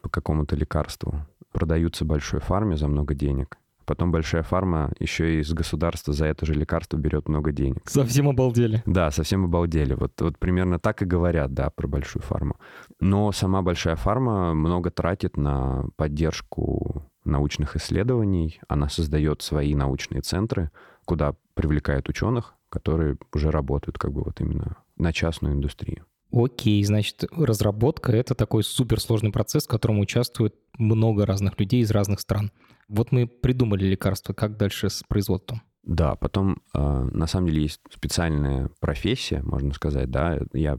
по 0.00 0.08
какому-то 0.08 0.56
лекарству, 0.56 1.26
продаются 1.52 2.06
большой 2.06 2.40
фарме 2.40 2.78
за 2.78 2.88
много 2.88 3.14
денег, 3.14 3.58
Потом 3.84 4.10
большая 4.12 4.42
фарма 4.42 4.92
еще 4.98 5.36
и 5.36 5.40
из 5.40 5.52
государства 5.52 6.12
за 6.12 6.26
это 6.26 6.46
же 6.46 6.54
лекарство 6.54 6.96
берет 6.96 7.28
много 7.28 7.52
денег. 7.52 7.82
Совсем 7.86 8.28
обалдели. 8.28 8.82
Да, 8.86 9.10
совсем 9.10 9.44
обалдели. 9.44 9.94
Вот, 9.94 10.20
вот 10.20 10.38
примерно 10.38 10.78
так 10.78 11.02
и 11.02 11.04
говорят, 11.04 11.52
да, 11.52 11.70
про 11.70 11.86
большую 11.86 12.22
фарму. 12.22 12.56
Но 13.00 13.32
сама 13.32 13.62
большая 13.62 13.96
фарма 13.96 14.54
много 14.54 14.90
тратит 14.90 15.36
на 15.36 15.86
поддержку 15.96 17.10
научных 17.24 17.76
исследований. 17.76 18.60
Она 18.68 18.88
создает 18.88 19.42
свои 19.42 19.74
научные 19.74 20.22
центры, 20.22 20.70
куда 21.04 21.34
привлекает 21.54 22.08
ученых, 22.08 22.54
которые 22.68 23.16
уже 23.32 23.50
работают 23.50 23.98
как 23.98 24.12
бы 24.12 24.22
вот 24.22 24.40
именно 24.40 24.76
на 24.96 25.12
частную 25.12 25.54
индустрию. 25.54 26.04
Окей, 26.32 26.82
значит, 26.84 27.24
разработка— 27.30 28.10
это 28.12 28.34
такой 28.34 28.64
суперсложный 28.64 29.30
процесс, 29.30 29.66
в 29.66 29.68
котором 29.68 30.00
участвует 30.00 30.54
много 30.76 31.26
разных 31.26 31.60
людей 31.60 31.82
из 31.82 31.92
разных 31.92 32.18
стран. 32.18 32.50
Вот 32.88 33.12
мы 33.12 33.26
придумали 33.26 33.84
лекарство, 33.84 34.32
как 34.32 34.56
дальше 34.56 34.90
с 34.90 35.02
производством? 35.06 35.62
Да, 35.82 36.16
потом 36.16 36.62
э, 36.74 36.78
на 37.12 37.26
самом 37.26 37.48
деле 37.48 37.62
есть 37.62 37.80
специальная 37.90 38.70
профессия, 38.80 39.42
можно 39.42 39.72
сказать, 39.74 40.10
да, 40.10 40.38
я 40.52 40.78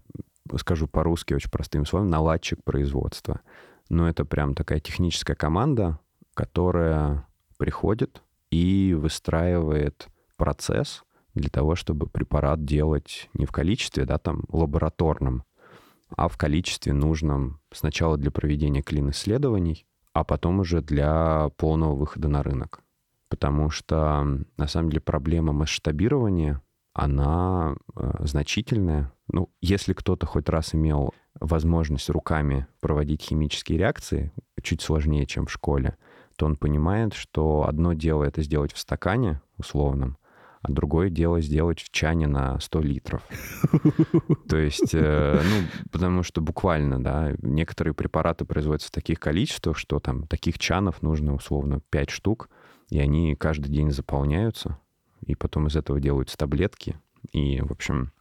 скажу 0.58 0.88
по-русски 0.88 1.34
очень 1.34 1.52
простым 1.52 1.86
словом, 1.86 2.10
наладчик 2.10 2.64
производства. 2.64 3.42
Но 3.90 4.10
это 4.10 4.26
прям 4.26 4.56
такая 4.56 4.80
техническая 4.80 5.36
команда, 5.36 6.00
которая 6.34 7.28
приходит 7.58 8.24
и 8.50 8.96
выстраивает 8.98 10.08
процесс 10.38 11.04
для 11.34 11.50
того, 11.50 11.76
чтобы 11.76 12.08
препарат 12.08 12.66
делать 12.66 13.30
не 13.34 13.46
в 13.46 13.52
количестве, 13.52 14.06
да, 14.06 14.18
там, 14.18 14.44
лабораторном, 14.50 15.44
а 16.16 16.30
в 16.30 16.38
количестве 16.38 16.94
нужном 16.94 17.60
сначала 17.72 18.18
для 18.18 18.32
проведения 18.32 18.82
клин-исследований, 18.82 19.86
а 20.16 20.24
потом 20.24 20.62
уже 20.62 20.82
для 20.82 21.50
полного 21.58 21.94
выхода 21.94 22.30
на 22.30 22.42
рынок. 22.42 22.80
Потому 23.28 23.70
что, 23.70 24.24
на 24.56 24.68
самом 24.68 24.90
деле, 24.90 25.02
проблема 25.02 25.52
масштабирования, 25.52 26.62
она 26.94 27.76
э, 27.96 28.12
значительная. 28.22 29.12
Ну, 29.28 29.50
если 29.60 29.92
кто-то 29.92 30.26
хоть 30.26 30.48
раз 30.48 30.74
имел 30.74 31.14
возможность 31.42 32.10
руками 32.10 32.66
проводить 32.80 33.24
химические 33.24 33.78
реакции, 33.78 34.32
чуть 34.64 34.82
сложнее, 34.82 35.26
чем 35.26 35.48
в 35.48 35.52
школе, 35.52 35.98
то 36.38 36.46
он 36.46 36.56
понимает, 36.56 37.14
что 37.14 37.66
одно 37.68 37.92
дело 37.92 38.24
это 38.24 38.42
сделать 38.42 38.72
в 38.72 38.78
стакане 38.78 39.42
условном, 39.58 40.18
а 40.68 40.72
другое 40.72 41.10
дело 41.10 41.42
сделать 41.42 41.80
в 41.80 41.92
чане 41.92 42.26
на 42.26 42.60
100 42.60 42.82
литров. 42.82 43.22
То 44.50 44.58
есть, 44.58 44.94
э, 44.94 45.42
ну, 45.44 45.86
потому 45.92 46.24
что 46.24 46.42
буквально, 46.42 47.04
да, 47.04 47.34
некоторые 47.44 47.94
препараты 47.94 48.46
производятся 48.46 48.88
в 48.88 48.92
таких 48.92 49.20
количествах, 49.20 49.78
что 49.78 50.00
там 50.00 50.26
таких 50.26 50.58
чанов 50.58 51.04
нужно 51.04 51.36
условно 51.36 51.82
5 51.92 52.10
штук, 52.10 52.50
и 52.90 53.00
они 53.00 53.36
каждый 53.36 53.70
день 53.70 53.92
заполняются, 53.92 54.80
и 55.24 55.36
потом 55.36 55.68
из 55.68 55.76
этого 55.76 56.00
делаются 56.00 56.36
таблетки. 56.36 57.00
И, 57.32 57.62
в 57.62 57.72
общем, 57.72 58.12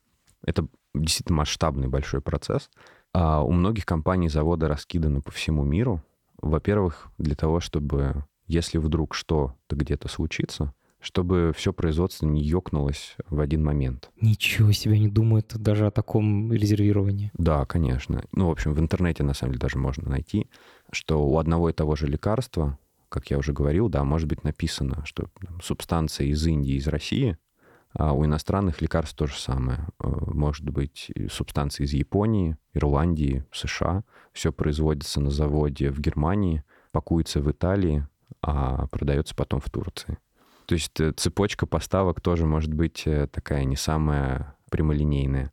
это 0.45 0.67
действительно 0.95 1.39
масштабный 1.39 1.89
большой 1.89 2.21
процесс. 2.21 2.69
А 3.15 3.43
у 3.43 3.53
многих 3.53 3.87
компаний 3.87 4.29
заводы 4.29 4.69
раскиданы 4.69 5.23
по 5.23 5.31
всему 5.31 5.65
миру. 5.65 6.03
Во-первых, 6.43 7.09
для 7.17 7.37
того, 7.37 7.61
чтобы, 7.61 8.25
если 8.47 8.77
вдруг 8.77 9.15
что-то 9.15 9.77
где-то 9.77 10.09
случится, 10.09 10.75
чтобы 11.05 11.53
все 11.55 11.73
производство 11.75 12.27
не 12.27 12.43
ёкнулось 12.43 13.17
в 13.29 13.39
один 13.41 13.63
момент. 13.63 14.11
Ничего 14.21 14.73
себе, 14.73 14.99
не 14.99 15.09
думают 15.09 15.55
даже 15.55 15.87
о 15.87 15.91
таком 15.91 16.51
резервировании. 16.51 17.31
Да, 17.35 17.67
конечно. 17.67 18.25
Ну, 18.33 18.49
в 18.49 18.51
общем, 18.51 18.73
в 18.73 18.81
интернете, 18.81 19.23
на 19.23 19.35
самом 19.35 19.53
деле, 19.53 19.61
даже 19.61 19.77
можно 19.77 20.09
найти, 20.09 20.49
что 20.91 21.27
у 21.27 21.39
одного 21.39 21.69
и 21.69 21.75
того 21.75 21.95
же 21.95 22.07
лекарства, 22.07 22.79
как 23.11 23.31
я 23.31 23.37
уже 23.37 23.53
говорил, 23.53 23.91
да, 23.91 24.03
может 24.03 24.29
быть 24.29 24.45
написано, 24.45 25.05
что 25.05 25.29
там, 25.47 25.61
субстанция 25.61 26.29
из 26.29 26.45
Индии, 26.47 26.77
из 26.77 26.89
России, 26.89 27.37
а 27.93 28.15
у 28.15 28.25
иностранных 28.25 28.81
лекарств 28.81 29.15
то 29.15 29.27
же 29.27 29.37
самое. 29.37 29.87
Э, 30.03 30.09
может 30.09 30.69
быть 30.71 31.13
субстанция 31.31 31.85
из 31.85 31.93
Японии, 31.93 32.57
Ирландии, 32.73 33.45
США. 33.53 34.05
Все 34.33 34.53
производится 34.53 35.21
на 35.21 35.31
заводе 35.31 35.91
в 35.91 36.01
Германии, 36.01 36.65
пакуется 36.93 37.43
в 37.43 37.51
Италии, 37.51 38.09
а 38.41 38.87
продается 38.87 39.35
потом 39.35 39.61
в 39.61 39.69
Турции. 39.69 40.17
То 40.67 40.75
есть 40.75 40.99
э, 41.01 41.13
цепочка 41.13 41.67
поставок 41.67 42.21
тоже 42.21 42.47
может 42.47 42.73
быть 42.73 43.03
э, 43.07 43.27
такая 43.27 43.65
не 43.65 43.77
самая 43.77 44.57
прямолинейная. 44.71 45.53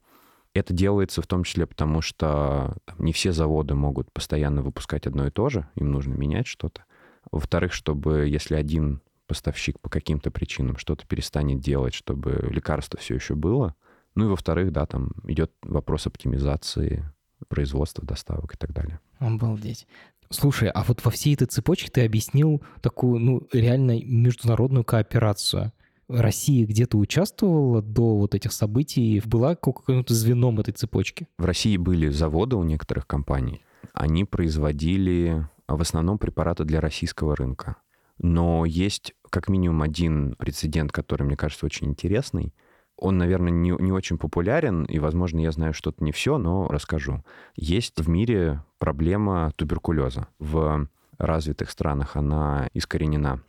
Это 0.54 0.74
делается 0.74 1.22
в 1.22 1.28
том 1.28 1.44
числе 1.44 1.66
потому, 1.66 2.02
что 2.02 2.76
там, 2.86 2.98
не 3.00 3.14
все 3.14 3.32
заводы 3.32 3.74
могут 3.74 4.12
постоянно 4.12 4.62
выпускать 4.62 5.08
одно 5.08 5.28
и 5.28 5.32
то 5.32 5.50
же, 5.50 5.68
им 5.76 5.92
нужно 5.92 6.14
менять 6.14 6.48
что-то. 6.48 6.84
Во-вторых, 7.32 7.72
чтобы 7.72 8.28
если 8.28 8.56
один 8.56 9.02
поставщик 9.32 9.80
по 9.80 9.90
каким-то 9.90 10.30
причинам 10.30 10.76
что-то 10.76 11.08
перестанет 11.08 11.62
делать, 11.62 11.94
чтобы 11.94 12.50
лекарство 12.52 13.00
все 13.00 13.16
еще 13.16 13.34
было. 13.34 13.76
Ну 14.14 14.26
и 14.26 14.28
во-вторых, 14.28 14.74
да, 14.74 14.86
там 14.86 15.12
идет 15.24 15.54
вопрос 15.62 16.06
оптимизации 16.06 17.10
производства, 17.48 18.06
доставок 18.06 18.56
и 18.56 18.58
так 18.58 18.74
далее. 18.74 19.00
Обалдеть. 19.22 19.88
Слушай, 20.32 20.70
а 20.70 20.84
вот 20.84 21.06
во 21.06 21.12
всей 21.12 21.36
этой 21.36 21.46
цепочке 21.46 21.92
ты 21.92 22.04
объяснил 22.04 22.64
такую, 22.82 23.20
ну, 23.20 23.48
реально 23.54 24.02
международную 24.04 24.84
кооперацию. 24.84 25.72
Россия 26.08 26.66
где-то 26.66 26.98
участвовала 26.98 27.82
до 27.82 28.18
вот 28.18 28.34
этих 28.34 28.52
событий? 28.52 29.22
Была 29.26 29.56
каким-то 29.56 30.14
звеном 30.14 30.60
этой 30.60 30.74
цепочки? 30.74 31.28
В 31.38 31.46
России 31.46 31.78
были 31.78 32.10
заводы 32.10 32.56
у 32.56 32.64
некоторых 32.64 33.06
компаний. 33.06 33.64
Они 33.94 34.26
производили 34.26 35.48
в 35.68 35.82
основном 35.82 36.18
препараты 36.18 36.66
для 36.66 36.82
российского 36.82 37.36
рынка. 37.36 37.76
Но 38.18 38.66
есть 38.66 39.14
как 39.30 39.50
минимум 39.50 39.84
один 39.84 40.36
прецедент, 40.36 40.92
который, 40.92 41.24
мне 41.24 41.38
кажется, 41.38 41.66
очень 41.66 41.88
интересный. 41.88 42.54
Он, 43.02 43.18
наверное, 43.18 43.52
не, 43.52 43.72
не 43.72 43.92
очень 43.92 44.20
популярен, 44.20 44.86
и, 44.86 45.00
возможно, 45.00 45.40
я 45.40 45.52
знаю 45.52 45.74
что-то 45.74 46.04
не 46.04 46.12
все, 46.12 46.38
но 46.38 46.68
расскажу. 46.68 47.26
Есть 47.56 48.00
в 48.00 48.08
мире 48.08 48.64
проблема 48.78 49.52
туберкулеза. 49.56 50.28
В 50.38 50.88
развитых 51.18 51.72
странах 51.72 52.16
она 52.16 52.70
искоренена. 52.76 53.42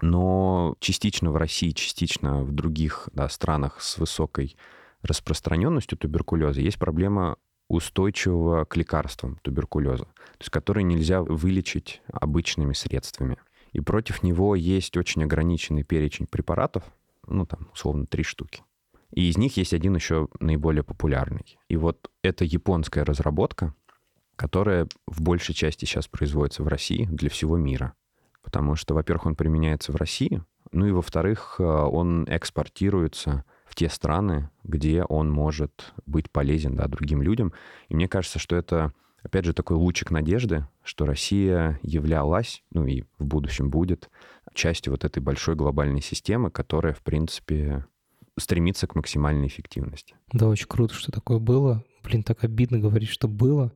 Но 0.00 0.76
частично 0.78 1.32
в 1.32 1.36
России, 1.36 1.72
частично 1.72 2.44
в 2.44 2.52
других 2.52 3.08
да, 3.12 3.28
странах 3.28 3.80
с 3.80 3.98
высокой 3.98 4.56
распространенностью 5.02 5.98
туберкулеза 5.98 6.60
есть 6.60 6.78
проблема 6.78 7.36
устойчивого 7.68 8.64
к 8.64 8.76
лекарствам 8.76 9.38
туберкулеза, 9.42 10.04
то 10.04 10.40
есть 10.40 10.50
который 10.50 10.84
нельзя 10.84 11.20
вылечить 11.20 12.00
обычными 12.12 12.74
средствами. 12.74 13.38
И 13.72 13.80
против 13.80 14.22
него 14.22 14.54
есть 14.54 14.96
очень 14.96 15.24
ограниченный 15.24 15.82
перечень 15.82 16.26
препаратов, 16.26 16.84
ну 17.26 17.44
там 17.44 17.68
условно 17.72 18.06
три 18.06 18.22
штуки. 18.22 18.62
И 19.12 19.28
из 19.28 19.36
них 19.36 19.56
есть 19.56 19.74
один 19.74 19.94
еще 19.94 20.28
наиболее 20.38 20.82
популярный. 20.82 21.58
И 21.68 21.76
вот 21.76 22.10
это 22.22 22.44
японская 22.44 23.04
разработка, 23.04 23.74
которая 24.36 24.86
в 25.06 25.20
большей 25.20 25.54
части 25.54 25.84
сейчас 25.84 26.08
производится 26.08 26.62
в 26.62 26.68
России 26.68 27.06
для 27.10 27.28
всего 27.28 27.56
мира. 27.56 27.94
Потому 28.42 28.76
что, 28.76 28.94
во-первых, 28.94 29.26
он 29.26 29.36
применяется 29.36 29.92
в 29.92 29.96
России, 29.96 30.42
ну 30.72 30.86
и, 30.86 30.92
во-вторых, 30.92 31.56
э, 31.58 31.62
он 31.62 32.26
экспортируется 32.28 33.44
в 33.66 33.74
те 33.74 33.88
страны, 33.88 34.50
где 34.64 35.04
он 35.04 35.30
может 35.30 35.92
быть 36.06 36.30
полезен 36.30 36.76
да, 36.76 36.86
другим 36.86 37.22
людям. 37.22 37.52
И 37.88 37.94
мне 37.94 38.08
кажется, 38.08 38.38
что 38.38 38.56
это, 38.56 38.92
опять 39.22 39.44
же, 39.44 39.52
такой 39.52 39.76
лучик 39.76 40.10
надежды, 40.10 40.66
что 40.82 41.06
Россия 41.06 41.78
являлась, 41.82 42.62
ну 42.72 42.86
и 42.86 43.02
в 43.18 43.24
будущем 43.24 43.70
будет, 43.70 44.10
частью 44.54 44.92
вот 44.92 45.04
этой 45.04 45.20
большой 45.20 45.54
глобальной 45.54 46.02
системы, 46.02 46.50
которая, 46.50 46.94
в 46.94 47.02
принципе, 47.02 47.84
стремится 48.40 48.86
к 48.86 48.94
максимальной 48.94 49.46
эффективности. 49.46 50.14
Да, 50.32 50.48
очень 50.48 50.66
круто, 50.66 50.94
что 50.94 51.12
такое 51.12 51.38
было. 51.38 51.84
Блин, 52.02 52.22
так 52.22 52.44
обидно 52.44 52.78
говорить, 52.78 53.10
что 53.10 53.28
было. 53.28 53.72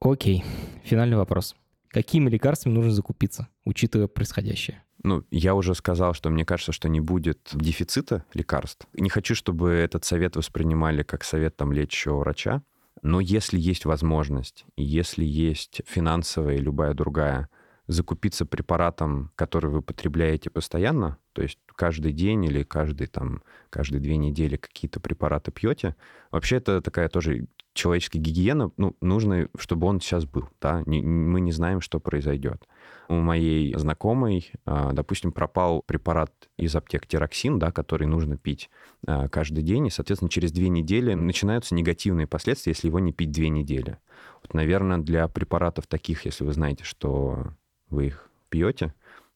Окей, 0.00 0.44
финальный 0.84 1.16
вопрос. 1.16 1.54
Какими 1.88 2.28
лекарствами 2.28 2.74
нужно 2.74 2.90
закупиться, 2.90 3.48
учитывая 3.64 4.08
происходящее? 4.08 4.82
Ну, 5.04 5.22
я 5.30 5.54
уже 5.54 5.74
сказал, 5.74 6.12
что 6.14 6.30
мне 6.30 6.44
кажется, 6.44 6.72
что 6.72 6.88
не 6.88 7.00
будет 7.00 7.50
дефицита 7.52 8.24
лекарств. 8.34 8.86
Не 8.94 9.10
хочу, 9.10 9.34
чтобы 9.34 9.70
этот 9.70 10.04
совет 10.04 10.34
воспринимали 10.34 11.02
как 11.02 11.24
совет 11.24 11.56
там 11.56 11.72
лечащего 11.72 12.16
врача, 12.16 12.62
но 13.02 13.20
если 13.20 13.58
есть 13.58 13.84
возможность, 13.84 14.64
и 14.76 14.82
если 14.82 15.24
есть 15.24 15.82
финансовая 15.86 16.56
и 16.56 16.60
любая 16.60 16.94
другая 16.94 17.48
закупиться 17.86 18.46
препаратом, 18.46 19.30
который 19.36 19.70
вы 19.70 19.82
потребляете 19.82 20.48
постоянно, 20.48 21.18
то 21.34 21.42
есть 21.42 21.58
каждый 21.76 22.12
день 22.12 22.44
или 22.44 22.62
каждый, 22.62 23.06
там, 23.06 23.42
каждые 23.70 24.00
две 24.00 24.16
недели 24.16 24.56
какие-то 24.56 25.00
препараты 25.00 25.50
пьете, 25.50 25.96
вообще 26.30 26.56
это 26.56 26.80
такая 26.80 27.08
тоже 27.08 27.46
человеческая 27.74 28.20
гигиена, 28.20 28.70
ну, 28.76 28.96
нужно, 29.00 29.48
чтобы 29.58 29.86
он 29.88 30.00
сейчас 30.00 30.24
был, 30.24 30.48
да, 30.60 30.82
не, 30.86 31.02
мы 31.02 31.40
не 31.40 31.52
знаем, 31.52 31.80
что 31.80 31.98
произойдет. 31.98 32.62
У 33.08 33.14
моей 33.14 33.74
знакомой, 33.76 34.52
а, 34.64 34.92
допустим, 34.92 35.32
пропал 35.32 35.82
препарат 35.82 36.32
из 36.56 36.74
аптек 36.74 37.06
тироксин, 37.06 37.58
да, 37.58 37.72
который 37.72 38.06
нужно 38.06 38.38
пить 38.38 38.70
а, 39.06 39.28
каждый 39.28 39.62
день, 39.64 39.88
и, 39.88 39.90
соответственно, 39.90 40.30
через 40.30 40.52
две 40.52 40.68
недели 40.68 41.14
начинаются 41.14 41.74
негативные 41.74 42.28
последствия, 42.28 42.70
если 42.70 42.86
его 42.86 43.00
не 43.00 43.12
пить 43.12 43.32
две 43.32 43.48
недели. 43.48 43.98
Вот, 44.42 44.54
наверное, 44.54 44.98
для 44.98 45.26
препаратов 45.26 45.86
таких, 45.88 46.24
если 46.24 46.44
вы 46.44 46.52
знаете, 46.52 46.84
что 46.84 47.52
вы 47.90 48.06
их 48.06 48.30
пьете, 48.48 48.94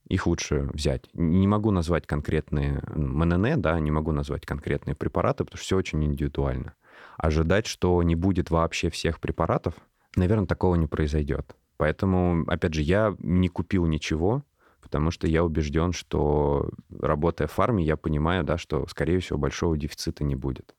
их 0.08 0.26
лучше 0.26 0.68
взять. 0.72 1.08
Не 1.12 1.46
могу 1.46 1.70
назвать 1.70 2.06
конкретные 2.06 2.82
МНН, 2.94 3.60
да, 3.60 3.78
не 3.78 3.90
могу 3.90 4.12
назвать 4.12 4.46
конкретные 4.46 4.94
препараты, 4.94 5.44
потому 5.44 5.58
что 5.58 5.64
все 5.64 5.76
очень 5.76 6.04
индивидуально. 6.04 6.74
Ожидать, 7.16 7.66
что 7.66 8.02
не 8.02 8.14
будет 8.14 8.50
вообще 8.50 8.90
всех 8.90 9.20
препаратов, 9.20 9.74
наверное, 10.16 10.46
такого 10.46 10.74
не 10.76 10.86
произойдет. 10.86 11.54
Поэтому, 11.76 12.44
опять 12.48 12.74
же, 12.74 12.82
я 12.82 13.14
не 13.18 13.48
купил 13.48 13.86
ничего, 13.86 14.42
потому 14.80 15.10
что 15.10 15.26
я 15.26 15.44
убежден, 15.44 15.92
что 15.92 16.70
работая 16.90 17.46
в 17.46 17.52
фарме, 17.52 17.84
я 17.84 17.96
понимаю, 17.96 18.44
да, 18.44 18.58
что, 18.58 18.86
скорее 18.88 19.20
всего, 19.20 19.38
большого 19.38 19.76
дефицита 19.76 20.24
не 20.24 20.34
будет. 20.34 20.74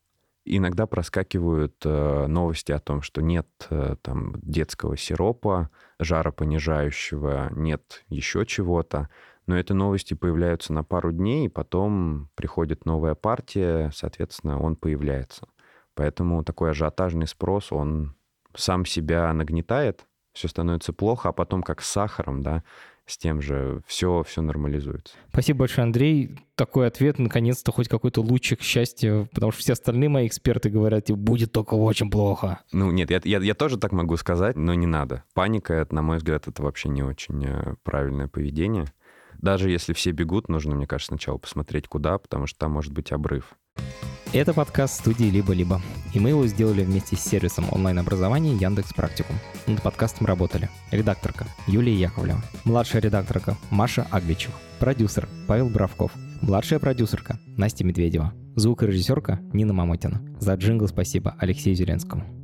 Иногда 0.52 0.88
проскакивают 0.88 1.76
э, 1.86 2.26
новости 2.28 2.72
о 2.72 2.80
том, 2.80 3.04
что 3.04 3.22
нет 3.22 3.48
э, 3.70 3.96
там 4.02 4.34
детского 4.42 4.98
сиропа, 4.98 5.70
жаропонижающего, 6.00 7.50
нет 7.52 8.04
еще 8.08 8.48
чего-то. 8.48 9.10
Но 9.46 9.60
эти 9.60 9.74
новости 9.74 10.16
появляются 10.16 10.74
на 10.74 10.84
пару 10.84 11.12
дней, 11.12 11.46
и 11.46 11.50
потом 11.50 12.30
приходит 12.34 12.86
новая 12.86 13.14
партия, 13.14 13.92
соответственно, 13.94 14.60
он 14.60 14.76
появляется. 14.76 15.48
Поэтому 15.94 16.44
такой 16.44 16.72
ажиотажный 16.72 17.28
спрос, 17.28 17.72
он 17.72 18.16
сам 18.56 18.86
себя 18.86 19.32
нагнетает, 19.34 20.08
все 20.34 20.48
становится 20.48 20.94
плохо, 20.94 21.30
а 21.30 21.32
потом 21.32 21.62
как 21.62 21.82
с 21.82 21.88
сахаром, 21.88 22.42
да, 22.42 22.64
с 23.10 23.18
тем 23.18 23.42
же 23.42 23.82
все, 23.88 24.24
все 24.24 24.42
нормализуется. 24.42 25.16
Спасибо 25.32 25.60
большое, 25.60 25.86
Андрей. 25.86 26.38
Такой 26.56 26.88
ответ, 26.88 27.20
наконец-то, 27.20 27.72
хоть 27.72 27.88
какой-то 27.88 28.22
лучик 28.22 28.62
счастья, 28.62 29.28
потому 29.34 29.52
что 29.52 29.62
все 29.62 29.74
остальные 29.74 30.10
мои 30.10 30.28
эксперты 30.28 30.70
говорят, 30.70 31.06
типа, 31.06 31.18
будет 31.18 31.52
только 31.52 31.74
очень 31.74 32.10
плохо. 32.12 32.60
Ну, 32.72 32.92
нет, 32.92 33.10
я, 33.12 33.22
я, 33.24 33.40
я 33.40 33.54
тоже 33.56 33.78
так 33.78 33.92
могу 33.92 34.18
сказать, 34.18 34.56
но 34.56 34.74
не 34.74 34.88
надо. 34.88 35.24
Паника, 35.34 35.88
на 35.92 36.02
мой 36.02 36.18
взгляд, 36.18 36.48
это 36.48 36.62
вообще 36.62 36.90
не 36.90 37.04
очень 37.04 37.46
э, 37.46 37.76
правильное 37.84 38.28
поведение. 38.28 38.86
Даже 39.42 39.70
если 39.70 39.94
все 39.94 40.12
бегут, 40.12 40.50
нужно, 40.50 40.76
мне 40.76 40.86
кажется, 40.86 41.14
сначала 41.14 41.38
посмотреть, 41.38 41.88
куда, 41.88 42.18
потому 42.18 42.46
что 42.46 42.60
там 42.60 42.72
может 42.72 42.92
быть 42.92 43.12
обрыв. 43.12 43.56
Это 44.32 44.54
подкаст 44.54 45.00
студии 45.00 45.26
«Либо-либо», 45.26 45.82
и 46.14 46.20
мы 46.20 46.30
его 46.30 46.46
сделали 46.46 46.84
вместе 46.84 47.16
с 47.16 47.22
сервисом 47.22 47.66
онлайн-образования 47.72 48.56
Яндекс 48.56 48.94
Практикум. 48.94 49.36
Над 49.66 49.82
подкастом 49.82 50.28
работали 50.28 50.70
редакторка 50.92 51.48
Юлия 51.66 51.96
Яковлева, 51.96 52.44
младшая 52.64 53.02
редакторка 53.02 53.58
Маша 53.72 54.06
Агвичева, 54.12 54.54
продюсер 54.80 55.28
Павел 55.48 55.70
Бравков, 55.70 56.12
младшая 56.42 56.80
продюсерка 56.80 57.40
Настя 57.58 57.84
Медведева, 57.84 58.34
звукорежиссерка 58.56 59.40
Нина 59.52 59.74
Мамотина. 59.74 60.22
За 60.40 60.54
джингл 60.54 60.88
спасибо 60.88 61.36
Алексею 61.40 61.76
Зеленскому. 61.76 62.39